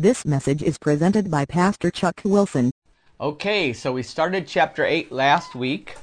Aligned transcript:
This 0.00 0.24
message 0.24 0.62
is 0.62 0.78
presented 0.78 1.30
by 1.30 1.44
Pastor 1.44 1.90
Chuck 1.90 2.22
Wilson. 2.24 2.70
Okay, 3.20 3.74
so 3.74 3.92
we 3.92 4.02
started 4.02 4.48
chapter 4.48 4.82
8 4.82 5.12
last 5.12 5.54
week, 5.54 5.96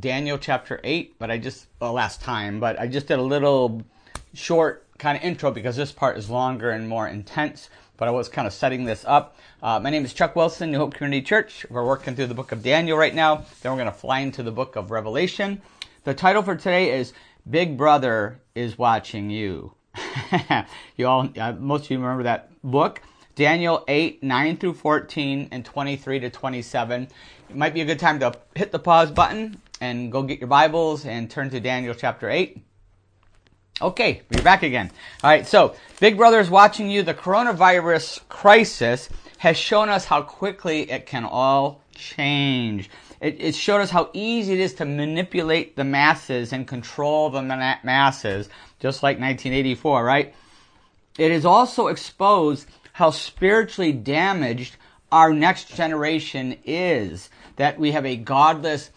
Daniel 0.00 0.38
chapter 0.38 0.80
8, 0.82 1.16
but 1.18 1.30
I 1.30 1.36
just, 1.36 1.66
well, 1.78 1.92
last 1.92 2.22
time, 2.22 2.58
but 2.58 2.80
I 2.80 2.86
just 2.86 3.06
did 3.06 3.18
a 3.18 3.22
little 3.22 3.82
short 4.32 4.86
kind 4.96 5.18
of 5.18 5.22
intro 5.22 5.50
because 5.50 5.76
this 5.76 5.92
part 5.92 6.16
is 6.16 6.30
longer 6.30 6.70
and 6.70 6.88
more 6.88 7.06
intense, 7.06 7.68
but 7.98 8.08
I 8.08 8.12
was 8.12 8.30
kind 8.30 8.46
of 8.46 8.54
setting 8.54 8.84
this 8.86 9.04
up. 9.06 9.36
Uh, 9.62 9.78
my 9.78 9.90
name 9.90 10.06
is 10.06 10.14
Chuck 10.14 10.34
Wilson, 10.34 10.70
New 10.70 10.78
Hope 10.78 10.94
Community 10.94 11.20
Church. 11.20 11.66
We're 11.68 11.84
working 11.84 12.16
through 12.16 12.28
the 12.28 12.34
book 12.34 12.50
of 12.50 12.62
Daniel 12.62 12.96
right 12.96 13.14
now, 13.14 13.44
then 13.60 13.72
we're 13.72 13.78
going 13.78 13.92
to 13.92 13.98
fly 13.98 14.20
into 14.20 14.42
the 14.42 14.52
book 14.52 14.74
of 14.74 14.90
Revelation. 14.90 15.60
The 16.04 16.14
title 16.14 16.42
for 16.42 16.56
today 16.56 16.98
is 16.98 17.12
Big 17.50 17.76
Brother 17.76 18.40
is 18.54 18.78
Watching 18.78 19.28
You. 19.28 19.74
you 20.96 21.06
all, 21.06 21.28
uh, 21.38 21.52
most 21.52 21.84
of 21.84 21.90
you 21.90 21.98
remember 21.98 22.22
that 22.22 22.48
book. 22.62 23.02
Daniel 23.34 23.84
8, 23.88 24.22
9 24.22 24.56
through 24.58 24.74
14, 24.74 25.48
and 25.50 25.64
23 25.64 26.20
to 26.20 26.30
27. 26.30 27.08
It 27.50 27.56
might 27.56 27.74
be 27.74 27.80
a 27.80 27.84
good 27.84 27.98
time 27.98 28.20
to 28.20 28.32
hit 28.54 28.70
the 28.70 28.78
pause 28.78 29.10
button 29.10 29.60
and 29.80 30.12
go 30.12 30.22
get 30.22 30.38
your 30.38 30.48
Bibles 30.48 31.04
and 31.04 31.30
turn 31.30 31.50
to 31.50 31.60
Daniel 31.60 31.94
chapter 31.94 32.30
8. 32.30 32.62
Okay, 33.82 34.22
we're 34.30 34.42
back 34.42 34.62
again. 34.62 34.90
All 35.24 35.30
right, 35.30 35.44
so 35.44 35.74
Big 35.98 36.16
Brother 36.16 36.38
is 36.38 36.48
watching 36.48 36.88
you. 36.88 37.02
The 37.02 37.12
coronavirus 37.12 38.20
crisis 38.28 39.08
has 39.38 39.56
shown 39.56 39.88
us 39.88 40.04
how 40.04 40.22
quickly 40.22 40.88
it 40.88 41.06
can 41.06 41.24
all 41.24 41.82
change. 41.92 42.88
It, 43.20 43.40
it 43.40 43.54
showed 43.56 43.80
us 43.80 43.90
how 43.90 44.10
easy 44.12 44.52
it 44.52 44.60
is 44.60 44.74
to 44.74 44.84
manipulate 44.84 45.74
the 45.74 45.82
masses 45.82 46.52
and 46.52 46.68
control 46.68 47.30
the 47.30 47.42
masses, 47.42 48.48
just 48.78 49.02
like 49.02 49.18
1984, 49.18 50.04
right? 50.04 50.34
It 51.18 51.32
has 51.32 51.44
also 51.44 51.88
exposed 51.88 52.68
how 52.94 53.10
spiritually 53.10 53.92
damaged 53.92 54.76
our 55.10 55.32
next 55.32 55.74
generation 55.74 56.56
is. 56.64 57.28
That 57.56 57.78
we 57.78 57.92
have 57.92 58.06
a 58.06 58.16
godless, 58.16 58.90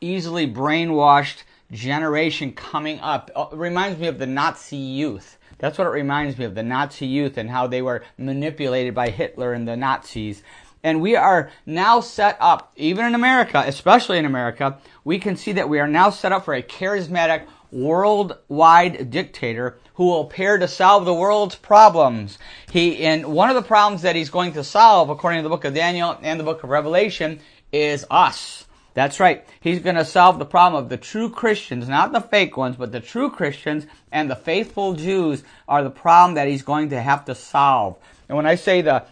easily 0.00 0.46
brainwashed 0.46 1.44
generation 1.70 2.52
coming 2.52 2.98
up. 3.00 3.30
Oh, 3.36 3.48
it 3.52 3.56
reminds 3.56 4.00
me 4.00 4.08
of 4.08 4.18
the 4.18 4.26
Nazi 4.26 4.76
youth. 4.76 5.38
That's 5.58 5.78
what 5.78 5.86
it 5.86 5.90
reminds 5.90 6.36
me 6.36 6.44
of 6.44 6.54
the 6.54 6.62
Nazi 6.64 7.06
youth 7.06 7.38
and 7.38 7.50
how 7.50 7.68
they 7.68 7.80
were 7.80 8.04
manipulated 8.16 8.94
by 8.94 9.10
Hitler 9.10 9.52
and 9.52 9.68
the 9.68 9.76
Nazis. 9.76 10.42
And 10.82 11.00
we 11.00 11.14
are 11.14 11.50
now 11.64 12.00
set 12.00 12.36
up, 12.40 12.72
even 12.76 13.04
in 13.06 13.14
America, 13.14 13.62
especially 13.66 14.18
in 14.18 14.24
America, 14.24 14.78
we 15.04 15.18
can 15.18 15.36
see 15.36 15.52
that 15.52 15.68
we 15.68 15.78
are 15.78 15.88
now 15.88 16.10
set 16.10 16.32
up 16.32 16.44
for 16.44 16.54
a 16.54 16.62
charismatic 16.62 17.46
worldwide 17.70 19.10
dictator 19.10 19.78
who 19.98 20.06
will 20.06 20.20
appear 20.20 20.56
to 20.56 20.68
solve 20.68 21.04
the 21.04 21.12
world's 21.12 21.56
problems. 21.56 22.38
He, 22.70 23.04
and 23.04 23.26
one 23.26 23.50
of 23.50 23.56
the 23.56 23.62
problems 23.62 24.02
that 24.02 24.14
he's 24.14 24.30
going 24.30 24.52
to 24.52 24.62
solve, 24.62 25.10
according 25.10 25.40
to 25.40 25.42
the 25.42 25.48
book 25.48 25.64
of 25.64 25.74
Daniel 25.74 26.16
and 26.22 26.38
the 26.38 26.44
book 26.44 26.62
of 26.62 26.70
Revelation, 26.70 27.40
is 27.72 28.06
us. 28.08 28.64
That's 28.94 29.18
right. 29.18 29.44
He's 29.60 29.80
going 29.80 29.96
to 29.96 30.04
solve 30.04 30.38
the 30.38 30.46
problem 30.46 30.80
of 30.80 30.88
the 30.88 30.98
true 30.98 31.28
Christians, 31.28 31.88
not 31.88 32.12
the 32.12 32.20
fake 32.20 32.56
ones, 32.56 32.76
but 32.76 32.92
the 32.92 33.00
true 33.00 33.28
Christians 33.28 33.88
and 34.12 34.30
the 34.30 34.36
faithful 34.36 34.94
Jews 34.94 35.42
are 35.66 35.82
the 35.82 35.90
problem 35.90 36.34
that 36.36 36.46
he's 36.46 36.62
going 36.62 36.90
to 36.90 37.02
have 37.02 37.24
to 37.24 37.34
solve. 37.34 37.96
And 38.28 38.36
when 38.36 38.46
I 38.46 38.54
say 38.54 38.82
the 38.82 39.04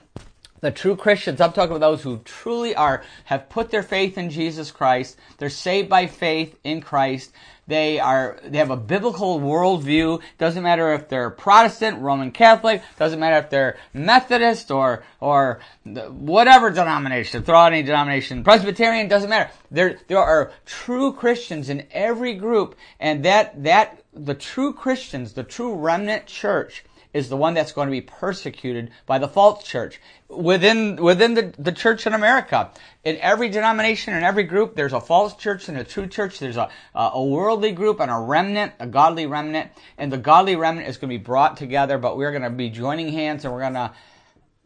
the 0.66 0.72
true 0.72 0.96
Christians, 0.96 1.40
I'm 1.40 1.52
talking 1.52 1.76
about 1.76 1.88
those 1.88 2.02
who 2.02 2.18
truly 2.24 2.74
are, 2.74 3.04
have 3.26 3.48
put 3.48 3.70
their 3.70 3.84
faith 3.84 4.18
in 4.18 4.30
Jesus 4.30 4.72
Christ. 4.72 5.16
They're 5.38 5.48
saved 5.48 5.88
by 5.88 6.08
faith 6.08 6.58
in 6.64 6.80
Christ. 6.80 7.30
They 7.68 8.00
are, 8.00 8.40
they 8.44 8.58
have 8.58 8.72
a 8.72 8.76
biblical 8.76 9.38
worldview. 9.38 10.20
Doesn't 10.38 10.64
matter 10.64 10.92
if 10.92 11.08
they're 11.08 11.30
Protestant, 11.30 12.00
Roman 12.00 12.32
Catholic, 12.32 12.82
doesn't 12.98 13.20
matter 13.20 13.36
if 13.36 13.48
they're 13.48 13.78
Methodist 13.94 14.72
or, 14.72 15.04
or 15.20 15.60
whatever 15.84 16.70
denomination, 16.70 17.44
throw 17.44 17.58
out 17.58 17.72
any 17.72 17.84
denomination, 17.84 18.42
Presbyterian, 18.42 19.06
doesn't 19.06 19.30
matter. 19.30 19.52
There, 19.70 20.00
there 20.08 20.18
are 20.18 20.50
true 20.64 21.12
Christians 21.12 21.70
in 21.70 21.86
every 21.92 22.34
group 22.34 22.74
and 22.98 23.24
that, 23.24 23.62
that, 23.62 24.02
the 24.12 24.34
true 24.34 24.72
Christians, 24.72 25.34
the 25.34 25.44
true 25.44 25.76
remnant 25.76 26.26
church, 26.26 26.82
is 27.12 27.28
the 27.28 27.36
one 27.36 27.54
that's 27.54 27.72
going 27.72 27.88
to 27.88 27.92
be 27.92 28.00
persecuted 28.00 28.90
by 29.06 29.18
the 29.18 29.28
false 29.28 29.64
church 29.64 30.00
within 30.28 30.96
within 30.96 31.34
the, 31.34 31.54
the 31.58 31.72
church 31.72 32.06
in 32.06 32.12
America. 32.12 32.70
In 33.04 33.16
every 33.18 33.48
denomination, 33.48 34.14
in 34.14 34.22
every 34.22 34.42
group, 34.42 34.74
there's 34.74 34.92
a 34.92 35.00
false 35.00 35.36
church 35.36 35.68
and 35.68 35.78
a 35.78 35.84
true 35.84 36.06
church. 36.06 36.38
There's 36.38 36.56
a, 36.56 36.68
a 36.94 37.22
worldly 37.22 37.72
group 37.72 38.00
and 38.00 38.10
a 38.10 38.18
remnant, 38.18 38.72
a 38.80 38.86
godly 38.86 39.26
remnant, 39.26 39.70
and 39.96 40.12
the 40.12 40.18
godly 40.18 40.56
remnant 40.56 40.88
is 40.88 40.96
going 40.96 41.10
to 41.10 41.18
be 41.18 41.22
brought 41.22 41.56
together. 41.56 41.98
But 41.98 42.16
we're 42.16 42.32
going 42.32 42.42
to 42.42 42.50
be 42.50 42.70
joining 42.70 43.12
hands 43.12 43.44
and 43.44 43.54
we're 43.54 43.60
going 43.60 43.74
to 43.74 43.92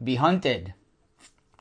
be 0.03 0.15
hunted. 0.17 0.75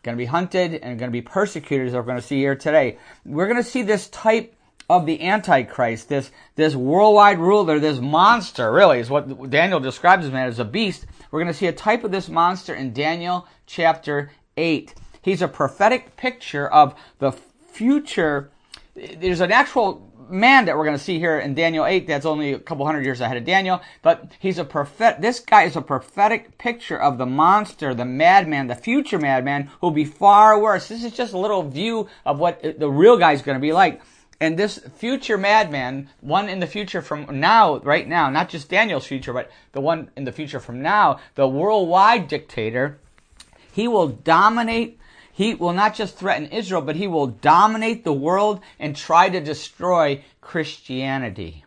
Going 0.01 0.15
to 0.15 0.21
be 0.21 0.27
hunted 0.27 0.75
and 0.75 0.97
going 0.97 1.09
to 1.09 1.11
be 1.11 1.21
persecuted, 1.21 1.87
as 1.87 1.93
we're 1.93 2.03
going 2.03 2.15
to 2.15 2.21
see 2.21 2.37
here 2.37 2.55
today. 2.55 2.97
We're 3.25 3.47
going 3.47 3.61
to 3.61 3.69
see 3.69 3.81
this 3.81 4.07
type 4.07 4.55
of 4.89 5.05
the 5.05 5.21
Antichrist, 5.21 6.09
this, 6.09 6.31
this 6.55 6.75
worldwide 6.75 7.39
ruler, 7.39 7.79
this 7.79 7.99
monster, 7.99 8.71
really, 8.71 8.99
is 8.99 9.09
what 9.09 9.49
Daniel 9.49 9.79
describes 9.79 10.25
him 10.25 10.35
as 10.35 10.59
a 10.59 10.65
beast. 10.65 11.05
We're 11.29 11.41
going 11.41 11.53
to 11.53 11.57
see 11.57 11.67
a 11.67 11.73
type 11.73 12.03
of 12.03 12.11
this 12.11 12.27
monster 12.27 12.73
in 12.73 12.91
Daniel 12.91 13.47
chapter 13.67 14.31
8. 14.57 14.95
He's 15.21 15.41
a 15.41 15.47
prophetic 15.47 16.17
picture 16.17 16.67
of 16.67 16.95
the 17.19 17.31
future. 17.31 18.49
There's 18.95 19.41
an 19.41 19.51
actual 19.51 20.09
man 20.29 20.65
that 20.65 20.77
we're 20.77 20.85
going 20.85 20.97
to 20.97 21.03
see 21.03 21.19
here 21.19 21.39
in 21.39 21.53
Daniel 21.53 21.85
8 21.85 22.07
that's 22.07 22.25
only 22.25 22.53
a 22.53 22.59
couple 22.59 22.85
hundred 22.85 23.05
years 23.05 23.21
ahead 23.21 23.37
of 23.37 23.45
Daniel, 23.45 23.81
but 24.01 24.31
he's 24.39 24.57
a 24.57 24.63
prophet. 24.63 25.21
This 25.21 25.39
guy 25.39 25.63
is 25.63 25.75
a 25.75 25.81
prophetic 25.81 26.57
picture 26.57 26.99
of 26.99 27.17
the 27.17 27.25
monster, 27.25 27.93
the 27.93 28.05
madman, 28.05 28.67
the 28.67 28.75
future 28.75 29.19
madman 29.19 29.69
who'll 29.81 29.91
be 29.91 30.05
far 30.05 30.59
worse. 30.59 30.87
This 30.87 31.03
is 31.03 31.13
just 31.13 31.33
a 31.33 31.37
little 31.37 31.63
view 31.63 32.07
of 32.25 32.39
what 32.39 32.61
the 32.61 32.89
real 32.89 33.17
guy's 33.17 33.41
going 33.41 33.57
to 33.57 33.61
be 33.61 33.73
like. 33.73 34.01
And 34.41 34.57
this 34.57 34.79
future 34.95 35.37
madman, 35.37 36.09
one 36.21 36.47
in 36.47 36.59
the 36.59 36.67
future 36.67 37.01
from 37.01 37.39
now, 37.39 37.79
right 37.79 38.07
now, 38.07 38.29
not 38.29 38.49
just 38.49 38.69
Daniel's 38.69 39.05
future, 39.05 39.33
but 39.33 39.51
the 39.73 39.81
one 39.81 40.09
in 40.15 40.23
the 40.23 40.31
future 40.31 40.61
from 40.61 40.81
now, 40.81 41.19
the 41.35 41.47
worldwide 41.47 42.27
dictator, 42.29 42.99
he 43.71 43.87
will 43.87 44.07
dominate. 44.07 44.97
He 45.31 45.55
will 45.55 45.73
not 45.73 45.95
just 45.95 46.17
threaten 46.17 46.47
Israel, 46.47 46.81
but 46.81 46.95
he 46.95 47.07
will 47.07 47.27
dominate 47.27 48.03
the 48.03 48.13
world 48.13 48.61
and 48.79 48.95
try 48.95 49.29
to 49.29 49.39
destroy 49.39 50.23
Christianity. 50.41 51.65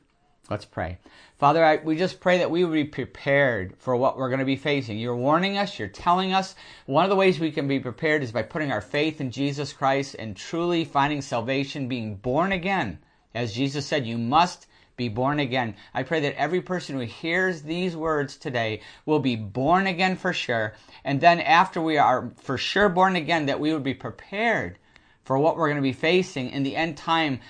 Let's 0.51 0.65
pray. 0.65 0.99
Father, 1.43 1.65
I, 1.65 1.79
we 1.79 1.97
just 1.97 2.21
pray 2.21 2.39
that 2.39 2.53
we 2.53 2.65
would 2.65 2.73
be 2.73 2.85
prepared 2.85 3.75
for 3.79 3.97
what 3.97 4.17
we're 4.17 4.29
going 4.29 4.39
to 4.39 4.45
be 4.45 4.55
facing. 4.55 4.97
You're 4.97 5.17
warning 5.17 5.59
us, 5.59 5.77
you're 5.77 5.89
telling 5.89 6.33
us. 6.33 6.55
One 6.87 7.03
of 7.03 7.11
the 7.11 7.17
ways 7.17 7.41
we 7.41 7.51
can 7.51 7.67
be 7.67 7.81
prepared 7.81 8.23
is 8.23 8.31
by 8.31 8.45
putting 8.45 8.71
our 8.71 8.81
faith 8.81 9.21
in 9.21 9.33
Jesus 9.33 9.73
Christ 9.73 10.15
and 10.17 10.37
truly 10.37 10.85
finding 10.85 11.21
salvation, 11.21 11.89
being 11.89 12.15
born 12.15 12.53
again. 12.53 13.01
As 13.35 13.53
Jesus 13.53 13.85
said, 13.85 14.07
you 14.07 14.19
must 14.19 14.69
be 14.97 15.09
born 15.09 15.41
again. 15.41 15.75
I 15.93 16.05
pray 16.05 16.21
that 16.21 16.39
every 16.39 16.61
person 16.61 16.95
who 16.95 17.07
hears 17.07 17.63
these 17.63 17.97
words 17.97 18.37
today 18.37 18.83
will 19.05 19.19
be 19.19 19.35
born 19.35 19.89
again 19.89 20.15
for 20.15 20.33
sure. 20.33 20.75
And 21.03 21.21
then 21.21 21.41
after 21.41 21.83
we 21.83 21.99
are 21.99 22.31
for 22.37 22.57
sure 22.57 22.89
born 22.89 23.17
again, 23.17 23.47
that 23.47 23.59
we 23.59 23.73
would 23.73 23.83
be 23.83 23.95
prepared 23.95 24.79
for 25.25 25.39
what 25.39 25.57
we're 25.57 25.69
going 25.69 25.77
to 25.77 25.83
be 25.83 25.93
facing 25.93 26.51
in 26.51 26.63
the 26.63 26.77
end 26.77 26.97
time 26.97 27.41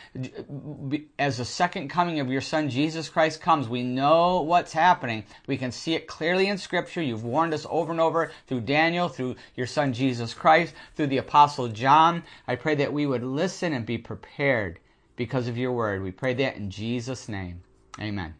as 1.19 1.39
the 1.39 1.45
second 1.45 1.89
coming 1.89 2.21
of 2.21 2.31
your 2.31 2.41
son 2.41 2.69
Jesus 2.69 3.09
Christ 3.09 3.41
comes. 3.41 3.69
We 3.69 3.83
know 3.83 4.43
what's 4.43 4.73
happening. 4.73 5.25
We 5.47 5.57
can 5.57 5.73
see 5.73 5.95
it 5.95 6.07
clearly 6.07 6.49
in 6.49 6.59
scripture. 6.59 7.03
You've 7.03 7.25
warned 7.25 7.55
us 7.55 7.67
over 7.71 7.93
and 7.93 8.01
over 8.01 8.31
through 8.47 8.63
Daniel, 8.63 9.09
through 9.09 9.37
your 9.57 9.67
son 9.67 9.93
Jesus 9.93 10.35
Christ, 10.35 10.75
through 10.95 11.09
the 11.09 11.19
apostle 11.19 11.69
John. 11.69 12.25
I 12.47 12.57
pray 12.57 12.75
that 12.77 12.93
we 12.93 13.07
would 13.07 13.23
listen 13.23 13.73
and 13.73 13.87
be 13.87 13.99
prepared 13.99 14.79
because 15.17 15.49
of 15.49 15.57
your 15.57 15.73
word. 15.73 16.03
We 16.03 16.13
pray 16.13 16.35
that 16.35 16.57
in 16.57 16.71
Jesus' 16.71 17.29
name. 17.29 17.63
Amen. 18.01 18.35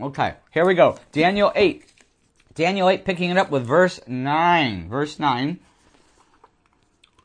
Okay, 0.00 0.34
here 0.50 0.66
we 0.66 0.74
go. 0.74 0.98
Daniel 1.12 1.52
8. 1.54 1.84
Daniel 2.54 2.88
8, 2.88 3.04
picking 3.04 3.30
it 3.30 3.38
up 3.38 3.50
with 3.50 3.64
verse 3.64 4.00
9. 4.06 4.88
Verse 4.88 5.18
9. 5.18 5.60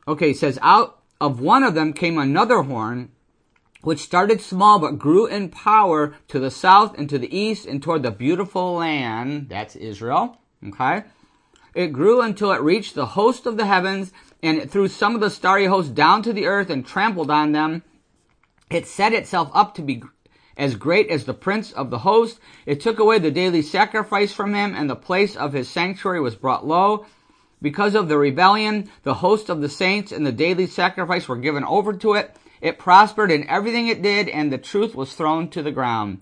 Okay, 0.08 0.30
it 0.30 0.38
says, 0.38 0.58
Out 0.62 1.02
of 1.20 1.38
one 1.38 1.62
of 1.62 1.74
them 1.74 1.92
came 1.92 2.16
another 2.16 2.62
horn, 2.62 3.10
which 3.82 3.98
started 4.00 4.40
small 4.40 4.78
but 4.78 4.98
grew 4.98 5.26
in 5.26 5.50
power 5.50 6.14
to 6.28 6.38
the 6.38 6.50
south 6.50 6.96
and 6.96 7.10
to 7.10 7.18
the 7.18 7.36
east 7.36 7.66
and 7.66 7.82
toward 7.82 8.02
the 8.02 8.10
beautiful 8.10 8.76
land. 8.76 9.50
That's 9.50 9.76
Israel. 9.76 10.38
Okay. 10.66 11.04
It 11.74 11.92
grew 11.92 12.22
until 12.22 12.52
it 12.52 12.62
reached 12.62 12.94
the 12.94 13.04
host 13.04 13.44
of 13.44 13.58
the 13.58 13.66
heavens 13.66 14.10
and 14.42 14.56
it 14.56 14.70
threw 14.70 14.88
some 14.88 15.14
of 15.14 15.20
the 15.20 15.28
starry 15.28 15.66
host 15.66 15.94
down 15.94 16.22
to 16.22 16.32
the 16.32 16.46
earth 16.46 16.70
and 16.70 16.86
trampled 16.86 17.30
on 17.30 17.52
them. 17.52 17.82
It 18.70 18.86
set 18.86 19.12
itself 19.12 19.50
up 19.52 19.74
to 19.74 19.82
be 19.82 20.02
as 20.56 20.74
great 20.74 21.10
as 21.10 21.26
the 21.26 21.34
prince 21.34 21.70
of 21.70 21.90
the 21.90 21.98
host. 21.98 22.40
It 22.64 22.80
took 22.80 22.98
away 22.98 23.18
the 23.18 23.30
daily 23.30 23.60
sacrifice 23.60 24.32
from 24.32 24.54
him 24.54 24.74
and 24.74 24.88
the 24.88 24.96
place 24.96 25.36
of 25.36 25.52
his 25.52 25.68
sanctuary 25.68 26.20
was 26.20 26.34
brought 26.34 26.66
low. 26.66 27.04
Because 27.60 27.94
of 27.94 28.08
the 28.08 28.18
rebellion, 28.18 28.90
the 29.02 29.14
host 29.14 29.48
of 29.48 29.60
the 29.60 29.68
saints 29.68 30.12
and 30.12 30.26
the 30.26 30.32
daily 30.32 30.66
sacrifice 30.66 31.28
were 31.28 31.36
given 31.36 31.64
over 31.64 31.92
to 31.94 32.14
it. 32.14 32.36
It 32.60 32.78
prospered 32.78 33.30
in 33.30 33.48
everything 33.48 33.88
it 33.88 34.02
did, 34.02 34.28
and 34.28 34.52
the 34.52 34.58
truth 34.58 34.94
was 34.94 35.14
thrown 35.14 35.48
to 35.50 35.62
the 35.62 35.72
ground. 35.72 36.20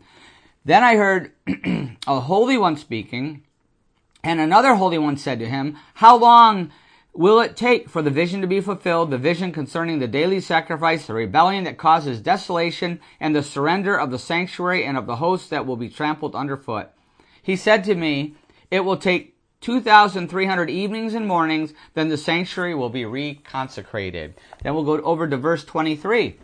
Then 0.65 0.83
I 0.83 0.97
heard 0.97 1.33
a 2.07 2.21
holy 2.21 2.59
one 2.59 2.77
speaking, 2.77 3.43
And 4.25 4.41
another 4.41 4.75
holy 4.75 4.99
one 4.99 5.17
said 5.17 5.39
to 5.39 5.49
him, 5.49 5.77
How 5.95 6.17
long 6.17 6.71
will 7.13 7.41
it 7.41 7.57
take 7.57 7.89
for 7.89 8.03
the 8.03 8.11
vision 8.11 8.41
to 8.41 8.47
be 8.47 8.61
fulfilled, 8.61 9.11
the 9.11 9.19
vision 9.19 9.53
concerning 9.53 9.99
the 9.99 10.09
daily 10.09 10.41
sacrifice, 10.41 11.07
the 11.07 11.15
rebellion 11.15 11.65
that 11.65 11.79
causes 11.79 12.21
desolation, 12.21 13.01
and 13.21 13.35
the 13.35 13.43
surrender 13.43 13.99
of 13.99 14.11
the 14.11 14.19
sanctuary 14.19 14.85
and 14.85 14.97
of 14.97 15.07
the 15.07 15.17
hosts 15.17 15.49
that 15.49 15.67
will 15.67 15.77
be 15.77 15.89
trampled 15.89 16.35
underfoot? 16.35 16.91
He 17.43 17.57
said 17.57 17.85
to 17.85 17.95
me, 17.95 18.35
It 18.71 18.81
will 18.81 18.97
take 18.97 19.36
2,300 19.61 20.71
evenings 20.71 21.15
and 21.15 21.27
mornings, 21.27 21.73
then 21.95 22.09
the 22.09 22.17
sanctuary 22.17 22.75
will 22.75 22.91
be 22.91 23.03
reconsecrated. 23.03 24.35
Then 24.63 24.75
we'll 24.75 24.85
go 24.85 25.01
over 25.03 25.27
to 25.27 25.37
verse 25.37 25.65
23. 25.65 26.39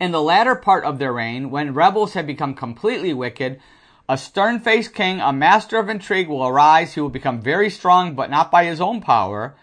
In 0.00 0.12
the 0.12 0.22
latter 0.22 0.54
part 0.54 0.84
of 0.84 0.98
their 0.98 1.12
reign, 1.12 1.50
when 1.50 1.74
rebels 1.74 2.12
had 2.12 2.26
become 2.26 2.54
completely 2.54 3.12
wicked, 3.12 3.60
a 4.08 4.16
stern 4.16 4.60
faced 4.60 4.94
king, 4.94 5.20
a 5.20 5.32
master 5.32 5.78
of 5.78 5.88
intrigue, 5.88 6.28
will 6.28 6.46
arise. 6.46 6.94
He 6.94 7.00
will 7.00 7.08
become 7.10 7.40
very 7.40 7.68
strong, 7.68 8.14
but 8.14 8.30
not 8.30 8.50
by 8.50 8.64
his 8.64 8.80
own 8.80 9.00
power. 9.00 9.54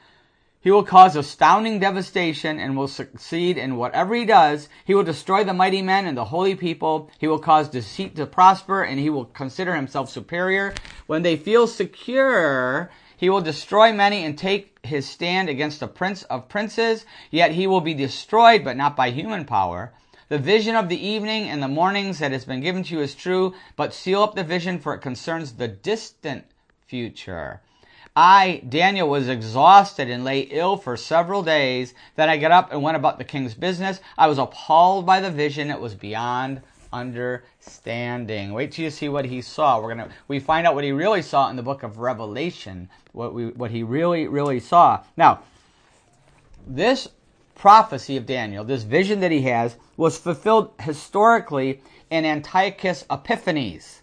He 0.65 0.71
will 0.71 0.81
cause 0.81 1.15
astounding 1.15 1.77
devastation 1.77 2.59
and 2.59 2.75
will 2.75 2.88
succeed 2.88 3.56
in 3.56 3.75
whatever 3.75 4.15
he 4.15 4.25
does. 4.25 4.67
He 4.83 4.95
will 4.95 5.03
destroy 5.03 5.44
the 5.44 5.53
mighty 5.53 5.83
men 5.83 6.07
and 6.07 6.17
the 6.17 6.25
holy 6.25 6.56
people. 6.56 7.12
He 7.19 7.27
will 7.27 7.38
cause 7.38 7.69
deceit 7.69 8.15
to 8.15 8.25
prosper 8.25 8.81
and 8.81 9.00
he 9.00 9.12
will 9.12 9.25
consider 9.25 9.75
himself 9.75 10.09
superior. 10.09 10.73
When 11.06 11.21
they 11.21 11.35
feel 11.35 11.67
secure, 11.67 12.89
he 13.15 13.29
will 13.29 13.41
destroy 13.41 13.94
many 13.94 14.25
and 14.25 14.35
take 14.35 14.79
his 14.83 15.07
stand 15.07 15.50
against 15.50 15.81
the 15.81 15.88
prince 15.88 16.23
of 16.23 16.50
princes. 16.50 17.06
Yet 17.29 17.51
he 17.51 17.68
will 17.68 17.81
be 17.81 17.94
destroyed, 17.94 18.63
but 18.63 18.75
not 18.75 18.95
by 18.95 19.11
human 19.11 19.45
power. 19.45 19.94
The 20.29 20.39
vision 20.39 20.75
of 20.75 20.89
the 20.89 21.07
evening 21.07 21.47
and 21.47 21.61
the 21.61 21.68
mornings 21.68 22.18
that 22.18 22.31
has 22.31 22.45
been 22.45 22.61
given 22.61 22.81
to 22.85 22.95
you 22.95 23.01
is 23.01 23.13
true, 23.13 23.53
but 23.75 23.94
seal 23.94 24.23
up 24.23 24.33
the 24.33 24.44
vision 24.44 24.79
for 24.79 24.95
it 24.95 25.01
concerns 25.01 25.51
the 25.53 25.68
distant 25.68 26.45
future. 26.88 27.61
I, 28.15 28.62
Daniel, 28.67 29.09
was 29.09 29.27
exhausted 29.27 30.09
and 30.09 30.23
lay 30.23 30.41
ill 30.41 30.77
for 30.77 30.95
several 30.95 31.44
days. 31.44 31.94
Then 32.15 32.29
I 32.29 32.38
got 32.38 32.51
up 32.51 32.71
and 32.71 32.81
went 32.81 32.95
about 32.95 33.17
the 33.17 33.25
king's 33.25 33.53
business. 33.53 34.00
I 34.17 34.27
was 34.27 34.38
appalled 34.38 35.06
by 35.06 35.19
the 35.19 35.29
vision. 35.29 35.69
It 35.69 35.81
was 35.81 35.95
beyond 35.95 36.62
understanding. 36.94 38.53
Wait 38.53 38.71
till 38.71 38.85
you 38.85 38.91
see 38.91 39.09
what 39.09 39.25
he 39.25 39.41
saw. 39.41 39.81
We're 39.81 39.89
gonna 39.89 40.09
we 40.29 40.39
find 40.39 40.65
out 40.65 40.75
what 40.75 40.85
he 40.85 40.94
really 40.94 41.21
saw 41.21 41.50
in 41.50 41.57
the 41.57 41.63
book 41.63 41.83
of 41.83 41.97
Revelation. 41.97 42.89
What 43.12 43.33
we 43.33 43.47
what 43.47 43.71
he 43.71 43.83
really 43.83 44.27
really 44.27 44.61
saw. 44.61 45.03
Now, 45.18 45.41
this 46.65 47.09
prophecy 47.53 48.15
of 48.15 48.25
Daniel, 48.25 48.63
this 48.63 48.83
vision 48.83 49.19
that 49.19 49.31
he 49.31 49.41
has, 49.41 49.75
was 49.97 50.18
fulfilled 50.18 50.73
historically 50.79 51.81
in 52.09 52.23
Antiochus 52.23 53.03
Epiphanes. 53.11 54.01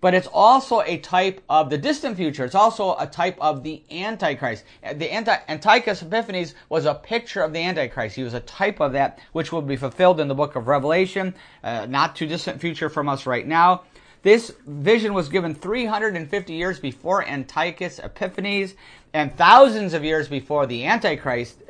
But 0.00 0.14
it's 0.14 0.28
also 0.32 0.80
a 0.82 0.98
type 0.98 1.42
of 1.48 1.70
the 1.70 1.78
distant 1.78 2.16
future. 2.16 2.44
It's 2.44 2.54
also 2.54 2.96
a 2.98 3.06
type 3.06 3.36
of 3.40 3.64
the 3.64 3.82
Antichrist. 3.90 4.64
The 4.94 5.12
Anti- 5.12 5.40
Antiochus 5.48 6.02
Epiphanes 6.02 6.54
was 6.68 6.84
a 6.84 6.94
picture 6.94 7.42
of 7.42 7.52
the 7.52 7.58
Antichrist. 7.58 8.14
He 8.14 8.22
was 8.22 8.34
a 8.34 8.40
type 8.40 8.78
of 8.80 8.92
that, 8.92 9.18
which 9.32 9.50
will 9.50 9.62
be 9.62 9.76
fulfilled 9.76 10.20
in 10.20 10.28
the 10.28 10.36
book 10.36 10.54
of 10.54 10.68
Revelation, 10.68 11.34
uh, 11.64 11.86
not 11.86 12.14
too 12.14 12.26
distant 12.26 12.60
future 12.60 12.88
from 12.88 13.08
us 13.08 13.26
right 13.26 13.46
now. 13.46 13.82
This 14.22 14.52
vision 14.66 15.14
was 15.14 15.28
given 15.28 15.54
350 15.54 16.52
years 16.52 16.78
before 16.78 17.26
Antiochus 17.26 17.98
Epiphanes 17.98 18.74
and 19.12 19.36
thousands 19.36 19.94
of 19.94 20.04
years 20.04 20.28
before 20.28 20.66
the 20.66 20.84
Antichrist 20.86 21.62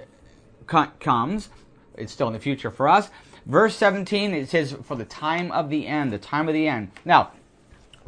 comes. 0.67 1.49
It's 1.97 2.13
still 2.13 2.29
in 2.29 2.33
the 2.33 2.39
future 2.39 2.71
for 2.71 2.89
us. 2.89 3.11
Verse 3.47 3.75
17, 3.77 4.35
it 4.35 4.49
says, 4.49 4.77
for 4.83 4.95
the 4.95 5.05
time 5.05 5.51
of 5.53 5.71
the 5.71 5.87
end, 5.87 6.13
the 6.13 6.19
time 6.19 6.49
of 6.49 6.55
the 6.55 6.69
end. 6.69 6.91
Now, 7.05 7.33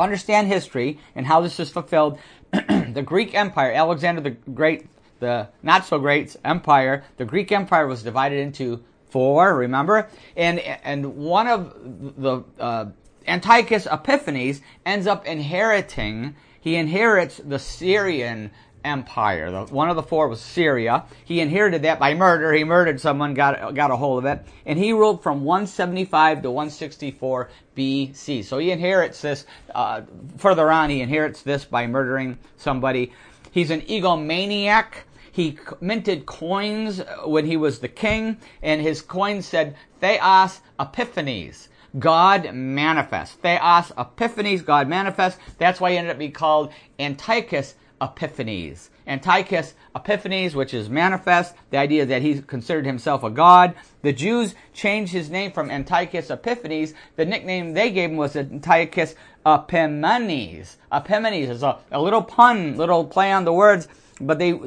understand 0.00 0.48
history 0.48 0.98
and 1.14 1.26
how 1.26 1.40
this 1.40 1.60
is 1.60 1.70
fulfilled. 1.70 2.18
the 2.52 3.02
Greek 3.04 3.34
Empire, 3.34 3.72
Alexander 3.72 4.20
the 4.20 4.30
Great, 4.30 4.86
the 5.20 5.48
not 5.62 5.84
so 5.84 5.98
great 5.98 6.36
empire, 6.44 7.04
the 7.16 7.24
Greek 7.24 7.52
Empire 7.52 7.86
was 7.86 8.02
divided 8.02 8.38
into 8.38 8.82
four, 9.10 9.54
remember? 9.54 10.08
And, 10.36 10.58
and 10.60 11.16
one 11.16 11.46
of 11.46 11.74
the, 12.16 12.44
uh, 12.58 12.86
Antiochus 13.26 13.86
Epiphanes 13.86 14.60
ends 14.86 15.06
up 15.06 15.26
inheriting, 15.26 16.36
he 16.60 16.76
inherits 16.76 17.38
the 17.44 17.58
Syrian 17.58 18.50
empire. 18.84 19.50
The, 19.50 19.64
one 19.72 19.90
of 19.90 19.96
the 19.96 20.02
four 20.02 20.28
was 20.28 20.40
Syria. 20.40 21.04
He 21.24 21.40
inherited 21.40 21.82
that 21.82 21.98
by 21.98 22.14
murder. 22.14 22.52
He 22.52 22.64
murdered 22.64 23.00
someone, 23.00 23.34
got, 23.34 23.74
got 23.74 23.90
a 23.90 23.96
hold 23.96 24.24
of 24.24 24.24
it. 24.26 24.46
And 24.66 24.78
he 24.78 24.92
ruled 24.92 25.22
from 25.22 25.44
175 25.44 26.42
to 26.42 26.50
164 26.50 27.50
BC. 27.76 28.44
So 28.44 28.58
he 28.58 28.70
inherits 28.70 29.20
this, 29.20 29.46
uh, 29.74 30.02
further 30.36 30.70
on, 30.70 30.90
he 30.90 31.00
inherits 31.00 31.42
this 31.42 31.64
by 31.64 31.86
murdering 31.86 32.38
somebody. 32.56 33.12
He's 33.50 33.70
an 33.70 33.82
egomaniac. 33.82 35.04
He 35.32 35.58
minted 35.80 36.26
coins 36.26 37.02
when 37.24 37.46
he 37.46 37.56
was 37.56 37.78
the 37.78 37.88
king, 37.88 38.38
and 38.62 38.80
his 38.80 39.00
coins 39.00 39.46
said 39.46 39.76
Theos 40.00 40.60
Epiphanes. 40.78 41.68
God 41.98 42.52
manifest. 42.54 43.40
Theos 43.40 43.92
Epiphanes, 43.96 44.62
God 44.62 44.88
manifest. 44.88 45.38
That's 45.58 45.80
why 45.80 45.92
he 45.92 45.98
ended 45.98 46.12
up 46.12 46.18
being 46.18 46.32
called 46.32 46.72
Antiochus 46.98 47.74
Epiphanes. 48.00 48.90
Antiochus 49.06 49.74
Epiphanes, 49.94 50.54
which 50.54 50.72
is 50.72 50.88
manifest, 50.88 51.54
the 51.70 51.76
idea 51.76 52.06
that 52.06 52.22
he 52.22 52.40
considered 52.42 52.86
himself 52.86 53.22
a 53.22 53.30
god. 53.30 53.74
The 54.02 54.12
Jews 54.12 54.54
changed 54.72 55.12
his 55.12 55.30
name 55.30 55.52
from 55.52 55.70
Antiochus 55.70 56.30
Epiphanes. 56.30 56.94
The 57.16 57.24
nickname 57.24 57.74
they 57.74 57.90
gave 57.90 58.10
him 58.10 58.16
was 58.16 58.36
Antiochus 58.36 59.14
Epimanes. 59.44 60.76
Epimanes 60.92 61.48
is 61.48 61.62
a, 61.62 61.78
a 61.90 62.00
little 62.00 62.22
pun, 62.22 62.76
little 62.76 63.04
play 63.04 63.32
on 63.32 63.44
the 63.44 63.52
words, 63.52 63.88
but 64.20 64.38
they 64.38 64.58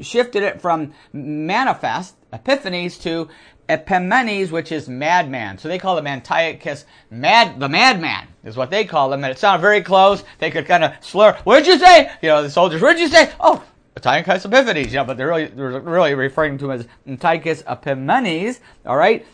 shifted 0.00 0.42
it 0.42 0.60
from 0.60 0.92
manifest, 1.12 2.16
Epiphanes, 2.32 2.98
to 2.98 3.28
Epimanes, 3.70 4.50
which 4.50 4.72
is 4.72 4.88
madman. 4.88 5.56
So 5.58 5.68
they 5.68 5.78
call 5.78 5.96
him 5.96 6.06
Antiochus 6.06 6.84
mad, 7.08 7.60
the 7.60 7.68
madman 7.68 8.26
is 8.42 8.56
what 8.56 8.70
they 8.70 8.84
call 8.84 9.12
him. 9.12 9.22
And 9.22 9.30
it 9.30 9.38
sounded 9.38 9.62
very 9.62 9.80
close. 9.80 10.24
They 10.38 10.50
could 10.50 10.66
kind 10.66 10.82
of 10.82 10.92
slur, 11.00 11.38
what'd 11.44 11.66
you 11.66 11.78
say? 11.78 12.10
You 12.20 12.30
know, 12.30 12.42
the 12.42 12.50
soldiers, 12.50 12.82
what'd 12.82 12.98
you 12.98 13.08
say? 13.08 13.32
Oh, 13.38 13.64
Antiochus 13.96 14.44
Epiphanes, 14.44 14.92
you 14.92 14.98
know, 14.98 15.04
but 15.04 15.16
they're 15.16 15.28
really, 15.28 15.46
they're 15.46 15.80
really 15.80 16.14
referring 16.14 16.58
to 16.58 16.70
him 16.70 16.80
as 16.80 16.88
Antiochus 17.06 17.62
Epimanes, 17.62 18.58
alright? 18.84 19.24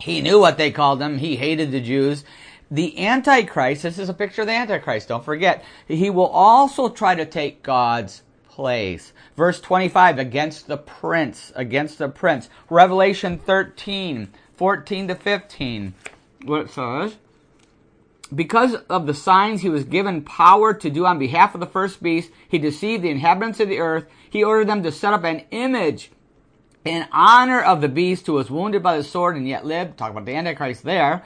He 0.00 0.20
knew 0.20 0.40
what 0.40 0.56
they 0.56 0.70
called 0.70 1.00
him. 1.00 1.18
He 1.18 1.36
hated 1.36 1.70
the 1.70 1.80
Jews. 1.80 2.24
The 2.70 3.04
Antichrist, 3.04 3.82
this 3.82 3.98
is 3.98 4.08
a 4.08 4.14
picture 4.14 4.42
of 4.42 4.46
the 4.48 4.54
Antichrist, 4.54 5.08
don't 5.08 5.24
forget. 5.24 5.64
He 5.86 6.08
will 6.08 6.28
also 6.28 6.88
try 6.88 7.14
to 7.14 7.26
take 7.26 7.62
God's 7.62 8.22
place. 8.60 9.14
Verse 9.38 9.58
25, 9.58 10.18
against 10.18 10.66
the 10.66 10.76
prince, 10.76 11.50
against 11.56 11.96
the 11.96 12.10
prince. 12.10 12.50
Revelation 12.68 13.38
13, 13.38 14.28
14 14.54 15.08
to 15.08 15.14
15, 15.14 15.94
what 16.44 16.60
it 16.60 16.70
says. 16.70 17.16
Because 18.34 18.74
of 18.90 19.06
the 19.06 19.14
signs 19.14 19.62
he 19.62 19.70
was 19.70 19.84
given 19.84 20.20
power 20.20 20.74
to 20.74 20.90
do 20.90 21.06
on 21.06 21.18
behalf 21.18 21.54
of 21.54 21.60
the 21.60 21.66
first 21.66 22.02
beast, 22.02 22.30
he 22.50 22.58
deceived 22.58 23.02
the 23.02 23.08
inhabitants 23.08 23.60
of 23.60 23.70
the 23.70 23.78
earth. 23.78 24.04
He 24.28 24.44
ordered 24.44 24.68
them 24.68 24.82
to 24.82 24.92
set 24.92 25.14
up 25.14 25.24
an 25.24 25.44
image 25.50 26.10
in 26.84 27.08
honor 27.12 27.62
of 27.62 27.80
the 27.80 27.88
beast 27.88 28.26
who 28.26 28.34
was 28.34 28.50
wounded 28.50 28.82
by 28.82 28.98
the 28.98 29.04
sword 29.04 29.36
and 29.36 29.48
yet 29.48 29.64
lived. 29.64 29.96
Talk 29.96 30.10
about 30.10 30.26
the 30.26 30.34
Antichrist 30.34 30.82
there. 30.82 31.24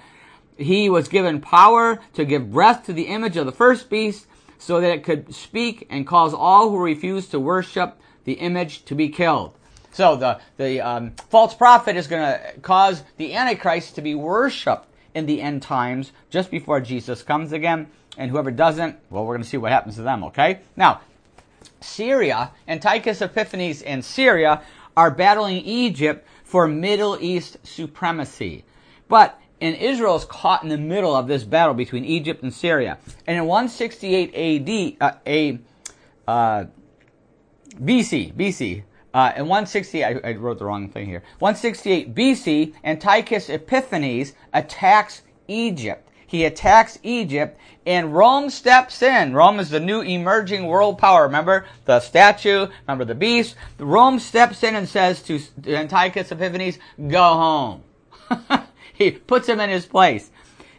He 0.57 0.89
was 0.89 1.09
given 1.09 1.41
power 1.41 2.01
to 2.13 2.25
give 2.25 2.53
breath 2.53 2.87
to 2.87 2.93
the 2.93 3.09
image 3.09 3.37
of 3.37 3.45
the 3.45 3.51
first 3.51 3.91
beast 3.91 4.29
so 4.65 4.81
that 4.81 4.91
it 4.91 5.05
could 5.05 5.35
speak 5.35 5.87
and 5.91 6.07
cause 6.07 6.33
all 6.33 6.71
who 6.71 6.79
refuse 6.79 7.29
to 7.29 7.39
worship 7.39 8.01
the 8.25 8.33
image 8.33 8.83
to 8.87 8.95
be 8.95 9.11
killed. 9.11 9.53
So 9.93 10.17
the, 10.17 10.41
the 10.57 10.81
um, 10.81 11.13
false 11.29 11.55
prophet 11.55 11.97
is 11.97 12.07
going 12.07 12.23
to 12.23 12.61
cause 12.63 13.03
the 13.19 13.35
Antichrist 13.35 13.97
to 13.97 14.01
be 14.01 14.15
worshipped 14.15 14.87
in 15.15 15.27
the 15.27 15.43
end 15.43 15.61
times 15.61 16.13
just 16.31 16.51
before 16.51 16.81
Jesus 16.81 17.23
comes 17.23 17.53
again. 17.53 17.89
And 18.17 18.31
whoever 18.31 18.51
doesn't, 18.51 18.97
well, 19.11 19.27
we're 19.27 19.35
going 19.35 19.43
to 19.43 19.49
see 19.49 19.59
what 19.59 19.71
happens 19.71 19.97
to 19.97 20.03
them, 20.03 20.25
okay? 20.25 20.61
Now, 20.77 21.03
Syria, 21.83 22.51
Antiochus 22.67 23.21
Epiphanes 23.21 23.83
and 23.83 24.03
Syria 24.03 24.63
are 24.97 25.11
battling 25.11 25.63
Egypt 25.65 26.27
for 26.43 26.67
Middle 26.67 27.19
East 27.21 27.59
supremacy. 27.65 28.65
But 29.09 29.39
and 29.61 29.77
Israel 29.77 30.17
is 30.17 30.25
caught 30.25 30.63
in 30.63 30.69
the 30.69 30.79
middle 30.79 31.15
of 31.15 31.27
this 31.27 31.45
battle 31.45 31.75
between 31.75 32.05
Egypt 32.05 32.43
and 32.43 32.53
Syria. 32.53 32.99
And 33.27 33.37
in 33.37 33.47
168 33.47 35.01
AD, 35.01 35.09
uh, 35.09 35.17
a, 35.27 35.59
uh, 36.27 36.65
BC, 37.81 38.35
BC, 38.35 38.83
uh, 39.13 39.33
in 39.37 39.43
168, 39.43 40.05
I, 40.05 40.31
I, 40.31 40.33
wrote 40.33 40.59
the 40.59 40.65
wrong 40.65 40.89
thing 40.89 41.07
here. 41.07 41.23
168 41.39 42.15
BC, 42.15 42.75
Antiochus 42.83 43.49
Epiphanes 43.49 44.33
attacks 44.53 45.23
Egypt. 45.47 46.09
He 46.27 46.45
attacks 46.45 46.99
Egypt, 47.05 47.57
and 47.87 48.13
Rome 48.13 48.51
steps 48.51 49.03
in. 49.03 49.35
Rome 49.35 49.61
is 49.61 49.71
the 49.71 49.79
new 49.79 50.01
emerging 50.01 50.67
world 50.67 50.99
power. 50.99 51.23
Remember 51.23 51.65
the 51.85 52.01
statue? 52.01 52.67
Remember 52.89 53.05
the 53.05 53.15
beast? 53.15 53.55
Rome 53.79 54.19
steps 54.19 54.65
in 54.65 54.75
and 54.75 54.89
says 54.89 55.23
to 55.23 55.41
Antiochus 55.65 56.33
Epiphanes, 56.33 56.79
"Go 57.07 57.23
home." 57.23 57.83
he 58.99 59.11
puts 59.11 59.49
him 59.49 59.61
in 59.61 59.71
his 59.71 59.87
place, 59.87 60.31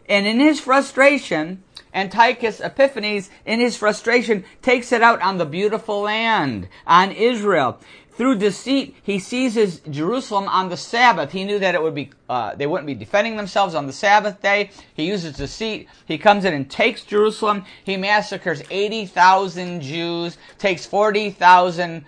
and 0.08 0.26
in 0.26 0.40
his 0.40 0.60
frustration, 0.60 1.62
Antiochus 1.94 2.60
Epiphanes, 2.60 3.30
in 3.46 3.60
his 3.60 3.76
frustration, 3.76 4.44
takes 4.60 4.92
it 4.92 5.02
out 5.02 5.22
on 5.22 5.38
the 5.38 5.46
beautiful 5.46 6.02
land, 6.02 6.68
on 6.86 7.10
Israel. 7.12 7.80
Through 8.16 8.38
deceit, 8.38 8.96
he 9.02 9.18
seizes 9.18 9.80
Jerusalem 9.90 10.48
on 10.48 10.70
the 10.70 10.76
Sabbath. 10.76 11.32
He 11.32 11.44
knew 11.44 11.58
that 11.58 11.74
it 11.74 11.82
would 11.82 11.94
be, 11.94 12.10
uh, 12.30 12.54
they 12.54 12.66
wouldn't 12.66 12.86
be 12.86 12.94
defending 12.94 13.36
themselves 13.36 13.74
on 13.74 13.86
the 13.86 13.92
Sabbath 13.92 14.40
day. 14.40 14.70
He 14.94 15.04
uses 15.06 15.36
deceit. 15.36 15.88
He 16.06 16.16
comes 16.16 16.46
in 16.46 16.54
and 16.54 16.70
takes 16.70 17.02
Jerusalem. 17.02 17.66
He 17.84 17.98
massacres 17.98 18.62
80,000 18.70 19.82
Jews, 19.82 20.38
takes 20.56 20.86
40,000 20.86 22.06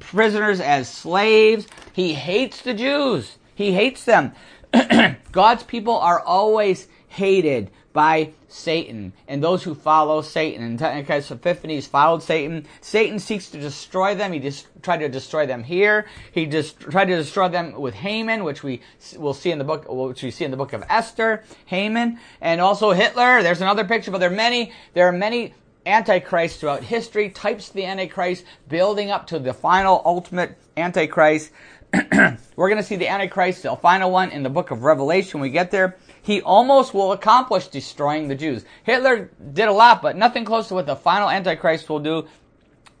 prisoners 0.00 0.60
as 0.60 0.88
slaves. 0.88 1.68
He 1.92 2.14
hates 2.14 2.62
the 2.62 2.74
Jews. 2.74 3.38
He 3.54 3.72
hates 3.72 4.04
them. 4.04 4.32
God's 5.32 5.62
people 5.62 5.96
are 5.98 6.20
always 6.20 6.88
hated 7.08 7.70
by 7.92 8.30
Satan 8.48 9.14
and 9.26 9.42
those 9.42 9.62
who 9.62 9.74
follow 9.74 10.20
Satan. 10.20 10.62
And 10.62 10.80
Antiochus 10.80 11.30
Epiphanes 11.30 11.86
followed 11.86 12.22
Satan. 12.22 12.66
Satan 12.82 13.18
seeks 13.18 13.50
to 13.50 13.58
destroy 13.58 14.14
them. 14.14 14.32
He 14.32 14.38
just 14.38 14.66
tried 14.82 14.98
to 14.98 15.08
destroy 15.08 15.46
them 15.46 15.64
here. 15.64 16.06
He 16.30 16.44
just 16.44 16.78
tried 16.78 17.06
to 17.06 17.16
destroy 17.16 17.48
them 17.48 17.72
with 17.80 17.94
Haman, 17.94 18.44
which 18.44 18.62
we 18.62 18.82
will 19.16 19.34
see 19.34 19.50
in 19.50 19.58
the 19.58 19.64
book, 19.64 19.86
which 19.88 20.22
we 20.22 20.30
see 20.30 20.44
in 20.44 20.50
the 20.50 20.56
book 20.56 20.74
of 20.74 20.84
Esther. 20.88 21.42
Haman 21.66 22.18
and 22.40 22.60
also 22.60 22.92
Hitler. 22.92 23.42
There's 23.42 23.62
another 23.62 23.84
picture, 23.84 24.10
but 24.10 24.18
there 24.18 24.30
are 24.30 24.34
many. 24.34 24.72
There 24.92 25.08
are 25.08 25.12
many 25.12 25.54
antichrists 25.86 26.60
throughout 26.60 26.82
history. 26.82 27.30
Types 27.30 27.68
of 27.68 27.74
the 27.74 27.86
antichrist 27.86 28.44
building 28.68 29.10
up 29.10 29.26
to 29.28 29.38
the 29.38 29.54
final 29.54 30.02
ultimate 30.04 30.58
antichrist. 30.76 31.50
We're 32.56 32.68
going 32.68 32.76
to 32.76 32.82
see 32.82 32.96
the 32.96 33.08
antichrist, 33.08 33.62
the 33.62 33.76
final 33.76 34.10
one, 34.10 34.30
in 34.30 34.42
the 34.42 34.50
book 34.50 34.70
of 34.70 34.82
Revelation. 34.82 35.40
We 35.40 35.50
get 35.50 35.70
there 35.70 35.96
he 36.26 36.42
almost 36.42 36.92
will 36.92 37.12
accomplish 37.12 37.68
destroying 37.68 38.26
the 38.26 38.34
Jews. 38.34 38.64
Hitler 38.82 39.30
did 39.52 39.68
a 39.68 39.72
lot, 39.72 40.02
but 40.02 40.16
nothing 40.16 40.44
close 40.44 40.66
to 40.66 40.74
what 40.74 40.84
the 40.84 40.96
final 40.96 41.30
Antichrist 41.30 41.88
will 41.88 42.00
do. 42.00 42.26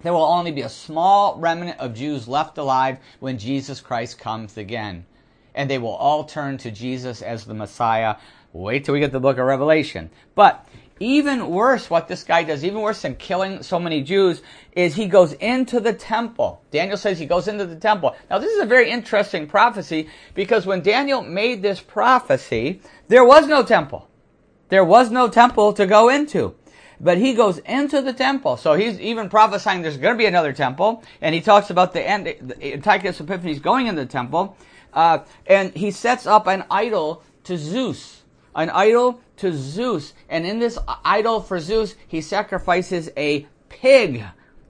There 0.02 0.12
will 0.12 0.22
only 0.22 0.52
be 0.52 0.60
a 0.60 0.68
small 0.68 1.36
remnant 1.36 1.80
of 1.80 1.92
Jews 1.92 2.28
left 2.28 2.56
alive 2.56 2.98
when 3.18 3.36
Jesus 3.36 3.80
Christ 3.80 4.20
comes 4.20 4.56
again. 4.56 5.06
And 5.56 5.68
they 5.68 5.78
will 5.78 5.96
all 5.96 6.22
turn 6.22 6.56
to 6.58 6.70
Jesus 6.70 7.20
as 7.20 7.44
the 7.44 7.54
Messiah. 7.54 8.14
Wait 8.52 8.84
till 8.84 8.94
we 8.94 9.00
get 9.00 9.10
the 9.10 9.18
book 9.18 9.38
of 9.38 9.46
Revelation. 9.46 10.10
But 10.36 10.64
even 10.98 11.48
worse, 11.48 11.90
what 11.90 12.08
this 12.08 12.24
guy 12.24 12.42
does, 12.42 12.64
even 12.64 12.80
worse 12.80 13.02
than 13.02 13.16
killing 13.16 13.62
so 13.62 13.78
many 13.78 14.02
Jews, 14.02 14.40
is 14.72 14.94
he 14.94 15.06
goes 15.06 15.34
into 15.34 15.78
the 15.78 15.92
temple. 15.92 16.62
Daniel 16.70 16.96
says 16.96 17.18
he 17.18 17.26
goes 17.26 17.48
into 17.48 17.66
the 17.66 17.76
temple. 17.76 18.16
Now, 18.30 18.38
this 18.38 18.52
is 18.52 18.62
a 18.62 18.66
very 18.66 18.90
interesting 18.90 19.46
prophecy 19.46 20.08
because 20.34 20.64
when 20.64 20.82
Daniel 20.82 21.22
made 21.22 21.60
this 21.60 21.80
prophecy, 21.80 22.80
there 23.08 23.24
was 23.24 23.46
no 23.46 23.62
temple. 23.62 24.08
There 24.68 24.84
was 24.84 25.10
no 25.10 25.28
temple 25.28 25.74
to 25.74 25.86
go 25.86 26.08
into. 26.08 26.54
But 26.98 27.18
he 27.18 27.34
goes 27.34 27.58
into 27.58 28.00
the 28.00 28.14
temple. 28.14 28.56
So 28.56 28.72
he's 28.72 28.98
even 28.98 29.28
prophesying 29.28 29.82
there's 29.82 29.98
going 29.98 30.14
to 30.14 30.18
be 30.18 30.26
another 30.26 30.54
temple. 30.54 31.04
And 31.20 31.34
he 31.34 31.42
talks 31.42 31.68
about 31.68 31.92
the 31.92 32.00
end, 32.00 32.26
Antiochus 32.62 33.20
Epiphanes 33.20 33.58
going 33.58 33.86
in 33.86 33.96
the 33.96 34.06
temple. 34.06 34.56
Uh, 34.94 35.18
and 35.46 35.74
he 35.74 35.90
sets 35.90 36.26
up 36.26 36.46
an 36.46 36.64
idol 36.70 37.22
to 37.44 37.58
Zeus. 37.58 38.15
An 38.56 38.70
idol 38.70 39.20
to 39.36 39.52
Zeus. 39.52 40.14
And 40.28 40.44
in 40.44 40.58
this 40.58 40.78
idol 41.04 41.40
for 41.40 41.60
Zeus, 41.60 41.94
he 42.08 42.20
sacrifices 42.20 43.10
a 43.16 43.46
pig. 43.68 44.24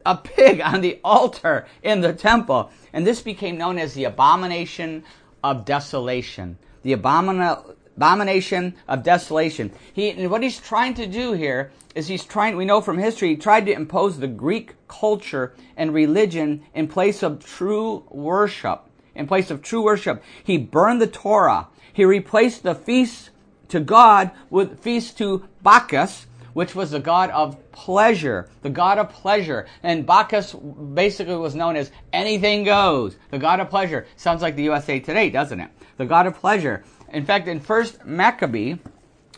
A 0.05 0.16
pig 0.16 0.61
on 0.61 0.83
the 0.83 1.00
altar 1.02 1.66
in 1.83 2.02
the 2.02 2.12
temple. 2.12 2.71
And 2.93 3.07
this 3.07 3.23
became 3.23 3.57
known 3.57 3.78
as 3.78 3.95
the 3.95 4.05
abomination 4.05 5.05
of 5.43 5.64
desolation. 5.64 6.59
The 6.83 6.93
abomination 6.93 7.76
abomination 7.97 8.75
of 8.88 9.02
desolation. 9.02 9.73
He, 9.93 10.11
and 10.11 10.31
what 10.31 10.43
he's 10.43 10.61
trying 10.61 10.95
to 10.95 11.07
do 11.07 11.33
here 11.33 11.73
is 11.95 12.07
he's 12.07 12.25
trying, 12.25 12.57
we 12.57 12.66
know 12.66 12.81
from 12.81 12.99
history, 12.99 13.28
he 13.28 13.37
tried 13.37 13.66
to 13.66 13.73
impose 13.73 14.19
the 14.19 14.28
Greek 14.28 14.75
culture 14.87 15.55
and 15.76 15.95
religion 15.95 16.62
in 16.75 16.88
place 16.88 17.23
of 17.23 17.45
true 17.45 18.05
worship. 18.11 18.83
In 19.14 19.26
place 19.26 19.50
of 19.50 19.62
true 19.62 19.83
worship. 19.83 20.23
He 20.45 20.59
burned 20.59 21.00
the 21.00 21.07
Torah. 21.07 21.69
He 21.90 22.05
replaced 22.05 22.62
the 22.62 22.75
feasts 22.75 23.31
to 23.68 23.80
God 23.80 24.30
with 24.50 24.80
feast 24.80 25.18
to 25.18 25.49
Bacchus, 25.62 26.26
which 26.52 26.75
was 26.75 26.90
the 26.90 27.00
god 27.00 27.30
of 27.30 27.70
pleasure, 27.73 28.49
the 28.62 28.70
god 28.70 28.99
of 28.99 29.11
pleasure. 29.11 29.66
And 29.82 30.06
Bacchus 30.06 30.54
basically 30.54 31.37
was 31.37 31.54
known 31.54 31.76
as 31.76 31.90
anything 32.12 32.64
goes, 32.64 33.16
the 33.30 33.38
god 33.38 33.61
of 33.61 33.68
pleasure. 33.68 34.06
Sounds 34.16 34.42
like 34.42 34.56
the 34.56 34.62
USA 34.64 34.99
Today, 34.99 35.28
doesn't 35.28 35.61
it? 35.61 35.70
The 35.99 36.06
god 36.06 36.26
of 36.26 36.35
pleasure. 36.35 36.85
In 37.11 37.25
fact, 37.25 37.46
in 37.46 37.61
First 37.61 38.04
Maccabee, 38.04 38.76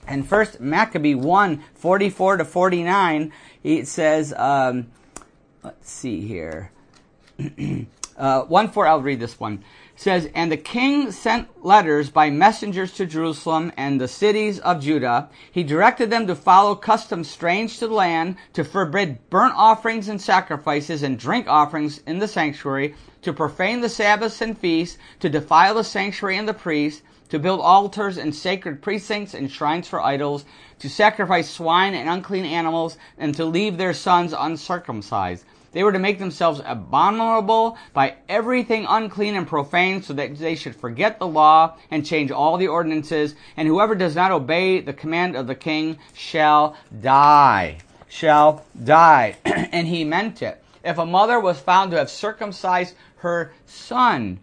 in 0.09 0.23
First 0.23 0.61
Maccabee 0.61 1.15
1, 1.15 1.65
44 1.75 2.37
to 2.39 2.45
49, 2.45 3.33
it 3.65 3.89
says, 3.89 4.33
um, 4.37 4.87
let's 5.63 5.91
see 5.91 6.21
here. 6.21 6.71
uh, 8.17 8.43
1 8.43 8.69
4, 8.71 8.87
I'll 8.87 9.03
read 9.03 9.21
this 9.21 9.39
one 9.41 9.65
says, 9.99 10.31
And 10.33 10.51
the 10.51 10.57
king 10.57 11.11
sent 11.11 11.65
letters 11.65 12.09
by 12.09 12.31
messengers 12.31 12.93
to 12.93 13.05
Jerusalem 13.05 13.73
and 13.77 14.01
the 14.01 14.07
cities 14.07 14.61
of 14.61 14.81
Judah. 14.81 15.29
He 15.51 15.65
directed 15.65 16.09
them 16.09 16.29
to 16.29 16.37
follow 16.37 16.77
customs 16.77 17.29
strange 17.29 17.79
to 17.81 17.89
the 17.89 17.95
land, 17.95 18.37
to 18.53 18.63
forbid 18.63 19.29
burnt 19.29 19.55
offerings 19.57 20.09
and 20.09 20.21
sacrifices 20.21 21.03
and 21.03 21.19
drink 21.19 21.49
offerings 21.49 22.01
in 22.07 22.21
the 22.21 22.29
sanctuary, 22.29 22.95
to 23.23 23.33
profane 23.33 23.81
the 23.81 23.89
Sabbaths 23.89 24.41
and 24.41 24.57
feasts, 24.57 24.99
to 25.19 25.29
defile 25.29 25.75
the 25.75 25.83
sanctuary 25.83 26.39
and 26.39 26.49
the 26.49 26.55
priests, 26.55 27.03
to 27.31 27.41
build 27.41 27.61
altars 27.61 28.17
and 28.17 28.33
sacred 28.33 28.81
precincts 28.81 29.35
and 29.35 29.51
shrines 29.51 29.89
for 29.89 30.01
idols, 30.01 30.45
to 30.79 30.89
sacrifice 30.89 31.51
swine 31.51 31.95
and 31.95 32.09
unclean 32.09 32.45
animals, 32.45 32.97
and 33.19 33.35
to 33.35 33.45
leave 33.45 33.77
their 33.77 33.93
sons 33.93 34.33
uncircumcised 34.33 35.45
they 35.79 35.85
were 35.85 35.93
to 35.93 35.99
make 36.01 36.19
themselves 36.19 36.61
abominable 36.65 37.79
by 37.93 38.17
everything 38.29 38.85
unclean 38.89 39.37
and 39.37 39.47
profane 39.47 40.03
so 40.03 40.13
that 40.13 40.37
they 40.37 40.57
should 40.57 40.75
forget 40.75 41.21
the 41.21 41.27
law 41.29 41.77
and 41.93 42.05
change 42.05 42.33
all 42.33 42.57
the 42.57 42.67
ordinances. 42.67 43.37
And 43.57 43.69
whoever 43.69 43.95
does 43.95 44.17
not 44.17 44.33
obey 44.33 44.81
the 44.81 44.93
command 44.93 45.37
of 45.37 45.47
the 45.47 45.55
king 45.55 46.01
shall 46.15 46.77
die. 47.01 47.79
Shall 48.09 48.65
die. 48.83 49.37
and 49.45 49.87
he 49.87 50.03
meant 50.03 50.43
it. 50.43 50.61
If 50.83 50.99
a 50.99 51.07
mother 51.07 51.39
was 51.39 51.61
found 51.61 51.93
to 51.93 51.99
have 51.99 52.11
circumcised 52.11 52.97
her 53.19 53.53
son, 53.65 54.41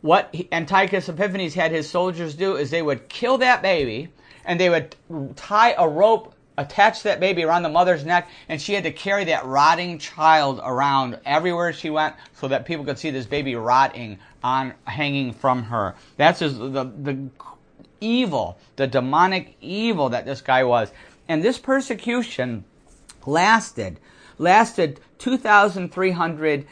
what 0.00 0.34
Antiochus 0.50 1.08
Epiphanes 1.08 1.54
had 1.54 1.70
his 1.70 1.88
soldiers 1.88 2.34
do 2.34 2.56
is 2.56 2.72
they 2.72 2.82
would 2.82 3.08
kill 3.08 3.38
that 3.38 3.62
baby 3.62 4.08
and 4.44 4.58
they 4.58 4.70
would 4.70 4.96
tie 5.36 5.76
a 5.78 5.88
rope 5.88 6.33
attached 6.56 7.02
that 7.04 7.20
baby 7.20 7.44
around 7.44 7.62
the 7.62 7.68
mother's 7.68 8.04
neck, 8.04 8.28
and 8.48 8.60
she 8.60 8.74
had 8.74 8.84
to 8.84 8.92
carry 8.92 9.24
that 9.24 9.44
rotting 9.44 9.98
child 9.98 10.60
around 10.62 11.18
everywhere 11.24 11.72
she 11.72 11.90
went 11.90 12.14
so 12.34 12.48
that 12.48 12.64
people 12.64 12.84
could 12.84 12.98
see 12.98 13.10
this 13.10 13.26
baby 13.26 13.54
rotting 13.54 14.18
on 14.42 14.74
hanging 14.84 15.32
from 15.32 15.64
her. 15.64 15.94
That's 16.16 16.40
just 16.40 16.58
the 16.58 16.84
the 16.84 17.28
evil, 18.00 18.58
the 18.76 18.86
demonic 18.86 19.56
evil 19.60 20.10
that 20.10 20.26
this 20.26 20.40
guy 20.40 20.64
was. 20.64 20.92
And 21.28 21.42
this 21.42 21.58
persecution 21.58 22.64
lasted 23.26 23.98
lasted 24.38 25.00
2,300 25.18 26.66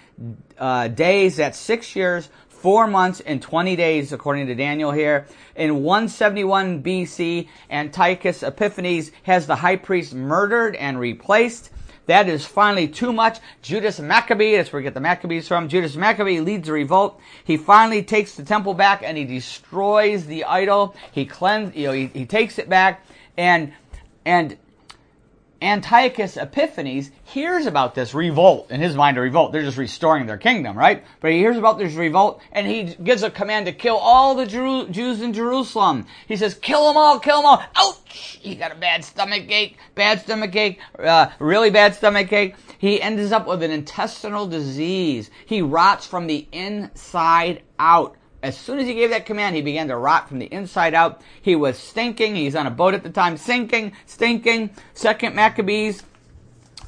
uh, 0.58 0.88
days. 0.88 1.36
That's 1.36 1.58
six 1.58 1.94
years, 1.96 2.28
four 2.62 2.86
months 2.86 3.20
and 3.20 3.42
20 3.42 3.74
days, 3.74 4.12
according 4.12 4.46
to 4.46 4.54
Daniel 4.54 4.92
here. 4.92 5.26
In 5.56 5.82
171 5.82 6.80
BC, 6.82 7.48
Antiochus 7.68 8.44
Epiphanes 8.44 9.10
has 9.24 9.48
the 9.48 9.56
high 9.56 9.74
priest 9.74 10.14
murdered 10.14 10.76
and 10.76 10.98
replaced. 10.98 11.70
That 12.06 12.28
is 12.28 12.46
finally 12.46 12.86
too 12.86 13.12
much. 13.12 13.40
Judas 13.62 13.98
Maccabee, 13.98 14.56
that's 14.56 14.72
where 14.72 14.78
we 14.78 14.84
get 14.84 14.94
the 14.94 15.00
Maccabees 15.00 15.48
from. 15.48 15.68
Judas 15.68 15.96
Maccabee 15.96 16.40
leads 16.40 16.68
a 16.68 16.72
revolt. 16.72 17.20
He 17.44 17.56
finally 17.56 18.02
takes 18.02 18.36
the 18.36 18.44
temple 18.44 18.74
back 18.74 19.02
and 19.04 19.18
he 19.18 19.24
destroys 19.24 20.26
the 20.26 20.44
idol. 20.44 20.94
He 21.10 21.26
cleans, 21.26 21.74
you 21.74 21.88
know, 21.88 21.92
he, 21.92 22.06
he 22.06 22.26
takes 22.26 22.58
it 22.58 22.68
back 22.68 23.04
and, 23.36 23.72
and 24.24 24.56
Antiochus 25.62 26.36
Epiphanes 26.36 27.10
hears 27.24 27.66
about 27.66 27.94
this 27.94 28.14
revolt. 28.14 28.70
In 28.70 28.80
his 28.80 28.96
mind, 28.96 29.16
a 29.16 29.20
revolt. 29.20 29.52
They're 29.52 29.62
just 29.62 29.78
restoring 29.78 30.26
their 30.26 30.36
kingdom, 30.36 30.76
right? 30.76 31.04
But 31.20 31.30
he 31.30 31.38
hears 31.38 31.56
about 31.56 31.78
this 31.78 31.94
revolt 31.94 32.42
and 32.50 32.66
he 32.66 32.94
gives 33.02 33.22
a 33.22 33.30
command 33.30 33.66
to 33.66 33.72
kill 33.72 33.96
all 33.96 34.34
the 34.34 34.46
Jews 34.46 35.20
in 35.22 35.32
Jerusalem. 35.32 36.06
He 36.26 36.36
says, 36.36 36.54
kill 36.54 36.88
them 36.88 36.96
all, 36.96 37.18
kill 37.18 37.38
them 37.38 37.46
all. 37.46 37.62
Ouch! 37.76 38.38
He 38.42 38.56
got 38.56 38.72
a 38.72 38.76
bad 38.76 39.04
stomach 39.04 39.50
ache, 39.50 39.78
bad 39.94 40.20
stomach 40.20 40.54
ache, 40.54 40.80
uh, 40.98 41.28
really 41.38 41.70
bad 41.70 41.94
stomach 41.94 42.32
ache. 42.32 42.56
He 42.78 43.00
ends 43.00 43.30
up 43.32 43.46
with 43.46 43.62
an 43.62 43.70
intestinal 43.70 44.46
disease. 44.46 45.30
He 45.46 45.62
rots 45.62 46.06
from 46.06 46.26
the 46.26 46.48
inside 46.52 47.62
out. 47.78 48.16
As 48.42 48.58
soon 48.58 48.80
as 48.80 48.86
he 48.86 48.94
gave 48.94 49.10
that 49.10 49.24
command, 49.24 49.54
he 49.54 49.62
began 49.62 49.86
to 49.88 49.96
rot 49.96 50.28
from 50.28 50.40
the 50.40 50.46
inside 50.46 50.94
out. 50.94 51.20
He 51.40 51.54
was 51.54 51.78
stinking. 51.78 52.34
He's 52.34 52.56
on 52.56 52.66
a 52.66 52.70
boat 52.70 52.94
at 52.94 53.04
the 53.04 53.10
time, 53.10 53.36
sinking, 53.36 53.92
stinking. 54.06 54.70
Second 54.94 55.36
Maccabees, 55.36 56.02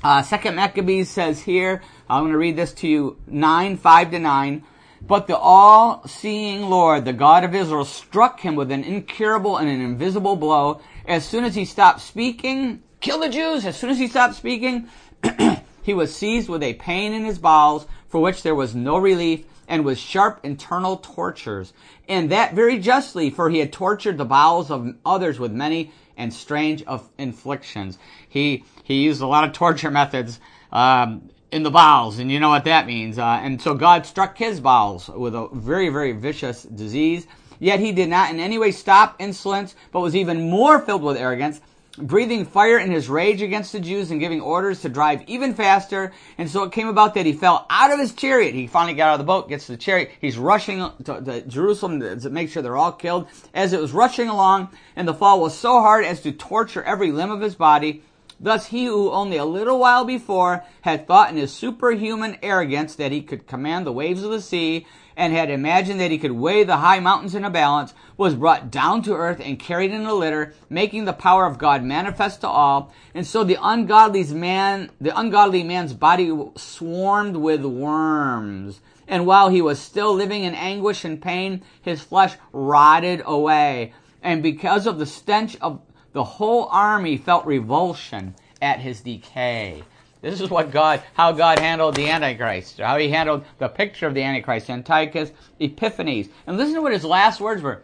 uh, 0.02 0.22
Second 0.22 0.56
Maccabees 0.56 1.08
says 1.08 1.40
here, 1.40 1.80
I'm 2.10 2.22
going 2.22 2.32
to 2.32 2.38
read 2.38 2.56
this 2.56 2.72
to 2.74 2.88
you, 2.88 3.18
9, 3.28 3.76
5 3.76 4.10
to 4.10 4.18
9. 4.18 4.64
But 5.06 5.28
the 5.28 5.36
all-seeing 5.36 6.62
Lord, 6.62 7.04
the 7.04 7.12
God 7.12 7.44
of 7.44 7.54
Israel, 7.54 7.84
struck 7.84 8.40
him 8.40 8.56
with 8.56 8.72
an 8.72 8.82
incurable 8.82 9.58
and 9.58 9.68
an 9.68 9.80
invisible 9.80 10.34
blow. 10.34 10.80
As 11.06 11.24
soon 11.24 11.44
as 11.44 11.54
he 11.54 11.66
stopped 11.66 12.00
speaking, 12.00 12.82
kill 13.00 13.20
the 13.20 13.28
Jews. 13.28 13.64
As 13.64 13.76
soon 13.76 13.90
as 13.90 13.98
he 13.98 14.08
stopped 14.08 14.34
speaking, 14.34 14.88
he 15.82 15.94
was 15.94 16.16
seized 16.16 16.48
with 16.48 16.64
a 16.64 16.74
pain 16.74 17.12
in 17.12 17.24
his 17.24 17.38
bowels 17.38 17.86
for 18.08 18.20
which 18.20 18.42
there 18.42 18.54
was 18.54 18.74
no 18.74 18.96
relief 18.96 19.44
and 19.68 19.84
with 19.84 19.98
sharp 19.98 20.40
internal 20.42 20.96
tortures. 20.98 21.72
And 22.08 22.30
that 22.30 22.54
very 22.54 22.78
justly, 22.78 23.30
for 23.30 23.50
he 23.50 23.58
had 23.58 23.72
tortured 23.72 24.18
the 24.18 24.24
bowels 24.24 24.70
of 24.70 24.94
others 25.04 25.38
with 25.38 25.52
many 25.52 25.92
and 26.16 26.32
strange 26.32 26.84
inflictions. 27.18 27.98
He, 28.28 28.64
he 28.82 29.02
used 29.02 29.20
a 29.20 29.26
lot 29.26 29.44
of 29.44 29.52
torture 29.52 29.90
methods, 29.90 30.38
um, 30.72 31.30
in 31.54 31.62
the 31.62 31.70
bowels, 31.70 32.18
and 32.18 32.32
you 32.32 32.40
know 32.40 32.48
what 32.48 32.64
that 32.64 32.84
means. 32.84 33.16
Uh, 33.16 33.38
and 33.40 33.62
so 33.62 33.74
God 33.74 34.04
struck 34.06 34.36
his 34.36 34.58
bowels 34.58 35.08
with 35.08 35.36
a 35.36 35.48
very, 35.52 35.88
very 35.88 36.10
vicious 36.10 36.64
disease. 36.64 37.28
Yet 37.60 37.78
he 37.78 37.92
did 37.92 38.08
not 38.08 38.30
in 38.30 38.40
any 38.40 38.58
way 38.58 38.72
stop 38.72 39.14
insolence, 39.20 39.76
but 39.92 40.00
was 40.00 40.16
even 40.16 40.50
more 40.50 40.80
filled 40.80 41.04
with 41.04 41.16
arrogance, 41.16 41.60
breathing 41.96 42.44
fire 42.44 42.78
in 42.78 42.90
his 42.90 43.08
rage 43.08 43.42
against 43.42 43.72
the 43.72 43.80
Jews 43.80 44.10
and 44.10 44.20
giving 44.20 44.40
orders 44.40 44.82
to 44.82 44.88
drive 44.88 45.22
even 45.26 45.54
faster. 45.54 46.12
And 46.38 46.50
so 46.50 46.64
it 46.64 46.72
came 46.72 46.88
about 46.88 47.14
that 47.14 47.26
he 47.26 47.32
fell 47.32 47.66
out 47.70 47.92
of 47.92 47.98
his 47.98 48.12
chariot. 48.12 48.54
He 48.54 48.66
finally 48.66 48.94
got 48.94 49.08
out 49.08 49.14
of 49.14 49.18
the 49.18 49.24
boat, 49.24 49.48
gets 49.48 49.66
to 49.66 49.72
the 49.72 49.78
chariot. 49.78 50.10
He's 50.20 50.38
rushing 50.38 50.78
to, 51.04 51.20
to 51.20 51.42
Jerusalem 51.42 52.00
to, 52.00 52.18
to 52.20 52.30
make 52.30 52.50
sure 52.50 52.62
they're 52.62 52.76
all 52.76 52.92
killed. 52.92 53.28
As 53.52 53.72
it 53.72 53.80
was 53.80 53.92
rushing 53.92 54.28
along, 54.28 54.70
and 54.96 55.06
the 55.06 55.14
fall 55.14 55.40
was 55.40 55.56
so 55.56 55.80
hard 55.80 56.04
as 56.04 56.20
to 56.22 56.32
torture 56.32 56.82
every 56.82 57.12
limb 57.12 57.30
of 57.30 57.40
his 57.40 57.54
body, 57.54 58.02
Thus 58.40 58.66
he 58.66 58.86
who 58.86 59.10
only 59.10 59.36
a 59.36 59.44
little 59.44 59.78
while 59.78 60.04
before 60.04 60.64
had 60.82 61.06
thought 61.06 61.30
in 61.30 61.36
his 61.36 61.52
superhuman 61.52 62.36
arrogance 62.42 62.96
that 62.96 63.12
he 63.12 63.22
could 63.22 63.46
command 63.46 63.86
the 63.86 63.92
waves 63.92 64.22
of 64.22 64.32
the 64.32 64.42
sea, 64.42 64.86
and 65.16 65.32
had 65.32 65.50
imagined 65.50 66.00
that 66.00 66.10
he 66.10 66.18
could 66.18 66.32
weigh 66.32 66.64
the 66.64 66.78
high 66.78 66.98
mountains 66.98 67.34
in 67.34 67.44
a 67.44 67.50
balance, 67.50 67.94
was 68.16 68.34
brought 68.34 68.70
down 68.70 69.02
to 69.02 69.14
earth 69.14 69.40
and 69.42 69.58
carried 69.58 69.90
in 69.90 70.06
a 70.06 70.14
litter, 70.14 70.54
making 70.68 71.04
the 71.04 71.12
power 71.12 71.46
of 71.46 71.58
God 71.58 71.82
manifest 71.82 72.42
to 72.42 72.48
all. 72.48 72.92
And 73.14 73.26
so 73.26 73.44
the 73.44 73.58
ungodly 73.60 74.24
man, 74.24 74.90
the 75.00 75.16
ungodly 75.18 75.62
man's 75.62 75.92
body 75.92 76.30
swarmed 76.56 77.36
with 77.36 77.64
worms. 77.64 78.80
And 79.06 79.26
while 79.26 79.48
he 79.48 79.60
was 79.60 79.78
still 79.78 80.14
living 80.14 80.44
in 80.44 80.54
anguish 80.54 81.04
and 81.04 81.20
pain, 81.20 81.62
his 81.82 82.00
flesh 82.00 82.36
rotted 82.52 83.22
away. 83.24 83.92
And 84.22 84.42
because 84.42 84.86
of 84.86 84.98
the 84.98 85.06
stench 85.06 85.56
of 85.60 85.80
the 86.12 86.24
whole 86.24 86.68
army 86.70 87.16
felt 87.16 87.44
revulsion 87.44 88.34
at 88.62 88.80
his 88.80 89.00
decay. 89.00 89.82
This 90.22 90.40
is 90.40 90.48
what 90.48 90.70
God, 90.70 91.02
how 91.12 91.32
God 91.32 91.58
handled 91.58 91.96
the 91.96 92.08
Antichrist, 92.08 92.78
how 92.78 92.96
he 92.96 93.10
handled 93.10 93.44
the 93.58 93.68
picture 93.68 94.06
of 94.06 94.14
the 94.14 94.22
Antichrist, 94.22 94.70
Antiochus 94.70 95.32
Epiphanes. 95.60 96.28
And 96.46 96.56
listen 96.56 96.74
to 96.76 96.80
what 96.80 96.92
his 96.92 97.04
last 97.04 97.42
words 97.42 97.60
were. 97.60 97.82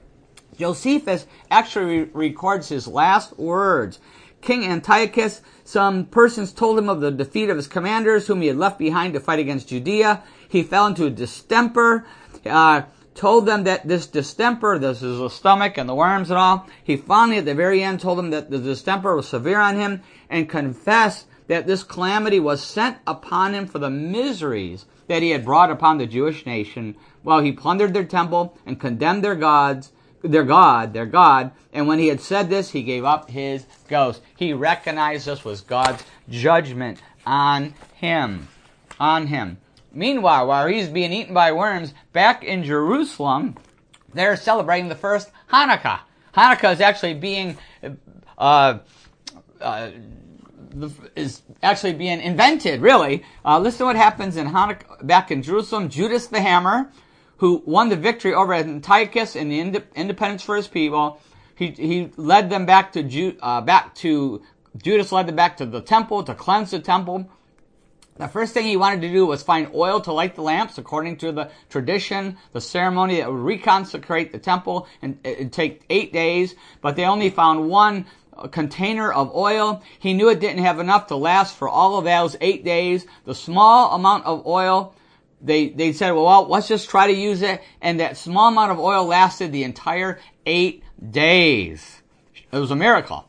Josephus 0.61 1.27
actually 1.51 2.05
records 2.05 2.69
his 2.69 2.87
last 2.87 3.39
words. 3.39 3.99
King 4.43 4.65
Antiochus, 4.65 5.41
some 5.65 6.05
persons 6.05 6.53
told 6.53 6.79
him 6.79 6.89
of 6.89 7.01
the 7.01 7.11
defeat 7.11 7.49
of 7.49 7.57
his 7.57 7.67
commanders 7.67 8.27
whom 8.27 8.43
he 8.43 8.49
had 8.49 8.59
left 8.59 8.79
behind 8.79 9.15
to 9.15 9.21
fight 9.21 9.39
against 9.39 9.69
Judea. 9.69 10.23
He 10.49 10.63
fell 10.63 10.87
into 10.87 11.07
a 11.07 11.11
distemper. 11.11 12.07
Uh, 12.45 12.83
told 13.15 13.45
them 13.45 13.65
that 13.65 13.87
this 13.89 14.07
distemper, 14.07 14.79
this 14.79 15.03
is 15.03 15.19
the 15.19 15.29
stomach 15.29 15.77
and 15.77 15.89
the 15.89 15.95
worms 15.95 16.31
and 16.31 16.39
all, 16.39 16.67
he 16.83 16.97
finally 16.97 17.39
at 17.39 17.45
the 17.45 17.55
very 17.55 17.83
end 17.83 18.01
told 18.01 18.17
them 18.17 18.31
that 18.31 18.51
the 18.51 18.59
distemper 18.59 19.17
was 19.17 19.29
severe 19.29 19.61
on 19.61 19.77
him 19.77 20.03
and 20.31 20.49
confessed 20.49 21.27
that 21.49 21.67
this 21.67 21.83
calamity 21.83 22.39
was 22.39 22.63
sent 22.63 22.97
upon 23.07 23.53
him 23.53 23.67
for 23.67 23.79
the 23.79 23.91
miseries 23.91 24.87
that 25.09 25.23
he 25.23 25.31
had 25.31 25.45
brought 25.45 25.71
upon 25.71 25.99
the 25.99 26.07
Jewish 26.07 26.47
nation 26.47 26.95
while 27.23 27.41
he 27.41 27.51
plundered 27.51 27.93
their 27.93 28.05
temple 28.05 28.57
and 28.65 28.81
condemned 28.81 29.25
their 29.25 29.35
gods, 29.35 29.93
their 30.23 30.45
God, 30.45 30.93
their 30.93 31.07
God. 31.07 31.53
And 31.73 31.87
when 31.87 31.99
he 31.99 32.09
had 32.09 32.21
said 32.21 32.51
this, 32.51 32.71
he 32.71 32.83
gave 32.83 33.05
up 33.05 33.31
his 33.31 33.67
ghost. 33.89 34.23
He 34.37 34.53
recognized 34.53 35.27
this 35.27 35.45
was 35.45 35.61
God's 35.61 36.05
judgment 36.29 37.01
on 37.27 37.75
him. 37.95 38.49
On 38.99 39.27
him. 39.27 39.59
Meanwhile, 39.93 40.47
while 40.47 40.67
he's 40.67 40.89
being 40.89 41.13
eaten 41.13 41.35
by 41.35 41.53
worms, 41.53 41.95
back 42.13 42.45
in 42.45 42.63
Jerusalem, 42.65 43.57
they're 44.15 44.37
celebrating 44.37 44.89
the 44.89 44.95
first 44.95 45.31
Hanukkah. 45.53 46.01
Hanukkah 46.35 46.73
is 46.73 46.81
actually 46.81 47.15
being 47.15 47.59
uh, 48.39 48.79
uh, 49.61 49.91
is 51.17 51.43
actually 51.63 51.93
being 51.95 52.21
invented, 52.21 52.81
really. 52.81 53.25
Uh, 53.45 53.59
listen 53.59 53.81
to 53.81 53.85
what 53.87 53.97
happens 53.97 54.37
in 54.37 54.47
Hanukkah, 54.49 55.05
back 55.05 55.31
in 55.31 55.43
Jerusalem. 55.43 55.89
Judas 55.89 56.29
the 56.29 56.41
Hammer, 56.41 56.93
who 57.41 57.63
won 57.65 57.89
the 57.89 57.97
victory 57.97 58.35
over 58.35 58.53
Antiochus 58.53 59.35
and 59.35 59.51
the 59.51 59.59
ind- 59.59 59.83
independence 59.97 60.43
for 60.43 60.57
his 60.57 60.69
people, 60.69 61.21
he, 61.57 61.69
he 61.71 62.11
led 62.17 62.51
them 62.51 62.67
back 62.67 62.93
to, 62.93 63.03
Ju- 63.03 63.37
uh, 63.41 63.63
back 63.63 63.95
to, 63.97 64.43
Judas 64.77 65.11
led 65.11 65.27
them 65.27 65.37
back 65.37 65.57
to 65.57 65.67
the 65.67 65.81
temple 65.81 66.23
to 66.25 66.35
cleanse 66.35 66.71
the 66.71 66.81
temple. 66.81 67.31
The 68.19 68.29
first 68.29 68.53
thing 68.53 68.67
he 68.67 68.77
wanted 68.77 69.01
to 69.01 69.09
do 69.09 69.25
was 69.25 69.43
find 69.43 69.71
oil 69.75 70.03
to 70.03 70.13
light 70.13 70.35
the 70.35 70.43
lamps 70.43 70.77
according 70.77 71.17
to 71.19 71.33
the 71.33 71.51
tradition, 71.71 72.37
the 72.53 72.61
ceremony 72.61 73.17
that 73.17 73.33
would 73.33 73.41
reconsecrate 73.41 74.33
the 74.33 74.39
temple 74.39 74.87
and 75.01 75.19
it'd 75.25 75.51
take 75.55 75.87
eight 75.89 76.13
days, 76.13 76.55
but 76.83 76.95
they 76.95 77.07
only 77.07 77.31
found 77.31 77.71
one 77.71 78.05
container 78.51 79.11
of 79.11 79.35
oil. 79.35 79.83
He 79.99 80.13
knew 80.13 80.29
it 80.29 80.41
didn't 80.41 80.63
have 80.65 80.79
enough 80.79 81.07
to 81.07 81.17
last 81.17 81.57
for 81.57 81.71
all 81.71 81.97
of 81.97 82.05
those 82.05 82.37
eight 82.43 82.67
days. 82.67 83.07
The 83.25 83.35
small 83.35 83.95
amount 83.95 84.27
of 84.27 84.47
oil, 84.47 84.95
they, 85.41 85.69
they 85.69 85.93
said, 85.93 86.11
well, 86.13 86.47
let's 86.49 86.69
just 86.69 86.91
try 86.91 87.07
to 87.07 87.13
use 87.13 87.43
it. 87.43 87.63
And 87.81 88.01
that 88.01 88.17
small 88.17 88.49
amount 88.49 88.73
of 88.73 88.79
oil 88.79 89.05
lasted 89.05 89.53
the 89.53 89.65
entire 89.65 90.21
eight 90.47 90.83
days. 91.11 92.03
It 92.53 92.59
was 92.59 92.71
a 92.71 92.77
miracle. 92.77 93.27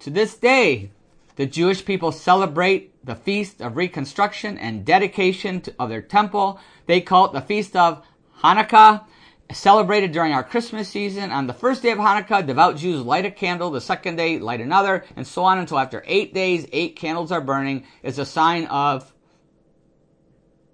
To 0.00 0.10
this 0.10 0.36
day, 0.36 0.90
the 1.36 1.46
Jewish 1.46 1.84
people 1.84 2.12
celebrate 2.12 2.92
the 3.04 3.14
feast 3.14 3.60
of 3.60 3.76
reconstruction 3.76 4.58
and 4.58 4.84
dedication 4.84 5.62
of 5.78 5.88
their 5.88 6.02
temple. 6.02 6.60
They 6.86 7.00
call 7.00 7.26
it 7.26 7.32
the 7.32 7.40
feast 7.40 7.76
of 7.76 8.04
Hanukkah 8.42 9.04
celebrated 9.52 10.12
during 10.12 10.32
our 10.32 10.44
Christmas 10.44 10.88
season. 10.88 11.30
On 11.30 11.46
the 11.46 11.52
first 11.52 11.82
day 11.82 11.90
of 11.90 11.98
Hanukkah, 11.98 12.46
devout 12.46 12.76
Jews 12.76 13.02
light 13.02 13.24
a 13.24 13.30
candle. 13.30 13.70
The 13.70 13.80
second 13.80 14.16
day, 14.16 14.38
light 14.38 14.60
another, 14.60 15.04
and 15.16 15.26
so 15.26 15.44
on 15.44 15.58
until 15.58 15.78
after 15.78 16.02
eight 16.06 16.34
days, 16.34 16.66
eight 16.72 16.96
candles 16.96 17.32
are 17.32 17.40
burning. 17.40 17.86
It's 18.02 18.18
a 18.18 18.26
sign 18.26 18.66
of 18.66 19.12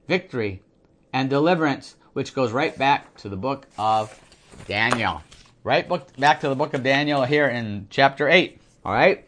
victory 0.07 0.63
and 1.13 1.31
deliverance, 1.31 1.97
which 2.13 2.35
goes 2.35 2.53
right 2.53 2.77
back 2.77 3.17
to 3.19 3.29
the 3.29 3.37
book 3.37 3.67
of 3.79 4.19
Daniel. 4.67 5.23
Right 5.65 5.89
book, 5.89 6.15
back 6.17 6.41
to 6.41 6.49
the 6.49 6.55
book 6.55 6.75
of 6.75 6.83
Daniel 6.83 7.25
here 7.25 7.49
in 7.49 7.87
chapter 7.91 8.29
8. 8.29 8.61
All 8.85 8.93
right? 8.93 9.27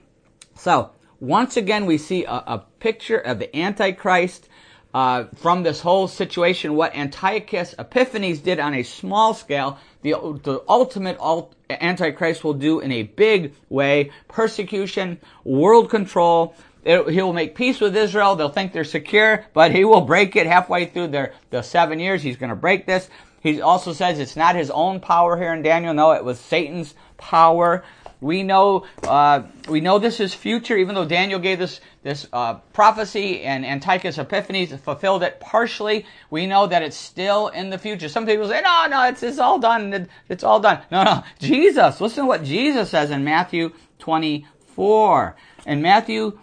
So, 0.54 0.90
once 1.18 1.56
again, 1.56 1.86
we 1.86 1.98
see 1.98 2.24
a, 2.24 2.32
a 2.46 2.64
picture 2.78 3.18
of 3.18 3.38
the 3.38 3.54
Antichrist 3.56 4.48
uh, 4.92 5.24
from 5.37 5.62
this 5.62 5.81
whole 5.81 6.09
situation, 6.09 6.74
what 6.74 6.94
Antiochus 6.94 7.74
Epiphanes 7.79 8.40
did 8.40 8.59
on 8.59 8.74
a 8.74 8.83
small 8.83 9.35
scale, 9.35 9.79
the, 10.03 10.12
the 10.42 10.62
ultimate 10.68 11.16
alt- 11.18 11.55
Antichrist 11.68 12.42
will 12.42 12.55
do 12.55 12.81
in 12.81 12.90
a 12.90 13.05
big 13.05 13.55
way. 13.68 14.11
Persecution, 14.29 15.18
world 15.44 15.90
control. 15.90 16.55
He 16.85 16.96
will 16.96 17.33
make 17.33 17.55
peace 17.55 17.81
with 17.81 17.94
Israel. 17.94 18.37
They'll 18.37 18.48
think 18.48 18.72
they're 18.72 18.85
secure, 18.85 19.44
but 19.53 19.70
he 19.70 19.85
will 19.85 20.00
break 20.00 20.35
it 20.35 20.46
halfway 20.46 20.87
through 20.87 21.09
their, 21.09 21.35
the 21.50 21.62
seven 21.62 22.00
years. 22.00 22.22
He's 22.22 22.37
going 22.37 22.50
to 22.50 22.57
break 22.57 22.87
this. 22.87 23.09
He 23.42 23.61
also 23.61 23.92
says 23.92 24.18
it's 24.18 24.37
not 24.37 24.57
his 24.57 24.70
own 24.70 25.00
power 25.00 25.37
here 25.37 25.53
in 25.53 25.62
Daniel. 25.62 25.94
No, 25.94 26.12
it 26.12 26.24
was 26.24 26.40
Satan's 26.40 26.94
power. 27.16 27.85
We 28.20 28.42
know 28.42 28.85
uh, 29.04 29.42
we 29.68 29.80
know 29.80 29.98
this 29.98 30.20
is 30.20 30.35
future, 30.35 30.76
even 30.76 30.94
though 30.94 31.06
Daniel 31.06 31.40
gave 31.40 31.59
this 31.59 31.80
this 32.02 32.26
uh, 32.33 32.54
prophecy 32.72 33.42
and 33.42 33.64
Antiochus 33.64 34.18
Epiphanes 34.18 34.72
fulfilled 34.80 35.22
it 35.22 35.40
partially. 35.40 36.06
We 36.30 36.46
know 36.46 36.66
that 36.66 36.83
it's 36.83 36.96
still 36.96 37.48
in 37.48 37.70
the 37.70 37.78
future. 37.78 38.09
Some 38.09 38.26
people 38.26 38.48
say, 38.48 38.61
"No, 38.62 38.87
no, 38.90 39.06
it's 39.06 39.22
it's 39.22 39.38
all 39.38 39.59
done. 39.59 40.09
It's 40.28 40.44
all 40.44 40.61
done." 40.61 40.83
No, 40.90 41.02
no. 41.02 41.24
Jesus, 41.38 42.00
listen 42.00 42.24
to 42.24 42.28
what 42.28 42.44
Jesus 42.44 42.90
says 42.90 43.11
in 43.11 43.24
Matthew 43.24 43.72
24. 43.98 45.37
In 45.66 45.80
Matthew 45.80 46.38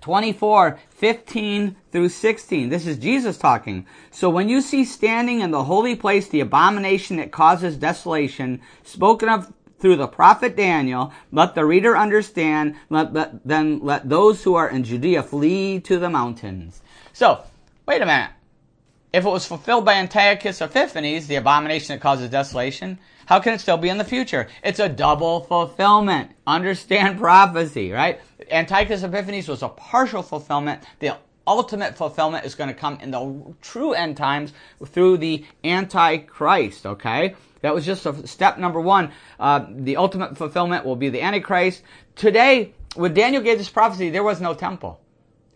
24, 0.00 0.78
15 0.88 1.76
through 1.92 2.08
16. 2.08 2.68
This 2.68 2.86
is 2.86 2.96
Jesus 2.96 3.36
talking. 3.36 3.86
So 4.10 4.30
when 4.30 4.48
you 4.48 4.60
see 4.60 4.84
standing 4.84 5.40
in 5.40 5.50
the 5.50 5.64
holy 5.64 5.94
place 5.94 6.28
the 6.28 6.40
abomination 6.40 7.16
that 7.18 7.32
causes 7.32 7.76
desolation, 7.76 8.60
spoken 8.82 9.28
of 9.28 9.52
through 9.80 9.96
the 9.96 10.06
prophet 10.06 10.56
Daniel, 10.56 11.12
let 11.32 11.54
the 11.54 11.64
reader 11.64 11.96
understand, 11.96 12.76
let, 12.88 13.12
let, 13.12 13.46
then 13.46 13.80
let 13.80 14.08
those 14.08 14.44
who 14.44 14.54
are 14.54 14.68
in 14.68 14.84
Judea 14.84 15.22
flee 15.22 15.80
to 15.80 15.98
the 15.98 16.10
mountains. 16.10 16.82
So, 17.12 17.42
wait 17.86 18.02
a 18.02 18.06
minute. 18.06 18.30
If 19.12 19.24
it 19.24 19.28
was 19.28 19.46
fulfilled 19.46 19.84
by 19.84 19.94
Antiochus 19.94 20.60
Epiphanes, 20.60 21.26
the 21.26 21.34
abomination 21.34 21.94
that 21.94 22.00
causes 22.00 22.30
desolation, 22.30 22.98
how 23.26 23.40
can 23.40 23.54
it 23.54 23.60
still 23.60 23.76
be 23.76 23.88
in 23.88 23.98
the 23.98 24.04
future? 24.04 24.48
It's 24.62 24.78
a 24.78 24.88
double 24.88 25.40
fulfillment. 25.40 26.30
Understand 26.46 27.18
prophecy, 27.20 27.90
right? 27.90 28.20
Antiochus 28.50 29.02
Epiphanes 29.02 29.48
was 29.48 29.62
a 29.62 29.68
partial 29.68 30.22
fulfillment. 30.22 30.84
The 31.00 31.16
ultimate 31.50 31.96
fulfillment 31.96 32.46
is 32.46 32.54
going 32.54 32.68
to 32.68 32.74
come 32.74 33.00
in 33.00 33.10
the 33.10 33.54
true 33.60 33.92
end 33.92 34.16
times 34.16 34.52
through 34.86 35.18
the 35.18 35.44
Antichrist, 35.64 36.86
okay? 36.86 37.34
That 37.62 37.74
was 37.74 37.84
just 37.84 38.06
step 38.28 38.56
number 38.56 38.80
one. 38.80 39.10
Uh, 39.40 39.66
the 39.68 39.96
ultimate 39.96 40.38
fulfillment 40.38 40.86
will 40.86 40.94
be 40.94 41.08
the 41.08 41.20
Antichrist. 41.20 41.82
Today, 42.14 42.72
when 42.94 43.14
Daniel 43.14 43.42
gave 43.42 43.58
this 43.58 43.68
prophecy, 43.68 44.10
there 44.10 44.22
was 44.22 44.40
no 44.40 44.54
temple. 44.54 45.00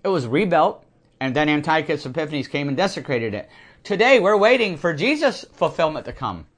It 0.03 0.09
was 0.09 0.27
rebuilt, 0.27 0.85
and 1.21 1.35
then 1.35 1.49
Antiochus 1.49 2.05
Epiphanes 2.05 2.49
came 2.49 2.67
and 2.67 2.77
desecrated 2.77 3.33
it. 3.33 3.49
Today, 3.85 4.19
we're 4.19 4.37
waiting 4.37 4.77
for 4.77 4.93
Jesus' 4.93 5.45
fulfillment 5.53 6.07
to 6.07 6.13
come, 6.13 6.49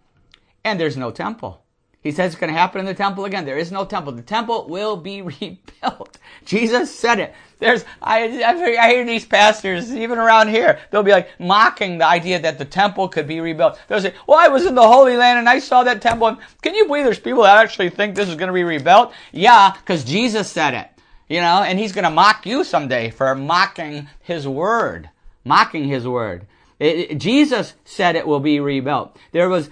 and 0.65 0.81
there's 0.81 0.97
no 0.97 1.11
temple. 1.11 1.63
He 2.07 2.13
says 2.13 2.33
it's 2.33 2.41
going 2.41 2.53
to 2.53 2.59
happen 2.59 2.79
in 2.79 2.87
the 2.87 2.95
temple 2.95 3.25
again. 3.25 3.45
There 3.45 3.59
is 3.59 3.73
no 3.73 3.85
temple. 3.85 4.13
The 4.13 4.23
temple 4.23 4.69
will 4.69 4.97
be 4.97 5.23
rebuilt. 5.41 6.19
Jesus 6.45 6.97
said 6.97 7.19
it. 7.19 7.35
There's, 7.59 7.85
I, 8.01 8.45
I 8.45 8.91
hear 8.91 9.05
these 9.05 9.25
pastors, 9.25 9.93
even 9.93 10.17
around 10.17 10.49
here, 10.49 10.79
they'll 10.91 11.03
be 11.03 11.11
like 11.11 11.41
mocking 11.41 11.99
the 11.99 12.07
idea 12.07 12.39
that 12.39 12.59
the 12.59 12.65
temple 12.65 13.09
could 13.09 13.27
be 13.27 13.41
rebuilt. 13.41 13.81
They'll 13.89 14.01
say, 14.01 14.15
well, 14.29 14.39
I 14.39 14.47
was 14.47 14.67
in 14.67 14.77
the 14.77 14.87
Holy 14.87 15.17
Land 15.17 15.41
and 15.41 15.49
I 15.49 15.59
saw 15.59 15.83
that 15.83 16.01
temple. 16.01 16.29
And 16.29 16.39
can 16.63 16.77
you 16.77 16.87
believe 16.87 17.03
there's 17.03 17.19
people 17.19 17.43
that 17.43 17.57
actually 17.57 17.91
think 17.91 18.15
this 18.15 18.29
is 18.29 18.37
going 18.37 18.49
to 18.49 18.55
be 18.55 18.63
rebuilt? 18.63 19.13
Yeah, 19.33 19.73
because 19.73 20.05
Jesus 20.05 20.49
said 20.49 20.75
it. 20.75 20.89
You 21.29 21.41
know, 21.41 21.65
and 21.65 21.77
he's 21.77 21.91
going 21.91 22.05
to 22.05 22.11
mock 22.11 22.47
you 22.47 22.63
someday 22.63 23.11
for 23.11 23.35
mocking 23.35 24.09
his 24.21 24.47
word. 24.47 25.11
Mocking 25.45 25.89
his 25.89 26.07
word. 26.07 26.47
It, 26.79 27.11
it, 27.11 27.19
Jesus 27.19 27.75
said 27.85 28.15
it 28.15 28.29
will 28.29 28.39
be 28.39 28.61
rebuilt. 28.61 29.17
There 29.33 29.49
was 29.49 29.71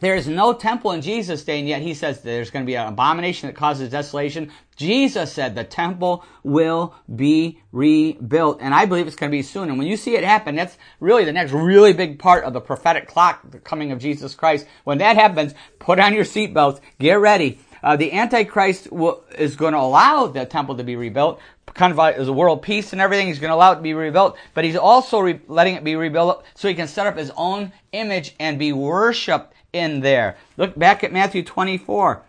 there 0.00 0.16
is 0.16 0.26
no 0.26 0.52
temple 0.52 0.92
in 0.92 1.02
Jesus' 1.02 1.44
day, 1.44 1.58
and 1.58 1.68
yet 1.68 1.82
he 1.82 1.94
says 1.94 2.20
there's 2.20 2.50
going 2.50 2.64
to 2.64 2.66
be 2.66 2.76
an 2.76 2.88
abomination 2.88 3.46
that 3.46 3.54
causes 3.54 3.90
desolation. 3.90 4.50
Jesus 4.76 5.32
said 5.32 5.54
the 5.54 5.64
temple 5.64 6.24
will 6.42 6.94
be 7.14 7.60
rebuilt, 7.70 8.58
and 8.60 8.74
I 8.74 8.86
believe 8.86 9.06
it's 9.06 9.16
going 9.16 9.30
to 9.30 9.36
be 9.36 9.42
soon. 9.42 9.68
And 9.68 9.78
when 9.78 9.86
you 9.86 9.98
see 9.98 10.16
it 10.16 10.24
happen, 10.24 10.56
that's 10.56 10.78
really 11.00 11.24
the 11.24 11.32
next 11.32 11.52
really 11.52 11.92
big 11.92 12.18
part 12.18 12.44
of 12.44 12.54
the 12.54 12.60
prophetic 12.60 13.06
clock, 13.06 13.42
the 13.50 13.58
coming 13.58 13.92
of 13.92 13.98
Jesus 13.98 14.34
Christ. 14.34 14.66
When 14.84 14.98
that 14.98 15.16
happens, 15.16 15.54
put 15.78 16.00
on 16.00 16.14
your 16.14 16.24
seatbelts, 16.24 16.80
get 16.98 17.14
ready. 17.14 17.58
Uh, 17.82 17.96
the 17.96 18.12
Antichrist 18.12 18.92
will, 18.92 19.24
is 19.38 19.56
going 19.56 19.72
to 19.72 19.78
allow 19.78 20.26
the 20.26 20.44
temple 20.44 20.76
to 20.76 20.84
be 20.84 20.96
rebuilt, 20.96 21.40
kind 21.74 21.92
of 21.92 21.98
as 21.98 22.28
a 22.28 22.32
world 22.32 22.62
peace 22.62 22.92
and 22.92 23.00
everything. 23.00 23.26
He's 23.26 23.38
going 23.38 23.50
to 23.50 23.54
allow 23.54 23.72
it 23.72 23.76
to 23.76 23.80
be 23.82 23.94
rebuilt, 23.94 24.36
but 24.54 24.64
he's 24.64 24.76
also 24.76 25.20
re- 25.20 25.40
letting 25.48 25.76
it 25.76 25.84
be 25.84 25.96
rebuilt 25.96 26.44
so 26.54 26.68
he 26.68 26.74
can 26.74 26.88
set 26.88 27.06
up 27.06 27.16
his 27.16 27.32
own 27.36 27.72
image 27.92 28.34
and 28.38 28.58
be 28.58 28.72
worshipped 28.72 29.54
in 29.72 30.00
there. 30.00 30.36
Look 30.56 30.78
back 30.78 31.04
at 31.04 31.12
Matthew 31.12 31.42
24. 31.42 32.22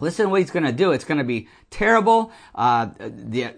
Listen 0.00 0.26
to 0.26 0.30
what 0.30 0.40
he's 0.40 0.50
going 0.50 0.64
to 0.64 0.72
do. 0.72 0.90
It's 0.90 1.04
going 1.04 1.18
to 1.18 1.24
be 1.24 1.46
terrible. 1.70 2.32
Uh, 2.56 2.86
the, 2.98 3.54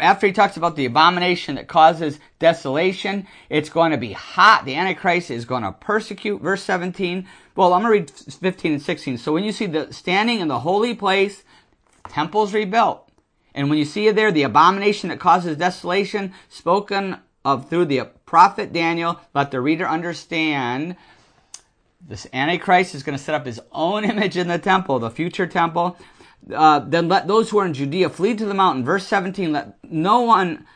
after 0.00 0.26
he 0.26 0.32
talks 0.32 0.56
about 0.56 0.74
the 0.74 0.86
abomination 0.86 1.54
that 1.54 1.68
causes 1.68 2.18
desolation, 2.40 3.28
it's 3.48 3.68
going 3.68 3.92
to 3.92 3.96
be 3.96 4.12
hot. 4.12 4.64
The 4.64 4.74
Antichrist 4.74 5.30
is 5.30 5.44
going 5.44 5.62
to 5.62 5.70
persecute. 5.70 6.42
Verse 6.42 6.64
17. 6.64 7.28
Well, 7.54 7.72
I'm 7.72 7.82
going 7.82 8.06
to 8.06 8.12
read 8.12 8.34
15 8.34 8.72
and 8.72 8.82
16. 8.82 9.18
So 9.18 9.32
when 9.32 9.44
you 9.44 9.52
see 9.52 9.66
the 9.66 9.92
standing 9.92 10.40
in 10.40 10.48
the 10.48 10.60
holy 10.60 10.94
place, 10.94 11.44
temples 12.08 12.52
rebuilt. 12.52 13.08
And 13.54 13.70
when 13.70 13.78
you 13.78 13.84
see 13.84 14.08
it 14.08 14.16
there, 14.16 14.32
the 14.32 14.42
abomination 14.42 15.10
that 15.10 15.20
causes 15.20 15.56
desolation, 15.56 16.32
spoken 16.48 17.18
of 17.44 17.68
through 17.70 17.84
the 17.84 18.08
prophet 18.26 18.72
Daniel, 18.72 19.20
let 19.32 19.52
the 19.52 19.60
reader 19.60 19.86
understand 19.86 20.96
this 22.06 22.26
Antichrist 22.32 22.94
is 22.94 23.02
going 23.02 23.16
to 23.16 23.22
set 23.22 23.34
up 23.34 23.46
his 23.46 23.60
own 23.72 24.04
image 24.10 24.36
in 24.36 24.48
the 24.48 24.58
temple, 24.58 24.98
the 24.98 25.10
future 25.10 25.46
temple. 25.46 25.96
Uh, 26.54 26.78
then 26.80 27.08
let 27.08 27.26
those 27.26 27.50
who 27.50 27.58
are 27.58 27.66
in 27.66 27.72
Judea 27.72 28.10
flee 28.10 28.34
to 28.34 28.44
the 28.44 28.54
mountain. 28.54 28.84
Verse 28.84 29.06
17, 29.06 29.52
let 29.52 29.82
no 29.82 30.20
one, 30.20 30.66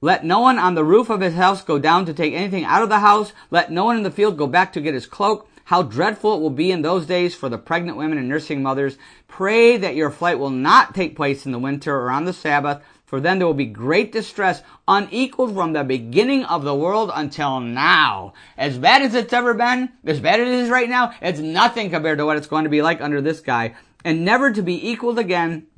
let 0.00 0.24
no 0.24 0.40
one 0.40 0.58
on 0.58 0.74
the 0.74 0.84
roof 0.84 1.10
of 1.10 1.20
his 1.20 1.34
house 1.34 1.62
go 1.62 1.78
down 1.78 2.06
to 2.06 2.14
take 2.14 2.32
anything 2.32 2.64
out 2.64 2.82
of 2.82 2.88
the 2.88 3.00
house. 3.00 3.32
Let 3.50 3.70
no 3.70 3.84
one 3.84 3.98
in 3.98 4.02
the 4.02 4.10
field 4.10 4.38
go 4.38 4.46
back 4.46 4.72
to 4.72 4.80
get 4.80 4.94
his 4.94 5.06
cloak. 5.06 5.48
How 5.64 5.82
dreadful 5.82 6.36
it 6.36 6.40
will 6.40 6.50
be 6.50 6.70
in 6.70 6.82
those 6.82 7.06
days 7.06 7.34
for 7.34 7.48
the 7.48 7.58
pregnant 7.58 7.96
women 7.96 8.18
and 8.18 8.28
nursing 8.28 8.62
mothers. 8.62 8.96
Pray 9.28 9.76
that 9.76 9.94
your 9.94 10.10
flight 10.10 10.38
will 10.38 10.50
not 10.50 10.94
take 10.94 11.16
place 11.16 11.46
in 11.46 11.52
the 11.52 11.58
winter 11.58 11.94
or 11.94 12.10
on 12.10 12.24
the 12.24 12.34
Sabbath, 12.34 12.82
for 13.14 13.20
then 13.20 13.38
there 13.38 13.46
will 13.46 13.54
be 13.54 13.66
great 13.66 14.10
distress, 14.10 14.64
unequaled 14.88 15.54
from 15.54 15.72
the 15.72 15.84
beginning 15.84 16.44
of 16.46 16.64
the 16.64 16.74
world 16.74 17.12
until 17.14 17.60
now. 17.60 18.32
As 18.58 18.76
bad 18.76 19.02
as 19.02 19.14
it's 19.14 19.32
ever 19.32 19.54
been, 19.54 19.90
as 20.04 20.18
bad 20.18 20.40
as 20.40 20.48
it 20.48 20.64
is 20.64 20.68
right 20.68 20.88
now, 20.88 21.14
it's 21.22 21.38
nothing 21.38 21.90
compared 21.90 22.18
to 22.18 22.26
what 22.26 22.36
it's 22.36 22.48
going 22.48 22.64
to 22.64 22.70
be 22.70 22.82
like 22.82 23.00
under 23.00 23.20
this 23.20 23.38
guy, 23.38 23.76
and 24.04 24.24
never 24.24 24.50
to 24.50 24.62
be 24.62 24.90
equaled 24.90 25.20
again. 25.20 25.68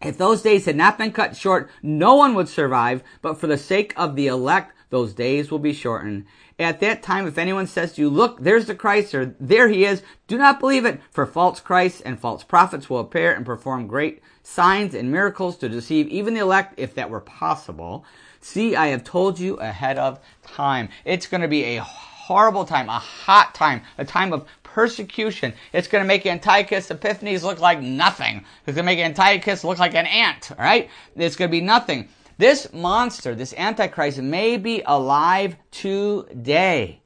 If 0.00 0.16
those 0.16 0.42
days 0.42 0.66
had 0.66 0.76
not 0.76 0.96
been 0.96 1.10
cut 1.10 1.36
short, 1.36 1.70
no 1.82 2.14
one 2.14 2.34
would 2.34 2.48
survive, 2.48 3.02
but 3.20 3.36
for 3.40 3.48
the 3.48 3.58
sake 3.58 3.92
of 3.96 4.14
the 4.14 4.28
elect, 4.28 4.72
those 4.90 5.14
days 5.14 5.50
will 5.50 5.58
be 5.58 5.72
shortened. 5.72 6.26
At 6.58 6.80
that 6.80 7.02
time, 7.02 7.26
if 7.26 7.38
anyone 7.38 7.66
says 7.66 7.92
to 7.92 8.00
you, 8.00 8.08
look, 8.08 8.40
there's 8.40 8.66
the 8.66 8.74
Christ, 8.74 9.14
or 9.14 9.34
there 9.38 9.68
he 9.68 9.84
is, 9.84 10.02
do 10.26 10.38
not 10.38 10.60
believe 10.60 10.84
it, 10.84 11.00
for 11.10 11.26
false 11.26 11.60
Christs 11.60 12.00
and 12.00 12.18
false 12.18 12.44
prophets 12.44 12.88
will 12.88 13.00
appear 13.00 13.32
and 13.32 13.44
perform 13.44 13.86
great 13.86 14.22
signs 14.42 14.94
and 14.94 15.10
miracles 15.10 15.56
to 15.58 15.68
deceive 15.68 16.08
even 16.08 16.34
the 16.34 16.40
elect 16.40 16.74
if 16.76 16.94
that 16.94 17.10
were 17.10 17.20
possible. 17.20 18.04
See, 18.40 18.76
I 18.76 18.88
have 18.88 19.02
told 19.02 19.40
you 19.40 19.56
ahead 19.56 19.98
of 19.98 20.20
time. 20.42 20.88
It's 21.04 21.26
going 21.26 21.40
to 21.40 21.48
be 21.48 21.64
a 21.64 21.82
horrible 21.82 22.64
time, 22.64 22.88
a 22.88 22.98
hot 22.98 23.54
time, 23.54 23.82
a 23.98 24.04
time 24.04 24.32
of 24.32 24.46
persecution. 24.62 25.52
It's 25.72 25.88
going 25.88 26.04
to 26.04 26.08
make 26.08 26.26
Antiochus 26.26 26.90
Epiphanes 26.90 27.42
look 27.42 27.60
like 27.60 27.80
nothing. 27.80 28.44
It's 28.66 28.74
going 28.74 28.76
to 28.76 28.82
make 28.84 28.98
Antiochus 28.98 29.64
look 29.64 29.78
like 29.78 29.94
an 29.94 30.06
ant, 30.06 30.52
all 30.52 30.58
right? 30.58 30.90
It's 31.16 31.34
going 31.34 31.50
to 31.50 31.52
be 31.52 31.60
nothing. 31.60 32.08
This 32.38 32.72
monster, 32.72 33.34
this 33.34 33.54
Antichrist, 33.56 34.18
may 34.18 34.56
be 34.56 34.82
alive 34.84 35.56
today. 35.70 37.00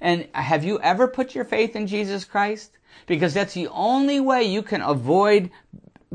And 0.00 0.28
have 0.32 0.64
you 0.64 0.80
ever 0.80 1.08
put 1.08 1.34
your 1.34 1.44
faith 1.44 1.74
in 1.74 1.86
Jesus 1.86 2.24
Christ? 2.24 2.72
Because 3.06 3.34
that's 3.34 3.54
the 3.54 3.68
only 3.68 4.20
way 4.20 4.44
you 4.44 4.62
can 4.62 4.82
avoid 4.82 5.50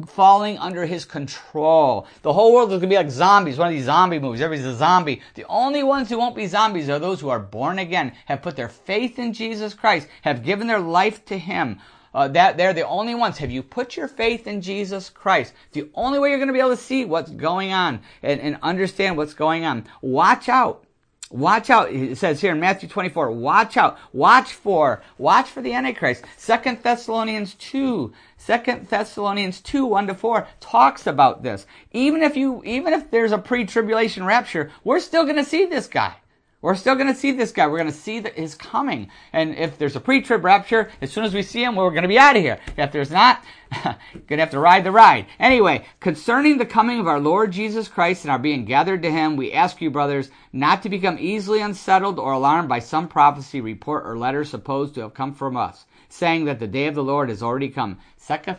falling 0.07 0.57
under 0.57 0.85
his 0.85 1.03
control. 1.03 2.07
The 2.21 2.31
whole 2.31 2.53
world 2.53 2.69
is 2.69 2.79
going 2.79 2.81
to 2.81 2.87
be 2.87 2.95
like 2.95 3.11
zombies, 3.11 3.57
one 3.57 3.67
of 3.67 3.73
these 3.73 3.85
zombie 3.85 4.19
movies. 4.19 4.41
Everybody's 4.41 4.73
a 4.73 4.77
zombie. 4.77 5.21
The 5.35 5.45
only 5.49 5.83
ones 5.83 6.09
who 6.09 6.17
won't 6.17 6.35
be 6.35 6.47
zombies 6.47 6.89
are 6.89 6.99
those 6.99 7.19
who 7.19 7.29
are 7.29 7.39
born 7.39 7.79
again, 7.79 8.13
have 8.25 8.41
put 8.41 8.55
their 8.55 8.69
faith 8.69 9.19
in 9.19 9.33
Jesus 9.33 9.73
Christ, 9.73 10.07
have 10.21 10.43
given 10.43 10.67
their 10.67 10.79
life 10.79 11.25
to 11.25 11.37
him. 11.37 11.79
Uh, 12.13 12.27
that 12.27 12.57
they're 12.57 12.73
the 12.73 12.87
only 12.87 13.15
ones. 13.15 13.37
Have 13.37 13.51
you 13.51 13.63
put 13.63 13.95
your 13.95 14.07
faith 14.07 14.47
in 14.47 14.61
Jesus 14.61 15.09
Christ? 15.09 15.53
The 15.71 15.89
only 15.93 16.19
way 16.19 16.29
you're 16.29 16.39
going 16.39 16.47
to 16.47 16.53
be 16.53 16.59
able 16.59 16.71
to 16.71 16.77
see 16.77 17.05
what's 17.05 17.31
going 17.31 17.71
on 17.71 18.01
and, 18.21 18.41
and 18.41 18.57
understand 18.61 19.17
what's 19.17 19.33
going 19.33 19.65
on. 19.65 19.85
Watch 20.01 20.49
out. 20.49 20.85
Watch 21.31 21.69
out. 21.69 21.93
It 21.93 22.17
says 22.17 22.41
here 22.41 22.51
in 22.51 22.59
Matthew 22.59 22.89
24, 22.89 23.31
watch 23.31 23.77
out. 23.77 23.97
Watch 24.11 24.51
for, 24.51 25.01
watch 25.17 25.49
for 25.49 25.61
the 25.61 25.73
Antichrist. 25.73 26.25
Second 26.35 26.83
Thessalonians 26.83 27.53
2, 27.55 28.11
Second 28.35 28.89
Thessalonians 28.89 29.61
2, 29.61 29.85
1 29.85 30.07
to 30.07 30.13
4 30.13 30.47
talks 30.59 31.07
about 31.07 31.41
this. 31.41 31.65
Even 31.93 32.21
if 32.21 32.35
you, 32.35 32.61
even 32.65 32.91
if 32.91 33.09
there's 33.11 33.31
a 33.31 33.37
pre-tribulation 33.37 34.25
rapture, 34.25 34.71
we're 34.83 34.99
still 34.99 35.23
going 35.23 35.37
to 35.37 35.45
see 35.45 35.65
this 35.65 35.87
guy. 35.87 36.15
We're 36.61 36.75
still 36.75 36.95
going 36.95 37.07
to 37.07 37.15
see 37.15 37.31
this 37.31 37.51
guy. 37.51 37.65
We're 37.65 37.79
going 37.79 37.91
to 37.91 37.97
see 37.97 38.19
that 38.19 38.35
his 38.35 38.53
coming. 38.53 39.09
And 39.33 39.55
if 39.55 39.79
there's 39.79 39.95
a 39.95 39.99
pre-trib 39.99 40.43
rapture, 40.43 40.91
as 41.01 41.11
soon 41.11 41.23
as 41.23 41.33
we 41.33 41.41
see 41.41 41.63
him, 41.63 41.75
we're 41.75 41.89
going 41.89 42.03
to 42.03 42.07
be 42.07 42.19
out 42.19 42.35
of 42.35 42.43
here. 42.43 42.59
If 42.77 42.91
there's 42.91 43.09
not, 43.09 43.43
going 43.71 43.97
to 44.27 44.37
have 44.37 44.51
to 44.51 44.59
ride 44.59 44.83
the 44.83 44.91
ride. 44.91 45.25
Anyway, 45.39 45.85
concerning 45.99 46.57
the 46.57 46.65
coming 46.65 46.99
of 46.99 47.07
our 47.07 47.19
Lord 47.19 47.51
Jesus 47.51 47.87
Christ 47.87 48.25
and 48.25 48.31
our 48.31 48.37
being 48.37 48.65
gathered 48.65 49.01
to 49.01 49.11
him, 49.11 49.37
we 49.37 49.51
ask 49.51 49.81
you, 49.81 49.89
brothers, 49.89 50.29
not 50.53 50.83
to 50.83 50.89
become 50.89 51.17
easily 51.19 51.61
unsettled 51.61 52.19
or 52.19 52.33
alarmed 52.33 52.69
by 52.69 52.79
some 52.79 53.07
prophecy, 53.07 53.59
report, 53.59 54.05
or 54.05 54.17
letter 54.17 54.43
supposed 54.43 54.93
to 54.95 55.01
have 55.01 55.15
come 55.15 55.33
from 55.33 55.57
us, 55.57 55.85
saying 56.09 56.45
that 56.45 56.59
the 56.59 56.67
day 56.67 56.85
of 56.85 56.95
the 56.95 57.03
Lord 57.03 57.29
has 57.29 57.41
already 57.41 57.69
come. 57.69 57.97
Second 58.17 58.57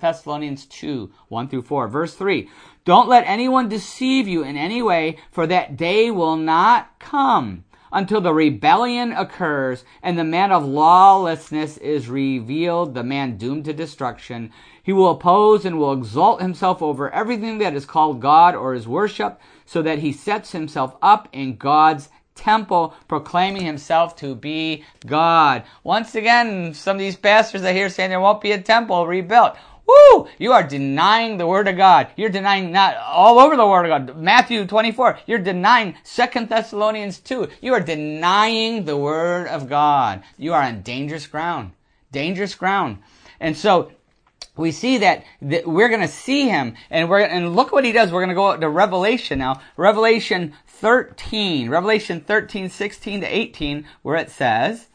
Thessalonians 0.00 0.66
2, 0.66 1.12
1 1.28 1.48
through 1.48 1.62
4. 1.62 1.86
Verse 1.86 2.14
3. 2.14 2.48
Don't 2.84 3.08
let 3.08 3.24
anyone 3.26 3.68
deceive 3.68 4.26
you 4.26 4.42
in 4.42 4.56
any 4.56 4.82
way, 4.82 5.18
for 5.30 5.46
that 5.46 5.76
day 5.76 6.10
will 6.10 6.36
not 6.36 6.98
come 6.98 7.64
until 7.92 8.20
the 8.20 8.34
rebellion 8.34 9.12
occurs 9.12 9.84
and 10.02 10.18
the 10.18 10.24
man 10.24 10.50
of 10.50 10.64
lawlessness 10.64 11.76
is 11.76 12.08
revealed, 12.08 12.94
the 12.94 13.04
man 13.04 13.36
doomed 13.36 13.66
to 13.66 13.72
destruction. 13.72 14.50
He 14.82 14.92
will 14.92 15.10
oppose 15.10 15.64
and 15.64 15.78
will 15.78 15.92
exalt 15.92 16.40
himself 16.40 16.82
over 16.82 17.10
everything 17.10 17.58
that 17.58 17.74
is 17.74 17.84
called 17.84 18.20
God 18.20 18.56
or 18.56 18.74
is 18.74 18.88
worship, 18.88 19.40
so 19.64 19.80
that 19.82 20.00
he 20.00 20.12
sets 20.12 20.50
himself 20.50 20.96
up 21.00 21.28
in 21.32 21.56
God's 21.56 22.08
temple, 22.34 22.94
proclaiming 23.08 23.64
himself 23.64 24.16
to 24.16 24.34
be 24.34 24.84
God. 25.06 25.62
Once 25.84 26.14
again, 26.14 26.74
some 26.74 26.96
of 26.96 27.00
these 27.00 27.16
pastors 27.16 27.62
I 27.62 27.72
hear 27.72 27.88
saying 27.88 28.10
there 28.10 28.20
won't 28.20 28.40
be 28.40 28.52
a 28.52 28.60
temple 28.60 29.06
rebuilt. 29.06 29.56
Woo! 29.86 30.28
You 30.38 30.52
are 30.52 30.62
denying 30.62 31.38
the 31.38 31.46
Word 31.46 31.68
of 31.68 31.76
God. 31.76 32.08
You're 32.16 32.30
denying 32.30 32.72
not 32.72 32.96
all 32.96 33.38
over 33.38 33.56
the 33.56 33.66
Word 33.66 33.86
of 33.86 34.06
God. 34.06 34.16
Matthew 34.16 34.66
24. 34.66 35.18
You're 35.26 35.38
denying 35.38 35.96
Second 36.02 36.48
Thessalonians 36.48 37.18
2. 37.20 37.48
You 37.60 37.74
are 37.74 37.80
denying 37.80 38.84
the 38.84 38.96
Word 38.96 39.48
of 39.48 39.68
God. 39.68 40.22
You 40.38 40.52
are 40.54 40.62
on 40.62 40.82
dangerous 40.82 41.26
ground. 41.26 41.72
Dangerous 42.12 42.54
ground. 42.54 42.98
And 43.40 43.56
so, 43.56 43.90
we 44.56 44.70
see 44.70 44.98
that, 44.98 45.24
that 45.40 45.66
we're 45.66 45.88
going 45.88 46.02
to 46.02 46.08
see 46.08 46.48
him 46.48 46.74
and 46.90 47.08
we're 47.08 47.20
and 47.20 47.56
look 47.56 47.72
what 47.72 47.84
he 47.84 47.92
does 47.92 48.12
we're 48.12 48.20
going 48.20 48.28
to 48.28 48.34
go 48.34 48.54
to 48.56 48.68
revelation 48.68 49.38
now 49.38 49.62
revelation 49.78 50.52
13 50.66 51.70
revelation 51.70 52.20
13 52.20 52.68
16 52.68 53.22
to 53.22 53.26
18 53.26 53.86
where 54.02 54.16
it 54.16 54.30
says 54.30 54.88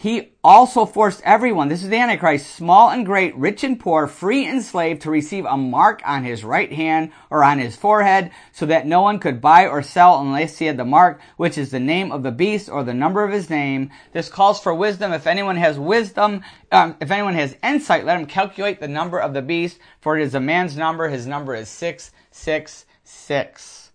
he 0.00 0.32
also 0.42 0.86
forced 0.86 1.20
everyone, 1.24 1.68
this 1.68 1.82
is 1.82 1.90
the 1.90 1.98
Antichrist, 1.98 2.54
small 2.54 2.88
and 2.88 3.04
great, 3.04 3.36
rich 3.36 3.62
and 3.62 3.78
poor, 3.78 4.06
free 4.06 4.46
and 4.46 4.62
slave, 4.62 5.00
to 5.00 5.10
receive 5.10 5.44
a 5.44 5.58
mark 5.58 6.00
on 6.06 6.24
his 6.24 6.42
right 6.42 6.72
hand 6.72 7.12
or 7.28 7.44
on 7.44 7.58
his 7.58 7.76
forehead, 7.76 8.30
so 8.50 8.64
that 8.64 8.86
no 8.86 9.02
one 9.02 9.18
could 9.18 9.42
buy 9.42 9.66
or 9.66 9.82
sell 9.82 10.18
unless 10.18 10.56
he 10.56 10.64
had 10.64 10.78
the 10.78 10.86
mark, 10.86 11.20
which 11.36 11.58
is 11.58 11.70
the 11.70 11.78
name 11.78 12.12
of 12.12 12.22
the 12.22 12.32
beast 12.32 12.70
or 12.70 12.82
the 12.82 12.94
number 12.94 13.24
of 13.24 13.30
his 13.30 13.50
name. 13.50 13.90
This 14.14 14.30
calls 14.30 14.58
for 14.58 14.72
wisdom. 14.72 15.12
If 15.12 15.26
anyone 15.26 15.56
has 15.56 15.78
wisdom, 15.78 16.44
um, 16.72 16.96
if 16.98 17.10
anyone 17.10 17.34
has 17.34 17.54
insight, 17.62 18.06
let 18.06 18.18
him 18.18 18.24
calculate 18.24 18.80
the 18.80 18.88
number 18.88 19.18
of 19.18 19.34
the 19.34 19.42
beast, 19.42 19.78
for 20.00 20.18
it 20.18 20.22
is 20.22 20.34
a 20.34 20.40
man's 20.40 20.78
number. 20.78 21.10
His 21.10 21.26
number 21.26 21.54
is 21.54 21.68
666. 21.68 23.90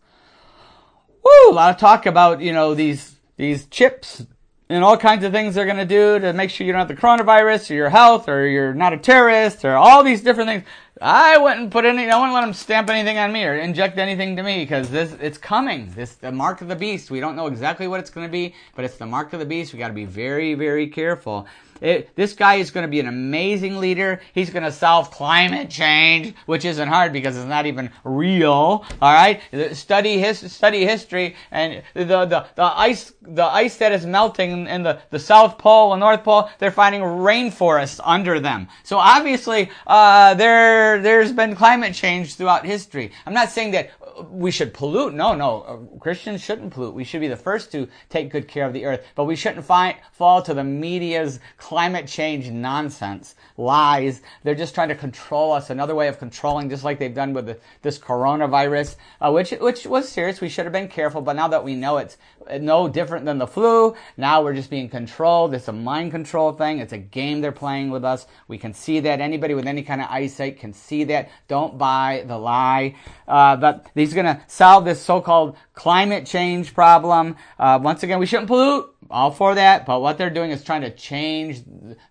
Woo! 1.24 1.50
A 1.50 1.52
lot 1.52 1.74
of 1.74 1.80
talk 1.80 2.06
about, 2.06 2.42
you 2.42 2.54
know, 2.54 2.76
these, 2.76 3.16
these 3.38 3.66
chips 3.66 4.24
and 4.70 4.84
all 4.84 4.98
kinds 4.98 5.24
of 5.24 5.32
things 5.32 5.54
they're 5.54 5.66
going 5.66 5.78
to 5.78 5.86
do 5.86 6.20
to 6.20 6.34
make 6.34 6.50
sure 6.50 6.66
you 6.66 6.74
don't 6.74 6.80
have 6.80 6.88
the 6.88 6.96
coronavirus 6.96 7.70
or 7.70 7.74
your 7.76 7.90
health 7.90 8.28
or 8.28 8.48
you're 8.48 8.74
not 8.74 8.94
a 8.94 8.98
terrorist 8.98 9.64
or 9.64 9.76
all 9.76 10.04
these 10.04 10.22
different 10.22 10.50
things. 10.50 10.64
I 11.02 11.38
wouldn't 11.38 11.72
put 11.72 11.86
any, 11.86 12.10
I 12.10 12.18
wouldn't 12.18 12.34
let 12.34 12.42
them 12.42 12.54
stamp 12.54 12.90
anything 12.90 13.18
on 13.18 13.32
me 13.32 13.44
or 13.44 13.56
inject 13.56 13.98
anything 13.98 14.36
to 14.38 14.44
me 14.44 14.64
because 14.64 14.90
this, 14.90 15.16
it's 15.22 15.38
coming. 15.38 15.92
This, 15.94 16.16
the 16.16 16.32
mark 16.32 16.62
of 16.62 16.68
the 16.68 16.76
beast. 16.76 17.12
We 17.12 17.20
don't 17.20 17.36
know 17.36 17.48
exactly 17.48 17.88
what 17.88 18.00
it's 18.00 18.10
going 18.10 18.26
to 18.26 18.32
be, 18.32 18.56
but 18.76 18.86
it's 18.86 18.98
the 18.98 19.06
mark 19.06 19.34
of 19.34 19.40
the 19.40 19.46
beast. 19.46 19.74
We 19.74 19.80
got 19.80 19.90
to 19.90 19.94
be 19.94 20.06
very, 20.06 20.54
very 20.54 20.88
careful. 20.88 21.48
It, 21.82 22.16
this 22.16 22.34
guy 22.34 22.56
is 22.56 22.72
going 22.72 22.84
to 22.86 22.90
be 22.90 23.00
an 23.00 23.08
amazing 23.08 23.80
leader. 23.80 24.22
He's 24.34 24.50
going 24.50 24.64
to 24.64 24.72
solve 24.72 25.12
climate 25.12 25.70
change, 25.70 26.34
which 26.46 26.66
isn't 26.66 26.88
hard 26.88 27.14
because 27.14 27.38
it's 27.38 27.48
not 27.48 27.66
even 27.66 27.90
real. 28.04 28.86
All 29.02 29.14
right, 29.14 29.42
study 29.74 30.18
his 30.20 30.52
study 30.52 30.86
history 30.86 31.36
and 31.52 31.84
the 31.94 32.26
the, 32.26 32.48
the 32.56 32.64
ice 32.64 33.14
the 33.22 33.44
ice 33.44 33.78
that 33.78 33.92
is 33.92 34.06
melting 34.06 34.68
in 34.68 34.84
the 34.84 35.00
the 35.10 35.20
South 35.20 35.58
Pole 35.58 35.94
and 35.94 36.00
North 36.00 36.24
Pole. 36.24 36.50
They're 36.60 36.72
finding 36.72 37.02
rainforests 37.02 38.00
under 38.04 38.40
them. 38.40 38.68
So 38.84 38.98
obviously, 38.98 39.70
uh, 39.88 40.34
there 40.36 41.02
there's 41.02 41.32
been 41.32 41.56
climate 41.56 41.94
change 41.94 42.36
throughout 42.36 42.66
history. 42.66 43.12
I'm 43.26 43.34
not 43.34 43.50
saying 43.50 43.72
that 43.72 43.92
we 44.30 44.52
should 44.52 44.74
pollute. 44.74 45.14
No, 45.14 45.36
no. 45.36 45.62
Uh, 45.62 45.98
Christians 46.00 46.42
shouldn't 46.42 46.74
pollute. 46.74 46.94
We 46.94 47.04
should 47.04 47.22
be 47.22 47.28
the 47.28 47.36
first 47.36 47.72
to 47.74 47.88
take 48.10 48.32
good 48.32 48.48
care 48.48 48.66
of 48.66 48.74
the 48.74 48.86
earth. 48.86 49.06
But 49.16 49.26
we 49.26 49.36
shouldn't 49.36 49.66
find, 49.66 49.98
fall 50.12 50.42
to 50.44 50.54
the 50.54 50.64
media's 50.64 51.40
climate 51.58 52.08
change 52.08 52.50
nonsense, 52.50 53.36
lies. 53.58 54.22
They're 54.44 54.56
just 54.56 54.74
trying 54.74 54.90
to 54.90 54.96
control 54.96 55.52
us. 55.52 55.70
Another 55.70 55.96
way 55.96 56.08
of 56.08 56.20
controlling, 56.20 56.70
just 56.70 56.84
like 56.84 57.00
they've 57.00 57.14
done 57.14 57.34
with 57.34 57.48
the, 57.48 57.58
this 57.82 58.00
coronavirus, 58.00 58.96
uh, 59.20 59.32
which, 59.32 59.52
which 59.52 59.86
was 59.86 60.08
serious. 60.08 60.40
We 60.40 60.50
should 60.50 60.66
have 60.66 60.74
been 60.74 60.88
careful. 60.88 61.22
But 61.22 61.36
now 61.36 61.50
that 61.50 61.64
we 61.64 61.76
know 61.76 61.98
it's 61.98 62.18
no 62.60 62.88
different 62.88 63.26
than 63.26 63.38
the 63.38 63.48
flu, 63.48 63.96
now 64.18 64.44
we're 64.44 64.54
just 64.54 64.70
being 64.70 64.90
controlled. 64.90 65.54
It's 65.54 65.68
a 65.68 65.74
mind 65.74 66.12
control 66.12 66.54
thing. 66.54 66.80
It's 66.80 66.94
a 66.94 66.98
game 66.98 67.42
they're 67.42 67.52
playing 67.52 67.90
with 67.90 68.06
us. 68.06 68.28
We 68.48 68.58
can 68.58 68.74
see 68.74 69.02
that. 69.02 69.20
Anybody 69.20 69.54
with 69.54 69.68
any 69.68 69.84
kind 69.84 70.02
of 70.02 70.08
eyesight 70.10 70.60
can 70.60 70.74
see 70.74 71.04
that. 71.06 71.30
Don't 71.48 71.78
buy 71.78 72.24
the 72.28 72.38
lie. 72.38 72.96
Uh, 73.28 73.56
but 73.58 73.88
the 73.94 74.05
He's 74.06 74.14
going 74.14 74.28
to 74.28 74.40
solve 74.46 74.86
this 74.86 75.02
so-called 75.02 75.58
climate 75.74 76.28
change 76.28 76.76
problem. 76.76 77.36
Uh, 77.58 77.80
once 77.82 78.04
again, 78.04 78.20
we 78.20 78.28
shouldn't 78.28 78.48
pollute. 78.48 78.92
All 79.08 79.30
for 79.30 79.54
that, 79.54 79.86
but 79.86 80.00
what 80.02 80.18
they're 80.18 80.32
doing 80.32 80.50
is 80.50 80.64
trying 80.64 80.82
to 80.82 80.90
change, 80.90 81.62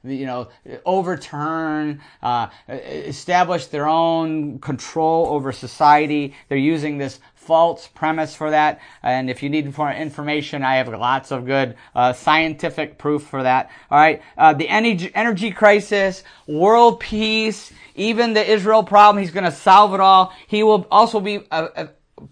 you 0.05 0.27
know, 0.27 0.49
overturn, 0.87 2.01
uh, 2.23 2.51
establish 2.69 3.67
their 3.67 3.89
own 3.89 4.61
control 4.61 5.27
over 5.27 5.51
society. 5.51 6.35
They're 6.49 6.57
using 6.57 6.99
this 6.99 7.19
false 7.45 7.89
premise 7.89 8.35
for 8.35 8.51
that. 8.51 8.81
And 9.03 9.29
if 9.29 9.43
you 9.43 9.51
need 9.51 9.77
more 9.77 9.93
information, 9.93 10.63
I 10.63 10.77
have 10.77 10.89
lots 10.89 11.31
of 11.31 11.47
good 11.47 11.77
uh, 11.95 12.13
scientific 12.13 12.99
proof 12.99 13.23
for 13.25 13.43
that. 13.43 13.71
All 13.91 13.99
right, 13.99 14.23
uh, 14.37 14.55
the 14.55 14.69
energy, 14.69 15.11
energy 15.15 15.51
crisis, 15.51 16.25
world 16.47 17.01
peace, 17.01 17.73
even 17.95 18.35
the 18.35 18.45
Israel 18.45 18.83
problem, 18.83 19.23
he's 19.23 19.33
going 19.33 19.45
to 19.45 19.53
solve 19.53 19.95
it 19.95 20.01
all. 20.01 20.33
He 20.47 20.63
will 20.63 20.87
also 20.91 21.21
be 21.21 21.47
uh, 21.51 21.69
uh, 21.77 21.87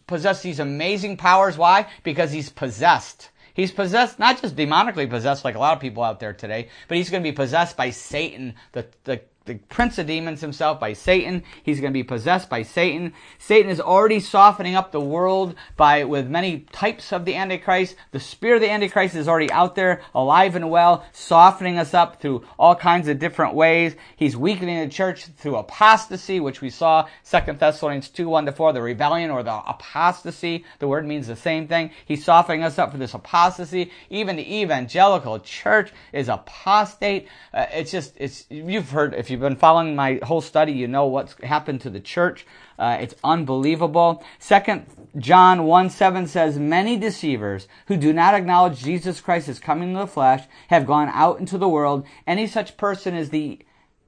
possess 0.06 0.42
these 0.42 0.60
amazing 0.60 1.16
powers. 1.16 1.58
Why? 1.58 1.86
Because 2.02 2.32
he's 2.32 2.48
possessed. 2.48 3.30
He's 3.54 3.70
possessed, 3.70 4.18
not 4.18 4.40
just 4.40 4.56
demonically 4.56 5.08
possessed 5.08 5.44
like 5.44 5.56
a 5.56 5.58
lot 5.58 5.74
of 5.74 5.80
people 5.80 6.02
out 6.02 6.20
there 6.20 6.32
today, 6.32 6.68
but 6.88 6.96
he's 6.96 7.10
going 7.10 7.22
to 7.22 7.28
be 7.28 7.34
possessed 7.34 7.76
by 7.76 7.90
Satan, 7.90 8.54
the, 8.72 8.86
the 9.04 9.20
the 9.44 9.56
prince 9.68 9.98
of 9.98 10.06
demons 10.06 10.40
himself 10.40 10.78
by 10.78 10.92
Satan. 10.92 11.42
He's 11.62 11.80
going 11.80 11.92
to 11.92 11.98
be 11.98 12.04
possessed 12.04 12.48
by 12.48 12.62
Satan. 12.62 13.12
Satan 13.38 13.70
is 13.70 13.80
already 13.80 14.20
softening 14.20 14.74
up 14.74 14.92
the 14.92 15.00
world 15.00 15.54
by 15.76 16.04
with 16.04 16.28
many 16.28 16.60
types 16.72 17.12
of 17.12 17.24
the 17.24 17.34
Antichrist. 17.34 17.96
The 18.12 18.20
spirit 18.20 18.56
of 18.56 18.62
the 18.62 18.70
Antichrist 18.70 19.14
is 19.14 19.28
already 19.28 19.50
out 19.50 19.74
there, 19.74 20.02
alive 20.14 20.56
and 20.56 20.70
well, 20.70 21.04
softening 21.12 21.78
us 21.78 21.94
up 21.94 22.20
through 22.20 22.44
all 22.58 22.74
kinds 22.74 23.08
of 23.08 23.18
different 23.18 23.54
ways. 23.54 23.96
He's 24.16 24.36
weakening 24.36 24.80
the 24.80 24.88
church 24.88 25.26
through 25.26 25.56
apostasy, 25.56 26.40
which 26.40 26.60
we 26.60 26.70
saw 26.70 27.08
Second 27.22 27.58
Thessalonians 27.58 28.08
2, 28.08 28.28
1 28.28 28.46
to 28.46 28.52
4, 28.52 28.72
the 28.72 28.82
rebellion 28.82 29.30
or 29.30 29.42
the 29.42 29.54
apostasy. 29.54 30.64
The 30.78 30.88
word 30.88 31.06
means 31.06 31.26
the 31.26 31.36
same 31.36 31.66
thing. 31.66 31.90
He's 32.06 32.24
softening 32.24 32.62
us 32.62 32.78
up 32.78 32.92
for 32.92 32.98
this 32.98 33.14
apostasy. 33.14 33.90
Even 34.10 34.36
the 34.36 34.60
evangelical 34.60 35.40
church 35.40 35.92
is 36.12 36.28
apostate. 36.28 37.28
Uh, 37.52 37.66
it's 37.72 37.90
just, 37.90 38.14
it's, 38.16 38.46
you've 38.48 38.90
heard, 38.90 39.14
if 39.14 39.30
you've 39.32 39.40
been 39.40 39.56
following 39.56 39.96
my 39.96 40.20
whole 40.22 40.40
study, 40.40 40.72
you 40.72 40.86
know 40.86 41.06
what's 41.06 41.34
happened 41.42 41.80
to 41.80 41.90
the 41.90 41.98
church. 41.98 42.46
Uh, 42.78 42.98
it's 43.00 43.14
unbelievable. 43.24 44.24
Second 44.38 44.86
John 45.16 45.64
1 45.64 45.90
7 45.90 46.26
says, 46.28 46.58
Many 46.58 46.96
deceivers 46.96 47.66
who 47.86 47.96
do 47.96 48.12
not 48.12 48.34
acknowledge 48.34 48.82
Jesus 48.82 49.20
Christ 49.20 49.48
is 49.48 49.58
coming 49.58 49.88
in 49.88 49.94
the 49.94 50.06
flesh 50.06 50.44
have 50.68 50.86
gone 50.86 51.10
out 51.12 51.40
into 51.40 51.58
the 51.58 51.68
world. 51.68 52.06
Any 52.26 52.46
such 52.46 52.76
person 52.76 53.14
is 53.14 53.30
the 53.30 53.58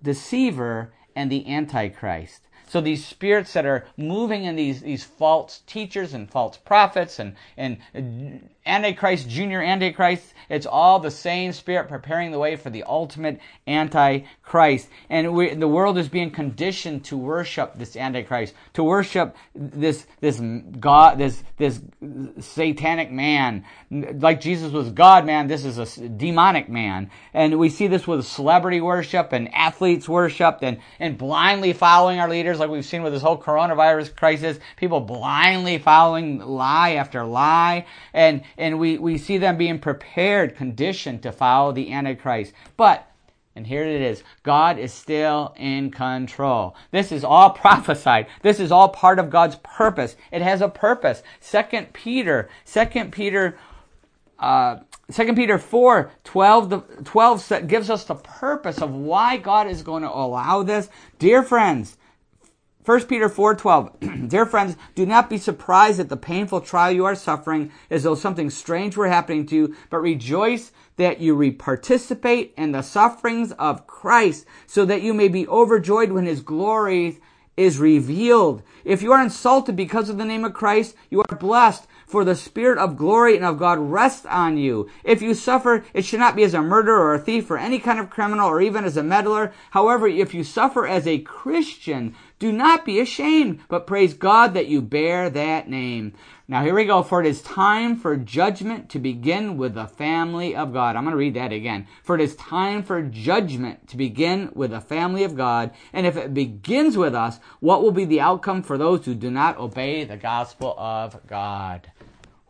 deceiver 0.02 0.92
and 1.16 1.30
the 1.30 1.52
antichrist. 1.52 2.42
So 2.68 2.80
these 2.80 3.06
spirits 3.06 3.52
that 3.52 3.66
are 3.66 3.86
moving 3.96 4.44
in 4.44 4.56
these, 4.56 4.80
these 4.80 5.04
false 5.04 5.62
teachers 5.66 6.14
and 6.14 6.30
false 6.30 6.56
prophets 6.56 7.18
and, 7.18 7.36
and 7.56 8.50
Antichrist, 8.66 9.28
junior 9.28 9.62
Antichrist. 9.62 10.32
It's 10.48 10.66
all 10.66 10.98
the 10.98 11.10
same 11.10 11.52
spirit 11.52 11.88
preparing 11.88 12.30
the 12.30 12.38
way 12.38 12.56
for 12.56 12.70
the 12.70 12.84
ultimate 12.84 13.40
Antichrist. 13.66 14.88
And 15.08 15.34
we, 15.34 15.54
the 15.54 15.68
world 15.68 15.98
is 15.98 16.08
being 16.08 16.30
conditioned 16.30 17.04
to 17.06 17.16
worship 17.16 17.74
this 17.76 17.96
Antichrist, 17.96 18.54
to 18.74 18.84
worship 18.84 19.36
this, 19.54 20.06
this 20.20 20.40
God, 20.80 21.18
this, 21.18 21.42
this 21.56 21.80
satanic 22.40 23.10
man. 23.10 23.64
Like 23.90 24.40
Jesus 24.40 24.72
was 24.72 24.90
God 24.90 25.24
man, 25.24 25.46
this 25.46 25.64
is 25.64 25.78
a 25.78 26.08
demonic 26.08 26.68
man. 26.68 27.10
And 27.32 27.58
we 27.58 27.70
see 27.70 27.86
this 27.86 28.06
with 28.06 28.26
celebrity 28.26 28.80
worship 28.80 29.32
and 29.32 29.52
athletes 29.54 30.08
worship 30.08 30.58
and, 30.62 30.78
and 30.98 31.16
blindly 31.16 31.72
following 31.72 32.20
our 32.20 32.28
leaders, 32.28 32.58
like 32.58 32.70
we've 32.70 32.84
seen 32.84 33.02
with 33.02 33.12
this 33.12 33.22
whole 33.22 33.40
coronavirus 33.40 34.14
crisis. 34.14 34.58
People 34.76 35.00
blindly 35.00 35.78
following 35.78 36.38
lie 36.38 36.92
after 36.92 37.24
lie. 37.24 37.86
And, 38.12 38.42
and 38.58 38.78
we, 38.78 38.98
we 38.98 39.18
see 39.18 39.38
them 39.38 39.56
being 39.56 39.78
prepared, 39.78 40.56
conditioned 40.56 41.22
to 41.22 41.32
follow 41.32 41.72
the 41.72 41.92
Antichrist. 41.92 42.52
But 42.76 43.08
and 43.56 43.66
here 43.66 43.84
it 43.84 44.02
is. 44.02 44.24
God 44.42 44.78
is 44.78 44.92
still 44.92 45.54
in 45.56 45.90
control. 45.90 46.74
This 46.90 47.12
is 47.12 47.22
all 47.22 47.50
prophesied. 47.54 48.26
This 48.42 48.58
is 48.58 48.72
all 48.72 48.88
part 48.88 49.18
of 49.18 49.30
God's 49.30 49.56
purpose. 49.62 50.16
It 50.32 50.42
has 50.42 50.60
a 50.60 50.68
purpose. 50.68 51.22
Second 51.40 51.92
Peter, 51.92 52.48
Second 52.64 53.12
Peter, 53.12 53.56
uh, 54.38 54.78
2 55.12 55.34
Peter 55.34 55.58
4, 55.58 56.10
12, 56.24 57.04
12 57.04 57.68
gives 57.68 57.90
us 57.90 58.04
the 58.04 58.14
purpose 58.16 58.78
of 58.78 58.90
why 58.90 59.36
God 59.36 59.68
is 59.68 59.82
going 59.82 60.02
to 60.02 60.10
allow 60.10 60.62
this. 60.62 60.88
Dear 61.18 61.42
friends, 61.42 61.96
1 62.84 63.04
Peter 63.06 63.30
4:12 63.30 64.28
Dear 64.28 64.44
friends, 64.44 64.76
do 64.94 65.06
not 65.06 65.30
be 65.30 65.38
surprised 65.38 65.98
at 65.98 66.10
the 66.10 66.18
painful 66.18 66.60
trial 66.60 66.92
you 66.92 67.06
are 67.06 67.14
suffering 67.14 67.72
as 67.88 68.02
though 68.02 68.14
something 68.14 68.50
strange 68.50 68.94
were 68.94 69.08
happening 69.08 69.46
to 69.46 69.56
you, 69.56 69.76
but 69.88 70.02
rejoice 70.02 70.70
that 70.96 71.18
you 71.18 71.52
participate 71.52 72.52
in 72.58 72.72
the 72.72 72.82
sufferings 72.82 73.52
of 73.52 73.86
Christ 73.86 74.44
so 74.66 74.84
that 74.84 75.00
you 75.00 75.14
may 75.14 75.28
be 75.28 75.48
overjoyed 75.48 76.12
when 76.12 76.26
his 76.26 76.42
glory 76.42 77.20
is 77.56 77.78
revealed. 77.78 78.62
If 78.84 79.00
you 79.00 79.12
are 79.12 79.22
insulted 79.22 79.76
because 79.76 80.10
of 80.10 80.18
the 80.18 80.24
name 80.26 80.44
of 80.44 80.52
Christ, 80.52 80.94
you 81.08 81.22
are 81.22 81.36
blessed 81.38 81.86
for 82.06 82.24
the 82.24 82.34
spirit 82.34 82.78
of 82.78 82.96
glory 82.96 83.36
and 83.36 83.44
of 83.44 83.58
God 83.58 83.78
rests 83.78 84.26
on 84.26 84.56
you. 84.58 84.90
If 85.04 85.22
you 85.22 85.34
suffer, 85.34 85.84
it 85.94 86.04
should 86.04 86.20
not 86.20 86.36
be 86.36 86.42
as 86.42 86.54
a 86.54 86.62
murderer 86.62 87.00
or 87.00 87.14
a 87.14 87.18
thief 87.18 87.50
or 87.50 87.56
any 87.56 87.78
kind 87.78 87.98
of 87.98 88.10
criminal 88.10 88.48
or 88.48 88.60
even 88.60 88.84
as 88.84 88.96
a 88.96 89.02
meddler. 89.02 89.52
However, 89.70 90.06
if 90.06 90.34
you 90.34 90.44
suffer 90.44 90.86
as 90.86 91.06
a 91.06 91.18
Christian, 91.18 92.14
Do 92.38 92.50
not 92.50 92.84
be 92.84 92.98
ashamed, 92.98 93.60
but 93.68 93.86
praise 93.86 94.12
God 94.12 94.54
that 94.54 94.66
you 94.66 94.82
bear 94.82 95.30
that 95.30 95.68
name. 95.68 96.14
Now 96.48 96.62
here 96.62 96.74
we 96.74 96.84
go. 96.84 97.02
For 97.02 97.20
it 97.20 97.26
is 97.26 97.40
time 97.40 97.96
for 97.96 98.16
judgment 98.16 98.90
to 98.90 98.98
begin 98.98 99.56
with 99.56 99.74
the 99.74 99.86
family 99.86 100.54
of 100.54 100.72
God. 100.72 100.96
I'm 100.96 101.04
going 101.04 101.12
to 101.12 101.16
read 101.16 101.34
that 101.34 101.52
again. 101.52 101.86
For 102.02 102.16
it 102.16 102.20
is 102.20 102.36
time 102.36 102.82
for 102.82 103.02
judgment 103.02 103.88
to 103.88 103.96
begin 103.96 104.50
with 104.52 104.72
the 104.72 104.80
family 104.80 105.24
of 105.24 105.36
God. 105.36 105.70
And 105.92 106.06
if 106.06 106.16
it 106.16 106.34
begins 106.34 106.96
with 106.96 107.14
us, 107.14 107.38
what 107.60 107.82
will 107.82 107.92
be 107.92 108.04
the 108.04 108.20
outcome 108.20 108.62
for 108.62 108.76
those 108.76 109.04
who 109.04 109.14
do 109.14 109.30
not 109.30 109.56
obey 109.56 110.04
the 110.04 110.16
gospel 110.16 110.74
of 110.76 111.26
God? 111.26 111.90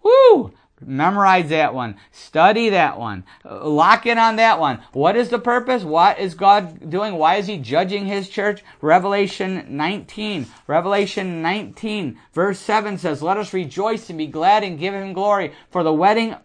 Woo! 0.03 0.53
Memorize 0.87 1.49
that 1.49 1.75
one. 1.75 1.97
Study 2.11 2.71
that 2.71 2.99
one. 2.99 3.25
Lock 3.45 4.07
in 4.07 4.19
on 4.19 4.37
that 4.37 4.61
one. 4.61 4.81
What 4.93 5.17
is 5.17 5.29
the 5.29 5.39
purpose? 5.39 5.83
What 5.83 6.19
is 6.19 6.35
God 6.35 6.91
doing? 6.91 7.15
Why 7.15 7.37
is 7.37 7.47
He 7.47 7.59
judging 7.59 8.07
His 8.07 8.29
church? 8.29 8.63
Revelation 8.81 9.77
19. 9.77 10.47
Revelation 10.67 11.43
19, 11.43 12.19
verse 12.33 12.59
7 12.59 12.99
says, 12.99 13.23
Let 13.23 13.37
us 13.37 13.53
rejoice 13.53 14.09
and 14.09 14.19
be 14.19 14.27
glad 14.27 14.65
and 14.65 14.79
give 14.79 14.95
Him 14.95 15.13
glory, 15.13 15.53
for 15.71 15.83
the 15.83 15.93
wedding 15.93 16.37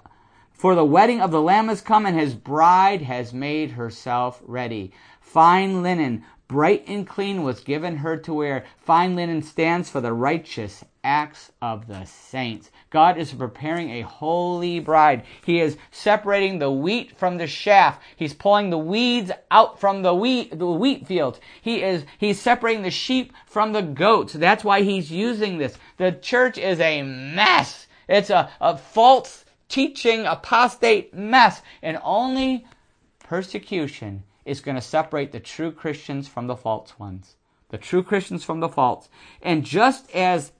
for 0.59 0.75
the 0.75 0.83
wedding 0.83 1.21
of 1.21 1.31
the 1.31 1.41
Lamb 1.41 1.69
has 1.69 1.79
come, 1.79 2.05
and 2.05 2.19
his 2.19 2.35
bride 2.35 3.03
has 3.03 3.33
made 3.33 3.71
herself 3.71 4.41
ready. 4.45 4.91
Fine 5.21 5.83
linen, 5.83 6.25
bright 6.49 6.83
and 6.85 7.07
clean, 7.07 7.43
was 7.43 7.61
given 7.61 7.95
her 7.95 8.17
to 8.17 8.33
wear. 8.33 8.65
Fine 8.77 9.15
linen 9.15 9.41
stands 9.41 9.89
for 9.89 10.01
the 10.01 10.11
righteous 10.11 10.83
acts 11.01 11.53
of 11.61 11.87
the 11.87 12.03
saints. 12.03 12.71
God 12.89 13.17
is 13.17 13.33
preparing 13.33 13.91
a 13.91 14.01
holy 14.01 14.79
bride. 14.79 15.23
He 15.45 15.59
is 15.59 15.77
separating 15.91 16.57
the 16.57 16.71
wheat 16.71 17.17
from 17.17 17.37
the 17.37 17.45
chaff. 17.45 17.99
He's 18.15 18.33
pulling 18.33 18.71
the 18.71 18.77
weeds 18.77 19.31
out 19.51 19.79
from 19.79 20.01
the 20.01 20.15
wheat, 20.15 20.57
the 20.57 20.65
wheat 20.65 21.05
fields. 21.05 21.39
He 21.61 21.83
is, 21.83 22.05
he's 22.17 22.41
separating 22.41 22.81
the 22.81 22.89
sheep 22.89 23.33
from 23.45 23.73
the 23.73 23.81
goats. 23.81 24.33
That's 24.33 24.63
why 24.63 24.81
he's 24.81 25.11
using 25.11 25.57
this. 25.57 25.77
The 25.97 26.13
church 26.13 26.57
is 26.57 26.79
a 26.79 27.03
mess. 27.03 27.85
It's 28.07 28.31
a, 28.31 28.49
a 28.59 28.77
false 28.77 29.45
teaching, 29.67 30.25
apostate 30.25 31.13
mess. 31.13 31.61
And 31.83 31.99
only 32.03 32.65
persecution 33.19 34.23
is 34.45 34.61
going 34.61 34.75
to 34.75 34.81
separate 34.81 35.31
the 35.31 35.39
true 35.39 35.71
Christians 35.71 36.27
from 36.27 36.47
the 36.47 36.55
false 36.55 36.97
ones. 36.97 37.35
The 37.69 37.77
true 37.77 38.01
Christians 38.01 38.43
from 38.43 38.61
the 38.61 38.69
false. 38.69 39.09
And 39.43 39.63
just 39.63 40.09
as 40.15 40.53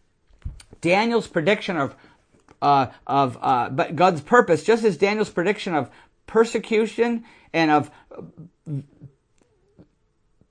Daniel's 0.82 1.28
prediction 1.28 1.76
of 1.76 1.96
uh, 2.62 2.88
of 3.08 3.38
uh, 3.42 3.70
but 3.70 3.96
God's 3.96 4.22
purpose, 4.22 4.64
just 4.64 4.84
as 4.84 4.98
Daniel's 4.98 5.30
prediction 5.30 5.74
of 5.76 5.90
persecution 6.28 7.24
and 7.54 7.72
of 7.72 7.92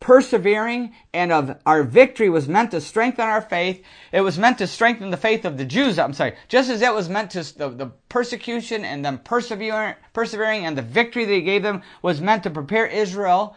persevering 0.01 0.95
and 1.13 1.33
of 1.33 1.57
our 1.67 1.83
victory 1.83 2.31
was 2.31 2.49
meant 2.49 2.71
to 2.71 2.81
strengthen 2.81 3.25
our 3.25 3.43
faith. 3.43 3.85
It 4.13 4.21
was 4.21 4.39
meant 4.39 4.59
to 4.59 4.67
strengthen 4.67 5.11
the 5.11 5.17
faith 5.17 5.45
of 5.45 5.59
the 5.59 5.65
Jews. 5.65 5.99
I'm 5.99 6.13
sorry. 6.13 6.35
Just 6.49 6.71
as 6.71 6.83
it 6.83 6.95
was 6.95 7.09
meant 7.09 7.33
to, 7.33 7.43
the, 7.59 7.69
the 7.69 7.87
persecution 8.09 8.85
and 8.85 9.05
them 9.05 9.19
persevering, 9.19 9.97
persevering 10.13 10.65
and 10.65 10.79
the 10.79 10.83
victory 10.83 11.25
that 11.25 11.33
he 11.33 11.43
gave 11.43 11.63
them 11.63 11.83
was 12.03 12.21
meant 12.21 12.45
to 12.45 12.51
prepare 12.51 12.87
Israel 12.87 13.57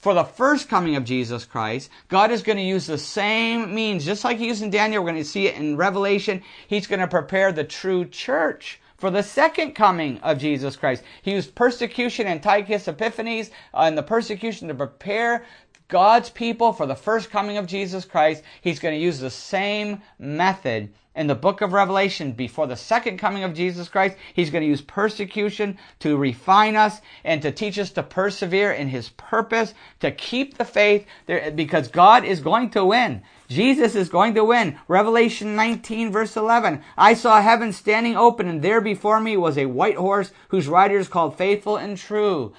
for 0.00 0.14
the 0.14 0.24
first 0.24 0.68
coming 0.68 0.96
of 0.96 1.04
Jesus 1.04 1.44
Christ, 1.44 1.90
God 2.08 2.30
is 2.30 2.42
going 2.42 2.58
to 2.58 2.64
use 2.64 2.86
the 2.86 2.98
same 2.98 3.74
means, 3.74 4.04
just 4.04 4.24
like 4.24 4.38
he 4.38 4.46
used 4.46 4.62
in 4.62 4.70
Daniel, 4.70 5.02
we're 5.02 5.10
going 5.10 5.22
to 5.22 5.28
see 5.28 5.46
it 5.46 5.56
in 5.56 5.76
Revelation. 5.76 6.42
He's 6.66 6.86
going 6.86 7.00
to 7.00 7.06
prepare 7.06 7.52
the 7.52 7.64
true 7.64 8.06
church 8.06 8.80
for 8.96 9.10
the 9.10 9.22
second 9.22 9.72
coming 9.72 10.18
of 10.20 10.38
Jesus 10.38 10.76
Christ. 10.76 11.02
He 11.22 11.32
used 11.32 11.54
persecution, 11.54 12.26
Antiochus 12.26 12.88
Epiphanes, 12.88 13.50
uh, 13.74 13.80
and 13.82 13.96
the 13.96 14.02
persecution 14.02 14.68
to 14.68 14.74
prepare 14.74 15.44
God's 15.88 16.30
people 16.30 16.72
for 16.72 16.86
the 16.86 16.94
first 16.94 17.30
coming 17.30 17.58
of 17.58 17.66
Jesus 17.66 18.04
Christ. 18.04 18.42
He's 18.60 18.78
going 18.78 18.94
to 18.94 19.04
use 19.04 19.18
the 19.18 19.30
same 19.30 20.02
method 20.18 20.92
in 21.14 21.26
the 21.26 21.34
book 21.34 21.60
of 21.60 21.72
Revelation 21.72 22.32
before 22.32 22.66
the 22.66 22.76
second 22.76 23.18
coming 23.18 23.42
of 23.42 23.54
Jesus 23.54 23.88
Christ. 23.88 24.16
He's 24.32 24.50
going 24.50 24.62
to 24.62 24.68
use 24.68 24.80
persecution 24.80 25.76
to 25.98 26.16
refine 26.16 26.76
us 26.76 27.00
and 27.24 27.42
to 27.42 27.50
teach 27.50 27.78
us 27.78 27.90
to 27.92 28.02
persevere 28.02 28.72
in 28.72 28.88
his 28.88 29.08
purpose, 29.10 29.74
to 30.00 30.10
keep 30.12 30.56
the 30.56 30.64
faith 30.64 31.06
there, 31.26 31.50
because 31.50 31.88
God 31.88 32.24
is 32.24 32.40
going 32.40 32.70
to 32.70 32.84
win. 32.84 33.22
Jesus 33.48 33.96
is 33.96 34.08
going 34.08 34.34
to 34.34 34.44
win. 34.44 34.78
Revelation 34.86 35.56
19 35.56 36.12
verse 36.12 36.36
11. 36.36 36.82
I 36.96 37.14
saw 37.14 37.42
heaven 37.42 37.72
standing 37.72 38.16
open 38.16 38.46
and 38.46 38.62
there 38.62 38.80
before 38.80 39.20
me 39.20 39.36
was 39.36 39.58
a 39.58 39.66
white 39.66 39.96
horse 39.96 40.30
whose 40.48 40.68
rider 40.68 40.98
is 40.98 41.08
called 41.08 41.36
faithful 41.36 41.76
and 41.76 41.98
true. 41.98 42.52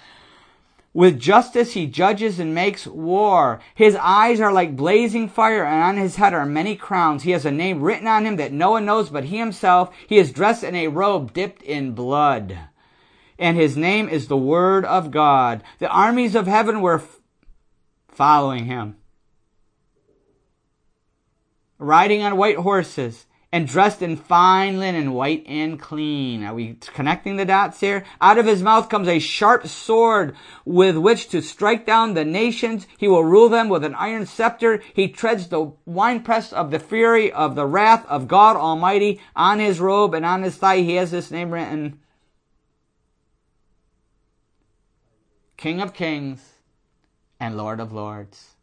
With 0.93 1.19
justice 1.19 1.73
he 1.73 1.87
judges 1.87 2.37
and 2.37 2.53
makes 2.53 2.85
war. 2.85 3.61
His 3.75 3.95
eyes 3.95 4.41
are 4.41 4.51
like 4.51 4.75
blazing 4.75 5.29
fire, 5.29 5.63
and 5.63 5.83
on 5.83 5.97
his 5.97 6.17
head 6.17 6.33
are 6.33 6.45
many 6.45 6.75
crowns. 6.75 7.23
He 7.23 7.31
has 7.31 7.45
a 7.45 7.51
name 7.51 7.81
written 7.81 8.07
on 8.07 8.25
him 8.25 8.35
that 8.35 8.51
no 8.51 8.71
one 8.71 8.85
knows 8.85 9.09
but 9.09 9.25
he 9.25 9.37
himself. 9.37 9.95
He 10.07 10.17
is 10.17 10.33
dressed 10.33 10.63
in 10.63 10.75
a 10.75 10.89
robe 10.89 11.33
dipped 11.33 11.61
in 11.61 11.93
blood. 11.93 12.59
And 13.39 13.55
his 13.57 13.77
name 13.77 14.09
is 14.09 14.27
the 14.27 14.37
Word 14.37 14.83
of 14.83 15.11
God. 15.11 15.63
The 15.79 15.87
armies 15.87 16.35
of 16.35 16.45
heaven 16.45 16.81
were 16.81 16.99
f- 16.99 17.21
following 18.09 18.65
him, 18.65 18.97
riding 21.79 22.21
on 22.21 22.37
white 22.37 22.57
horses 22.57 23.25
and 23.53 23.67
dressed 23.67 24.01
in 24.01 24.15
fine 24.15 24.79
linen, 24.79 25.11
white 25.11 25.43
and 25.45 25.79
clean. 25.79 26.43
Are 26.43 26.53
we 26.53 26.75
connecting 26.93 27.35
the 27.35 27.45
dots 27.45 27.81
here? 27.81 28.05
Out 28.21 28.37
of 28.37 28.45
his 28.45 28.63
mouth 28.63 28.87
comes 28.87 29.09
a 29.09 29.19
sharp 29.19 29.67
sword 29.67 30.35
with 30.63 30.95
which 30.95 31.27
to 31.29 31.41
strike 31.41 31.85
down 31.85 32.13
the 32.13 32.23
nations. 32.23 32.87
He 32.97 33.09
will 33.09 33.25
rule 33.25 33.49
them 33.49 33.67
with 33.67 33.83
an 33.83 33.95
iron 33.95 34.25
scepter. 34.25 34.81
He 34.93 35.09
treads 35.09 35.47
the 35.47 35.73
winepress 35.85 36.53
of 36.53 36.71
the 36.71 36.79
fury 36.79 37.31
of 37.31 37.55
the 37.55 37.65
wrath 37.65 38.05
of 38.07 38.29
God 38.29 38.55
Almighty. 38.55 39.19
On 39.35 39.59
his 39.59 39.81
robe 39.81 40.13
and 40.13 40.25
on 40.25 40.43
his 40.43 40.55
thigh 40.55 40.79
he 40.79 40.95
has 40.95 41.11
this 41.11 41.29
name 41.29 41.51
written. 41.51 41.99
King 45.57 45.81
of 45.81 45.93
Kings 45.93 46.53
and 47.39 47.57
Lord 47.57 47.81
of 47.81 47.91
Lords. 47.91 48.55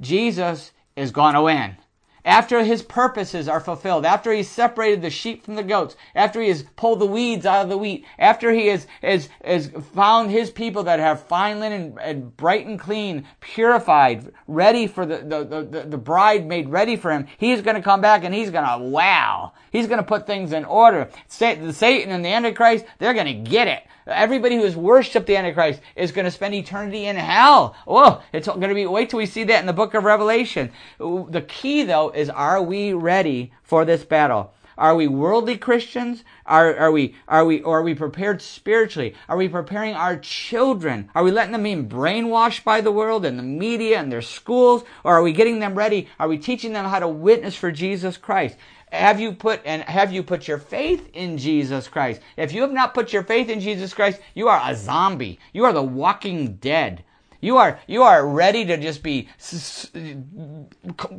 Jesus 0.00 0.70
is 0.94 1.10
going 1.10 1.34
to 1.34 1.42
win 1.42 1.76
after 2.24 2.64
his 2.64 2.82
purposes 2.82 3.48
are 3.48 3.60
fulfilled, 3.60 4.04
after 4.04 4.32
he's 4.32 4.48
separated 4.48 5.02
the 5.02 5.10
sheep 5.10 5.44
from 5.44 5.54
the 5.54 5.62
goats, 5.62 5.96
after 6.14 6.40
he 6.40 6.48
has 6.48 6.64
pulled 6.76 7.00
the 7.00 7.06
weeds 7.06 7.46
out 7.46 7.62
of 7.62 7.68
the 7.68 7.78
wheat, 7.78 8.04
after 8.18 8.52
he 8.52 8.68
has, 8.68 8.86
has, 9.02 9.28
has 9.44 9.70
found 9.94 10.30
his 10.30 10.50
people 10.50 10.84
that 10.84 11.00
have 11.00 11.22
fine 11.24 11.60
linen 11.60 11.96
and 12.00 12.36
bright 12.36 12.66
and 12.66 12.78
clean, 12.78 13.26
purified, 13.40 14.32
ready 14.46 14.86
for 14.86 15.06
the, 15.06 15.18
the, 15.18 15.64
the, 15.70 15.86
the 15.88 15.98
bride 15.98 16.46
made 16.46 16.68
ready 16.68 16.96
for 16.96 17.10
him, 17.10 17.26
he's 17.38 17.62
going 17.62 17.76
to 17.76 17.82
come 17.82 18.00
back 18.00 18.24
and 18.24 18.34
he's 18.34 18.50
going 18.50 18.66
to 18.66 18.84
wow. 18.84 19.52
He's 19.70 19.86
going 19.86 19.98
to 19.98 20.06
put 20.06 20.26
things 20.26 20.52
in 20.52 20.64
order. 20.64 21.08
Satan 21.28 22.10
and 22.10 22.24
the 22.24 22.28
Antichrist, 22.28 22.84
they're 22.98 23.14
going 23.14 23.26
to 23.26 23.50
get 23.50 23.68
it. 23.68 23.82
Everybody 24.06 24.56
who 24.56 24.64
has 24.64 24.74
worshipped 24.74 25.26
the 25.26 25.36
Antichrist 25.36 25.80
is 25.94 26.10
going 26.10 26.24
to 26.24 26.30
spend 26.30 26.54
eternity 26.54 27.06
in 27.06 27.16
hell. 27.16 27.76
Oh, 27.86 28.22
it's 28.32 28.48
going 28.48 28.60
to 28.60 28.74
be, 28.74 28.86
wait 28.86 29.10
till 29.10 29.18
we 29.18 29.26
see 29.26 29.44
that 29.44 29.60
in 29.60 29.66
the 29.66 29.72
book 29.72 29.94
of 29.94 30.04
Revelation. 30.04 30.72
The 30.98 31.44
key 31.46 31.84
though 31.84 32.09
is 32.12 32.30
are 32.30 32.62
we 32.62 32.92
ready 32.92 33.52
for 33.62 33.84
this 33.84 34.04
battle? 34.04 34.52
Are 34.80 34.94
we 34.94 35.08
worldly 35.08 35.58
Christians? 35.58 36.24
Are, 36.46 36.74
are 36.74 36.90
we, 36.90 37.14
are 37.28 37.44
we, 37.44 37.60
or 37.60 37.80
are 37.80 37.82
we 37.82 37.94
prepared 37.94 38.40
spiritually? 38.40 39.14
Are 39.28 39.36
we 39.36 39.46
preparing 39.46 39.94
our 39.94 40.16
children? 40.16 41.10
Are 41.14 41.22
we 41.22 41.30
letting 41.30 41.52
them 41.52 41.64
be 41.64 41.76
brainwashed 41.76 42.64
by 42.64 42.80
the 42.80 42.90
world 42.90 43.26
and 43.26 43.38
the 43.38 43.42
media 43.42 43.98
and 43.98 44.10
their 44.10 44.22
schools? 44.22 44.82
Or 45.04 45.14
are 45.16 45.22
we 45.22 45.32
getting 45.32 45.58
them 45.58 45.74
ready? 45.74 46.08
Are 46.18 46.28
we 46.28 46.38
teaching 46.38 46.72
them 46.72 46.86
how 46.86 46.98
to 46.98 47.08
witness 47.08 47.54
for 47.54 47.70
Jesus 47.70 48.16
Christ? 48.16 48.56
Have 48.90 49.20
you 49.20 49.32
put 49.32 49.60
and 49.66 49.82
have 49.82 50.14
you 50.14 50.22
put 50.22 50.48
your 50.48 50.58
faith 50.58 51.10
in 51.12 51.36
Jesus 51.36 51.86
Christ? 51.86 52.22
If 52.38 52.54
you 52.54 52.62
have 52.62 52.72
not 52.72 52.94
put 52.94 53.12
your 53.12 53.22
faith 53.22 53.50
in 53.50 53.60
Jesus 53.60 53.92
Christ, 53.92 54.18
you 54.34 54.48
are 54.48 54.62
a 54.64 54.74
zombie. 54.74 55.38
You 55.52 55.66
are 55.66 55.74
the 55.74 55.82
walking 55.82 56.54
dead. 56.54 57.04
You 57.40 57.56
are 57.56 57.80
you 57.86 58.02
are 58.02 58.26
ready 58.26 58.64
to 58.66 58.76
just 58.76 59.02
be 59.02 59.28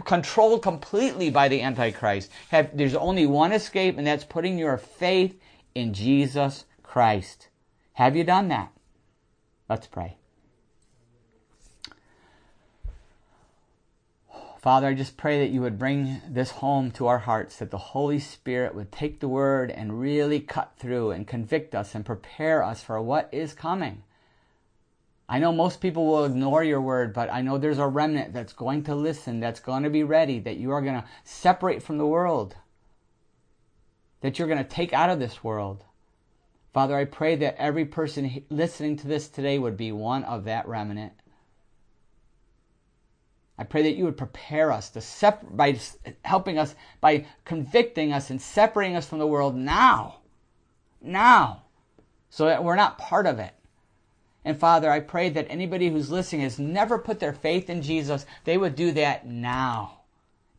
controlled 0.05 0.61
completely 0.61 1.29
by 1.29 1.47
the 1.47 1.61
antichrist. 1.61 2.31
Have, 2.49 2.75
there's 2.77 2.95
only 2.95 3.25
one 3.25 3.51
escape 3.51 3.97
and 3.97 4.05
that's 4.05 4.23
putting 4.23 4.57
your 4.57 4.77
faith 4.77 5.39
in 5.73 5.93
Jesus 5.93 6.65
Christ. 6.83 7.49
Have 7.93 8.15
you 8.15 8.23
done 8.23 8.49
that? 8.49 8.71
Let's 9.67 9.87
pray. 9.87 10.17
Father, 14.61 14.87
I 14.87 14.93
just 14.93 15.17
pray 15.17 15.39
that 15.39 15.51
you 15.51 15.61
would 15.61 15.79
bring 15.79 16.21
this 16.29 16.51
home 16.51 16.91
to 16.91 17.07
our 17.07 17.17
hearts, 17.17 17.57
that 17.57 17.71
the 17.71 17.79
Holy 17.79 18.19
Spirit 18.19 18.75
would 18.75 18.91
take 18.91 19.19
the 19.19 19.27
word 19.27 19.71
and 19.71 19.99
really 19.99 20.39
cut 20.39 20.73
through 20.77 21.09
and 21.09 21.25
convict 21.25 21.73
us 21.73 21.95
and 21.95 22.05
prepare 22.05 22.63
us 22.63 22.83
for 22.83 23.01
what 23.01 23.27
is 23.31 23.53
coming. 23.53 24.03
I 25.31 25.39
know 25.39 25.53
most 25.53 25.79
people 25.79 26.05
will 26.05 26.25
ignore 26.25 26.61
your 26.61 26.81
word, 26.81 27.13
but 27.13 27.31
I 27.31 27.41
know 27.41 27.57
there's 27.57 27.77
a 27.77 27.87
remnant 27.87 28.33
that's 28.33 28.51
going 28.51 28.83
to 28.83 28.95
listen, 28.95 29.39
that's 29.39 29.61
going 29.61 29.83
to 29.83 29.89
be 29.89 30.03
ready, 30.03 30.39
that 30.39 30.57
you 30.57 30.71
are 30.71 30.81
going 30.81 31.01
to 31.01 31.07
separate 31.23 31.81
from 31.81 31.97
the 31.97 32.05
world, 32.05 32.57
that 34.19 34.37
you're 34.37 34.49
going 34.49 34.57
to 34.57 34.69
take 34.69 34.91
out 34.91 35.09
of 35.09 35.19
this 35.19 35.41
world. 35.41 35.85
Father, 36.73 36.97
I 36.97 37.05
pray 37.05 37.37
that 37.37 37.55
every 37.57 37.85
person 37.85 38.43
listening 38.49 38.97
to 38.97 39.07
this 39.07 39.29
today 39.29 39.57
would 39.57 39.77
be 39.77 39.93
one 39.93 40.25
of 40.25 40.43
that 40.43 40.67
remnant. 40.67 41.13
I 43.57 43.63
pray 43.63 43.83
that 43.83 43.95
you 43.95 44.03
would 44.03 44.17
prepare 44.17 44.69
us 44.69 44.89
to 44.89 44.99
sep- 44.99 45.45
by 45.49 45.79
helping 46.25 46.57
us, 46.57 46.75
by 46.99 47.25
convicting 47.45 48.11
us 48.11 48.31
and 48.31 48.41
separating 48.41 48.97
us 48.97 49.07
from 49.07 49.19
the 49.19 49.27
world 49.27 49.55
now. 49.55 50.17
Now. 51.01 51.63
So 52.29 52.47
that 52.47 52.65
we're 52.65 52.75
not 52.75 52.97
part 52.97 53.27
of 53.27 53.39
it. 53.39 53.53
And 54.43 54.57
Father, 54.57 54.89
I 54.89 54.99
pray 54.99 55.29
that 55.29 55.47
anybody 55.49 55.89
who's 55.89 56.09
listening 56.09 56.41
has 56.41 56.57
never 56.57 56.97
put 56.97 57.19
their 57.19 57.33
faith 57.33 57.69
in 57.69 57.81
Jesus, 57.81 58.25
they 58.43 58.57
would 58.57 58.75
do 58.75 58.91
that 58.93 59.27
now. 59.27 59.99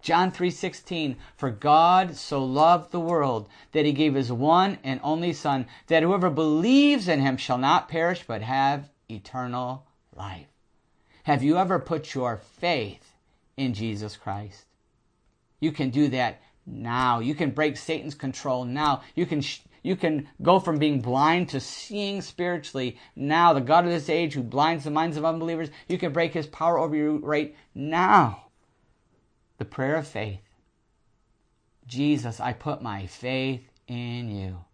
John 0.01 0.33
3:16 0.33 1.17
For 1.37 1.51
God 1.51 2.17
so 2.17 2.45
loved 2.45 2.91
the 2.91 3.01
world 3.01 3.49
that 3.71 3.85
he 3.85 3.93
gave 3.93 4.15
his 4.15 4.33
one 4.33 4.79
and 4.83 5.01
only 5.03 5.33
son 5.33 5.67
that 5.87 6.03
whoever 6.03 6.29
believes 6.29 7.07
in 7.09 7.21
him 7.21 7.37
shall 7.37 7.59
not 7.59 7.89
perish 7.89 8.25
but 8.27 8.43
have 8.43 8.91
eternal 9.09 9.87
life. 10.15 10.49
Have 11.25 11.45
you 11.45 11.57
ever 11.57 11.79
put 11.79 12.15
your 12.15 12.37
faith 12.37 13.15
in 13.57 13.75
Jesus 13.75 14.17
Christ? 14.17 14.65
You 15.61 15.71
can 15.71 15.91
do 15.91 16.09
that 16.09 16.41
now. 16.67 17.21
You 17.21 17.37
can 17.37 17.51
break 17.51 17.77
Satan's 17.77 18.17
control 18.17 18.65
now. 18.65 19.03
You 19.15 19.27
can 19.27 19.41
sh- 19.41 19.61
you 19.83 19.97
can 19.97 20.29
go 20.41 20.61
from 20.61 20.79
being 20.79 21.01
blind 21.01 21.49
to 21.51 21.61
seeing 21.61 22.23
spiritually 22.23 22.99
now. 23.17 23.53
The 23.53 23.61
God 23.61 23.85
of 23.85 23.91
this 23.91 24.09
age 24.09 24.35
who 24.35 24.43
blinds 24.43 24.85
the 24.85 24.91
minds 24.91 25.17
of 25.17 25.25
unbelievers, 25.25 25.71
you 25.89 25.99
can 25.99 26.13
break 26.13 26.33
his 26.35 26.47
power 26.47 26.79
over 26.79 26.95
you 26.95 27.21
right 27.23 27.55
now. 27.75 28.47
The 29.59 29.65
prayer 29.65 29.97
of 29.97 30.07
faith. 30.07 30.41
Jesus, 31.87 32.41
I 32.41 32.53
put 32.53 32.81
my 32.81 33.07
faith 33.07 33.63
in 33.89 34.29
you. 34.29 34.65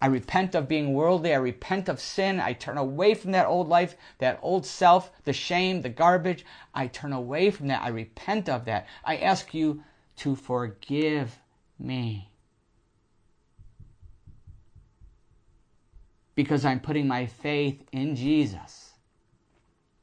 I 0.00 0.06
repent 0.06 0.56
of 0.56 0.66
being 0.66 0.94
worldly. 0.94 1.32
I 1.32 1.36
repent 1.36 1.88
of 1.88 2.00
sin. 2.00 2.40
I 2.40 2.54
turn 2.54 2.76
away 2.76 3.14
from 3.14 3.30
that 3.32 3.46
old 3.46 3.68
life, 3.68 3.94
that 4.18 4.40
old 4.42 4.66
self, 4.66 5.12
the 5.22 5.32
shame, 5.32 5.82
the 5.82 5.90
garbage. 5.90 6.44
I 6.74 6.88
turn 6.88 7.12
away 7.12 7.50
from 7.52 7.68
that. 7.68 7.82
I 7.82 7.88
repent 7.88 8.48
of 8.48 8.64
that. 8.64 8.88
I 9.04 9.18
ask 9.18 9.54
you 9.54 9.84
to 10.16 10.34
forgive 10.34 11.38
me. 11.78 12.31
Because 16.34 16.64
I'm 16.64 16.80
putting 16.80 17.06
my 17.06 17.26
faith 17.26 17.82
in 17.92 18.16
Jesus. 18.16 18.92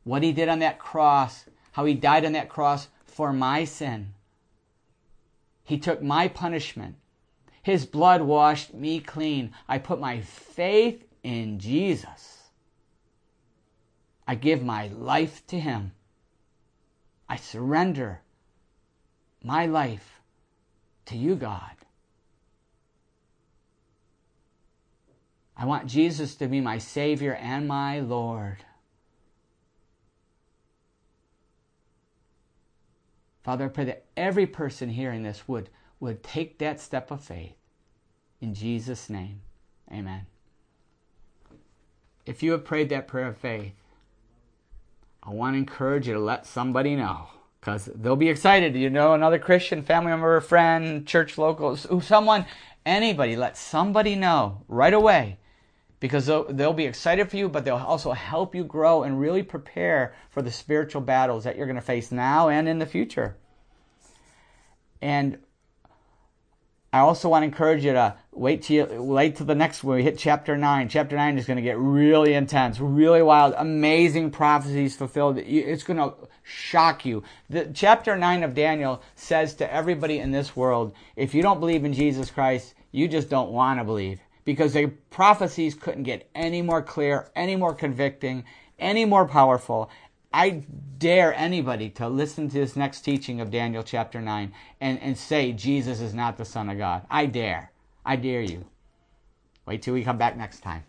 What 0.03 0.23
he 0.23 0.31
did 0.31 0.49
on 0.49 0.59
that 0.59 0.79
cross, 0.79 1.45
how 1.71 1.85
he 1.85 1.93
died 1.93 2.25
on 2.25 2.33
that 2.33 2.49
cross 2.49 2.87
for 3.05 3.33
my 3.33 3.63
sin. 3.63 4.13
He 5.63 5.77
took 5.77 6.01
my 6.01 6.27
punishment. 6.27 6.95
His 7.61 7.85
blood 7.85 8.21
washed 8.21 8.73
me 8.73 8.99
clean. 8.99 9.53
I 9.67 9.77
put 9.77 9.99
my 9.99 10.21
faith 10.21 11.05
in 11.23 11.59
Jesus. 11.59 12.49
I 14.27 14.35
give 14.35 14.63
my 14.63 14.87
life 14.87 15.45
to 15.47 15.59
Him. 15.59 15.91
I 17.27 17.35
surrender 17.35 18.21
my 19.43 19.65
life 19.65 20.21
to 21.05 21.17
you, 21.17 21.35
God. 21.35 21.75
I 25.59 25.65
want 25.65 25.87
Jesus 25.87 26.35
to 26.35 26.47
be 26.47 26.61
my 26.61 26.77
Savior 26.77 27.35
and 27.35 27.67
my 27.67 27.99
Lord. 27.99 28.59
Father, 33.43 33.65
I 33.65 33.67
pray 33.67 33.83
that 33.83 34.05
every 34.15 34.47
person 34.47 34.87
hearing 34.87 35.23
this 35.23 35.49
would, 35.49 35.69
would 35.99 36.23
take 36.23 36.59
that 36.59 36.79
step 36.79 37.11
of 37.11 37.21
faith. 37.21 37.55
In 38.39 38.53
Jesus' 38.53 39.09
name, 39.09 39.41
amen. 39.91 40.27
If 42.25 42.41
you 42.41 42.53
have 42.53 42.63
prayed 42.63 42.87
that 42.89 43.09
prayer 43.09 43.27
of 43.27 43.37
faith, 43.37 43.73
I 45.21 45.31
want 45.31 45.55
to 45.55 45.57
encourage 45.57 46.07
you 46.07 46.13
to 46.13 46.19
let 46.19 46.45
somebody 46.45 46.95
know 46.95 47.27
because 47.59 47.89
they'll 47.93 48.15
be 48.15 48.29
excited. 48.29 48.77
You 48.77 48.89
know, 48.89 49.13
another 49.13 49.39
Christian, 49.39 49.83
family 49.83 50.11
member, 50.11 50.39
friend, 50.39 51.05
church 51.05 51.37
local, 51.37 51.75
someone, 51.75 52.45
anybody, 52.85 53.35
let 53.35 53.57
somebody 53.57 54.15
know 54.15 54.63
right 54.69 54.93
away 54.93 55.37
because 55.99 56.25
they'll, 56.25 56.45
they'll 56.45 56.73
be 56.73 56.85
excited 56.85 57.29
for 57.29 57.37
you, 57.37 57.49
but 57.49 57.65
they'll 57.65 57.75
also 57.75 58.11
help 58.11 58.55
you 58.55 58.63
grow 58.63 59.03
and 59.03 59.19
really 59.19 59.43
prepare 59.43 60.13
for 60.29 60.41
the 60.41 60.51
spiritual 60.51 61.01
battles 61.01 61.43
that 61.43 61.57
you're 61.57 61.65
going 61.65 61.75
to 61.75 61.81
face 61.81 62.11
now 62.11 62.49
and 62.49 62.67
in 62.67 62.79
the 62.79 62.85
future. 62.85 63.35
And 65.01 65.39
I 66.91 66.99
also 66.99 67.29
want 67.29 67.43
to 67.43 67.45
encourage 67.45 67.85
you 67.85 67.93
to 67.93 68.15
wait 68.31 68.63
till 68.63 68.89
you, 68.89 69.03
wait 69.03 69.35
till 69.35 69.45
the 69.45 69.53
next 69.53 69.83
when 69.83 69.97
we 69.97 70.03
hit 70.03 70.17
chapter 70.17 70.57
nine. 70.57 70.89
Chapter 70.89 71.15
nine 71.15 71.37
is 71.37 71.45
going 71.45 71.57
to 71.57 71.63
get 71.63 71.77
really 71.77 72.33
intense, 72.33 72.79
really 72.79 73.21
wild, 73.21 73.53
amazing 73.57 74.31
prophecies 74.31 74.95
fulfilled. 74.95 75.37
It's 75.37 75.83
going 75.83 75.97
to 75.97 76.15
shock 76.43 77.05
you. 77.05 77.23
The 77.49 77.69
chapter 77.73 78.17
nine 78.17 78.41
of 78.43 78.55
Daniel 78.55 79.03
says 79.15 79.53
to 79.55 79.71
everybody 79.71 80.17
in 80.17 80.31
this 80.31 80.55
world, 80.55 80.95
if 81.15 81.35
you 81.35 81.43
don't 81.43 81.59
believe 81.59 81.85
in 81.85 81.93
Jesus 81.93 82.31
Christ, 82.31 82.73
you 82.91 83.07
just 83.07 83.29
don't 83.29 83.51
want 83.51 83.79
to 83.79 83.83
believe 83.83 84.19
because 84.49 84.73
the 84.73 84.87
prophecies 85.11 85.75
couldn't 85.75 86.01
get 86.01 86.27
any 86.33 86.59
more 86.59 86.81
clear, 86.81 87.29
any 87.35 87.55
more 87.55 87.71
convicting, 87.71 88.43
any 88.79 89.05
more 89.05 89.27
powerful. 89.27 89.91
I 90.33 90.63
dare 90.97 91.35
anybody 91.35 91.91
to 91.91 92.09
listen 92.09 92.49
to 92.49 92.57
this 92.57 92.75
next 92.75 93.01
teaching 93.01 93.41
of 93.41 93.51
Daniel 93.51 93.83
chapter 93.83 94.19
9 94.19 94.51
and, 94.81 94.99
and 95.03 95.15
say 95.15 95.51
Jesus 95.51 96.01
is 96.01 96.15
not 96.15 96.35
the 96.37 96.45
Son 96.45 96.67
of 96.67 96.79
God. 96.79 97.05
I 97.11 97.27
dare. 97.27 97.71
I 98.03 98.15
dare 98.15 98.41
you. 98.41 98.65
Wait 99.67 99.83
till 99.83 99.93
we 99.93 100.03
come 100.03 100.17
back 100.17 100.35
next 100.35 100.61
time. 100.61 100.83